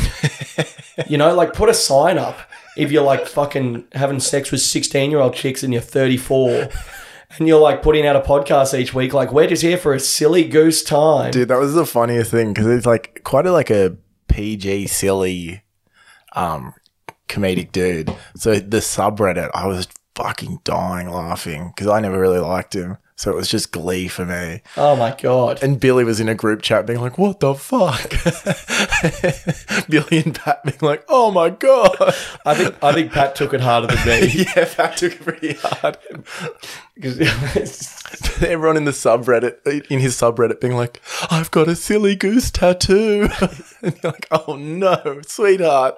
[1.07, 2.37] you know, like put a sign up
[2.75, 6.69] if you're like fucking having sex with 16 year old chicks and you're 34
[7.37, 9.99] and you're like putting out a podcast each week, like, we're just here for a
[9.99, 11.31] silly goose time.
[11.31, 13.97] Dude, that was the funniest thing because it's like quite a like a
[14.27, 15.63] PG silly
[16.33, 16.73] um
[17.27, 18.13] comedic dude.
[18.35, 22.97] So the subreddit, I was fucking dying laughing because I never really liked him.
[23.15, 24.61] So it was just glee for me.
[24.75, 25.61] Oh my God.
[25.61, 28.09] And Billy was in a group chat being like, what the fuck?
[29.89, 31.95] Billy and Pat being like, oh my God.
[32.45, 34.45] I think, I think Pat took it harder than me.
[34.55, 35.97] yeah, Pat took it pretty hard.
[38.47, 40.99] Everyone in the subreddit, in his subreddit, being like,
[41.29, 43.29] I've got a silly goose tattoo.
[43.81, 45.97] and you're like, oh no, sweetheart.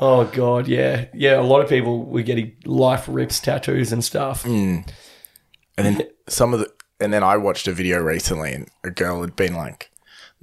[0.00, 0.68] oh God.
[0.68, 1.06] Yeah.
[1.12, 1.40] Yeah.
[1.40, 4.44] A lot of people were getting life rips tattoos and stuff.
[4.44, 4.88] Mm.
[5.76, 9.20] And then some of the, and then I watched a video recently, and a girl
[9.20, 9.90] had been like,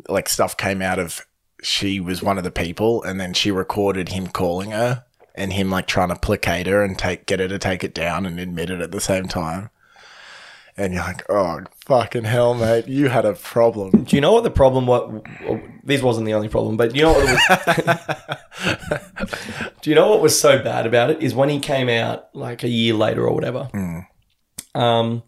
[0.07, 1.25] like stuff came out of
[1.63, 5.03] she was one of the people, and then she recorded him calling her
[5.35, 8.25] and him like trying to placate her and take get her to take it down
[8.25, 9.69] and admit it at the same time.
[10.77, 14.03] And you're like, oh fucking hell, mate, you had a problem.
[14.03, 15.21] Do you know what the problem was?
[15.83, 17.25] This wasn't the only problem, but you know what?
[17.25, 17.39] Was,
[19.81, 21.21] do you know what was so bad about it?
[21.21, 23.69] Is when he came out like a year later or whatever.
[23.71, 23.99] Hmm.
[24.75, 25.23] Um,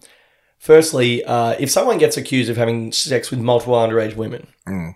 [0.59, 4.47] firstly, uh, if someone gets accused of having sex with multiple underage women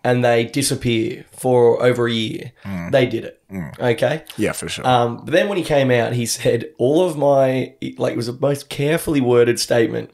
[0.04, 2.52] and they disappear for over a year,
[2.92, 3.42] they did it.
[3.80, 4.24] Okay.
[4.38, 4.88] Yeah, for sure.
[4.88, 8.28] Um, but then when he came out, he said, All of my, like, it was
[8.28, 10.12] the most carefully worded statement.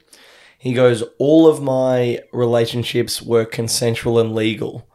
[0.58, 4.88] He goes, All of my relationships were consensual and legal.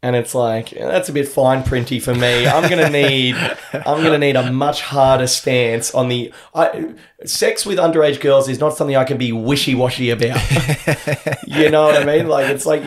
[0.00, 2.46] And it's like, eh, that's a bit fine printy for me.
[2.46, 3.34] I'm going to need,
[3.72, 6.94] I'm to need a much harder stance on the, I,
[7.24, 10.40] sex with underage girls is not something I can be wishy washy about.
[11.48, 12.28] you know what I mean?
[12.28, 12.82] Like, it's like,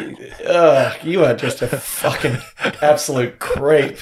[0.47, 2.37] ugh, you are just a fucking
[2.81, 3.97] absolute creep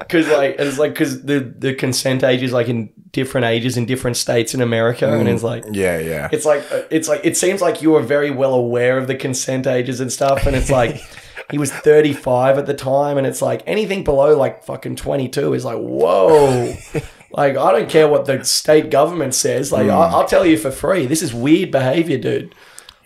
[0.00, 3.86] because like it's like because the the consent age is like in different ages in
[3.86, 6.28] different states in America, and mm, it's like yeah, yeah.
[6.32, 9.14] it's like uh, it's like it seems like you are very well aware of the
[9.14, 11.00] consent ages and stuff, and it's like.
[11.50, 15.64] He was 35 at the time, and it's like anything below like fucking 22 is
[15.64, 16.74] like, whoa.
[17.32, 19.72] like, I don't care what the state government says.
[19.72, 21.06] Like, I- I'll tell you for free.
[21.06, 22.54] This is weird behavior, dude.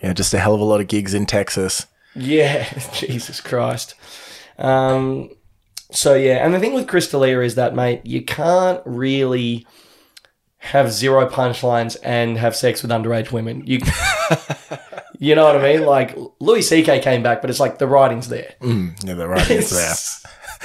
[0.02, 1.86] yeah, just a hell of a lot of gigs in Texas.
[2.14, 3.94] Yeah, Jesus Christ.
[4.58, 5.30] Um,
[5.90, 9.66] so yeah, and the thing with Chris D'Elia is that, mate, you can't really
[10.58, 13.62] have zero punchlines and have sex with underage women.
[13.66, 13.80] You,
[15.24, 15.84] you know what I mean?
[15.86, 17.00] Like Louis C.K.
[17.00, 18.54] came back, but it's like the writing's there.
[18.60, 19.94] Mm, yeah, the writing's there.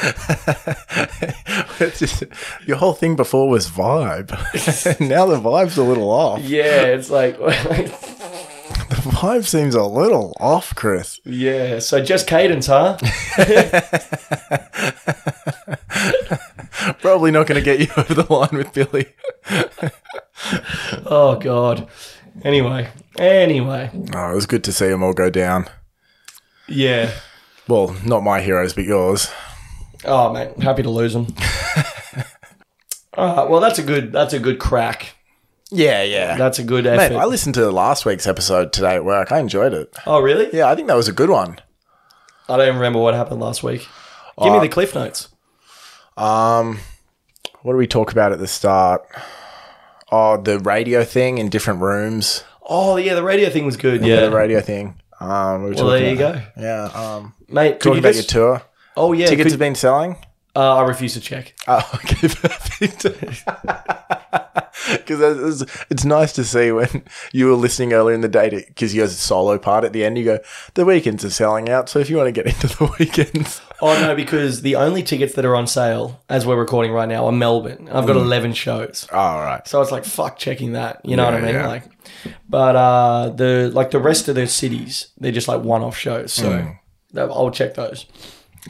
[1.97, 2.23] Just-
[2.65, 4.29] your whole thing before was vibe.
[5.09, 6.41] now the vibe's a little off.
[6.41, 11.19] Yeah, it's like The vibe seems a little off, Chris.
[11.25, 11.79] yeah.
[11.79, 12.97] So just cadence, huh?
[17.01, 19.07] Probably not going to get you over the line with Billy.
[21.05, 21.87] Oh God.
[22.43, 25.67] Anyway, anyway, Oh, it was good to see them all go down.
[26.67, 27.11] yeah.
[27.67, 29.29] Well, not my heroes, but yours.
[30.05, 31.27] Oh man, happy to lose them.
[33.15, 35.15] All right, well that's a good that's a good crack.
[35.71, 36.35] Yeah, yeah.
[36.35, 37.11] That's a good Mate.
[37.11, 39.31] I listened to last week's episode today at work.
[39.31, 39.95] I enjoyed it.
[40.07, 40.49] oh really?
[40.51, 41.59] Yeah, I think that was a good one.
[42.47, 43.87] I don't even remember what happened last week.
[44.41, 45.27] Give me the cliff notes.
[46.17, 46.79] Um,
[47.61, 49.05] what do we talk about at the start?
[50.11, 52.43] Oh, the radio thing in different rooms.
[52.67, 54.01] Oh yeah, the radio thing was good.
[54.01, 54.95] Yeah, Yeah, the radio thing.
[55.19, 56.83] Um, we were Well, there talking you about- go, Yeah.
[57.15, 57.71] Um, mate.
[57.73, 58.61] Could talking you about just, your tour.
[58.95, 60.15] oh yeah, Tickets could- have been selling.
[60.55, 61.53] uh, I refuse to check.
[61.67, 63.05] Oh, okay, perfect.
[65.09, 67.03] Because it's, it's nice to see when
[67.33, 70.03] you were listening earlier in the day because you guys a solo part at the
[70.03, 70.17] end.
[70.17, 70.39] You go,
[70.75, 71.89] the weekends are selling out.
[71.89, 75.33] So if you want to get into the weekends, Oh no, because the only tickets
[75.35, 77.87] that are on sale as we're recording right now are Melbourne.
[77.91, 79.07] I've got eleven shows.
[79.11, 79.65] oh, all right.
[79.67, 80.99] So it's like fuck checking that.
[81.05, 81.55] You know what I mean?
[81.55, 81.67] yeah.
[81.67, 81.83] Like
[82.49, 86.33] but uh the like the rest of the cities, they're just like one off shows.
[86.33, 86.77] So Mm.
[87.17, 88.05] I'll check those.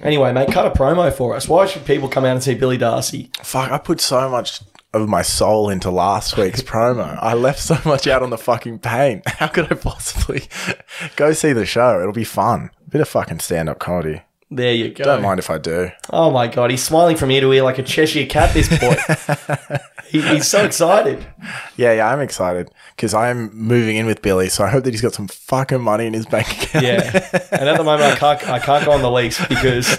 [0.01, 1.47] Anyway, mate, cut a promo for us.
[1.47, 3.31] Why should people come out and see Billy Darcy?
[3.43, 4.61] Fuck, I put so much
[4.93, 7.17] of my soul into last week's promo.
[7.21, 9.27] I left so much out on the fucking paint.
[9.27, 10.43] How could I possibly
[11.15, 11.99] go see the show?
[11.99, 12.71] It'll be fun.
[12.89, 14.21] bit of fucking stand up comedy.
[14.51, 15.03] There you go.
[15.03, 15.91] Don't mind if I do.
[16.09, 18.51] Oh my god, he's smiling from ear to ear like a Cheshire cat.
[18.53, 18.95] This boy,
[20.07, 21.23] he, he's so excited.
[21.77, 25.03] Yeah, yeah, I'm excited because I'm moving in with Billy, so I hope that he's
[25.03, 26.83] got some fucking money in his bank account.
[26.83, 29.95] Yeah, and at the moment I can't I can't go on the lease because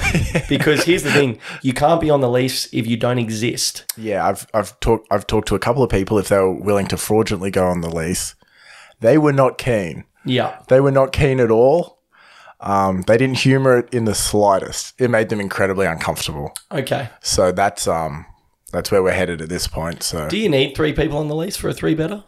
[0.48, 3.84] because here's the thing: you can't be on the lease if you don't exist.
[3.96, 6.88] Yeah, I've I've talked I've talked to a couple of people if they were willing
[6.88, 8.34] to fraudulently go on the lease.
[8.98, 10.04] They were not keen.
[10.24, 11.99] Yeah, They were not keen at all.
[12.60, 14.94] Um, they didn't humor it in the slightest.
[15.00, 16.52] It made them incredibly uncomfortable.
[16.70, 17.08] okay.
[17.22, 18.26] So that's um
[18.72, 20.02] that's where we're headed at this point.
[20.02, 22.22] So Do you need three people on the lease for a three better?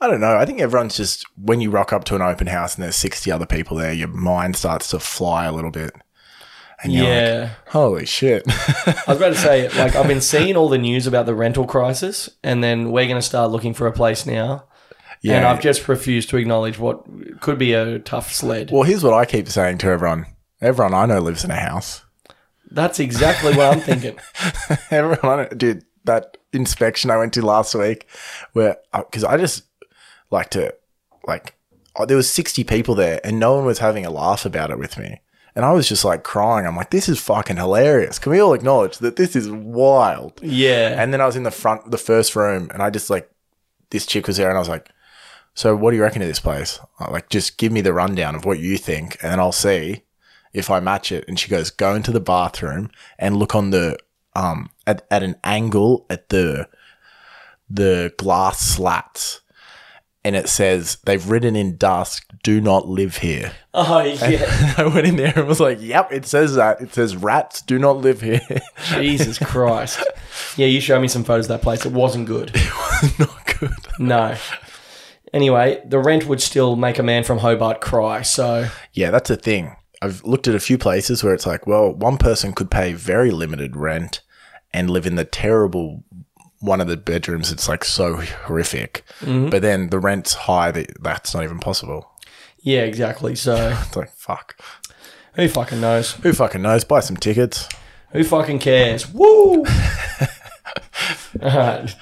[0.00, 0.36] I don't know.
[0.36, 3.30] I think everyone's just when you rock up to an open house and there's sixty
[3.32, 5.92] other people there, your mind starts to fly a little bit.
[6.82, 7.50] And you're like, Yeah.
[7.68, 8.42] holy shit.
[8.48, 11.64] I was about to say, like, I've been seeing all the news about the rental
[11.66, 14.64] crisis, and then we're going to start looking for a place now.
[15.26, 15.36] Yeah.
[15.38, 17.04] And I've just refused to acknowledge what
[17.40, 18.70] could be a tough sled.
[18.70, 20.26] well, here's what I keep saying to everyone.
[20.60, 22.02] Everyone I know lives in a house.
[22.70, 24.18] That's exactly what I'm thinking.
[24.90, 28.06] Everyone, dude, that inspection I went to last week,
[28.52, 29.64] where uh, because I just
[30.30, 30.74] like to
[31.26, 31.54] like
[31.96, 34.78] oh, there was sixty people there, and no one was having a laugh about it
[34.78, 35.20] with me,
[35.54, 36.66] and I was just like crying.
[36.66, 38.18] I'm like, this is fucking hilarious.
[38.18, 40.40] Can we all acknowledge that this is wild?
[40.42, 41.00] Yeah.
[41.00, 43.30] And then I was in the front, the first room, and I just like
[43.90, 44.90] this chick was there, and I was like,
[45.56, 46.78] so what do you reckon of this place?
[47.00, 50.02] Like, just give me the rundown of what you think, and I'll see
[50.52, 51.24] if I match it.
[51.26, 53.98] And she goes, go into the bathroom and look on the
[54.34, 56.68] um at, at an angle at the
[57.70, 59.40] the glass slats.
[60.24, 64.74] And it says they've written in dusk, "Do not live here." oh, yeah.
[64.76, 66.80] I went in there and was like, "Yep, it says that.
[66.80, 68.40] It says rats do not live here."
[68.88, 70.04] Jesus Christ.
[70.56, 71.86] Yeah, you showed me some photos of that place.
[71.86, 72.50] It wasn't good.
[73.02, 73.72] It was not good.
[74.00, 74.36] No.
[75.36, 78.22] Anyway, the rent would still make a man from Hobart cry.
[78.22, 79.76] So, Yeah, that's a thing.
[80.00, 83.30] I've looked at a few places where it's like, well, one person could pay very
[83.30, 84.22] limited rent
[84.72, 86.02] and live in the terrible
[86.60, 87.52] one of the bedrooms.
[87.52, 89.50] It's like so horrific, mm-hmm.
[89.50, 92.10] but then the rent's high that that's not even possible.
[92.60, 93.34] yeah, exactly.
[93.36, 94.58] So, It's like fuck.
[95.34, 96.12] who fucking knows?
[96.12, 96.84] Who fucking knows?
[96.84, 97.68] Buy some tickets.
[98.12, 99.12] Who fucking cares?
[99.12, 99.66] Woo!
[101.42, 101.94] All right.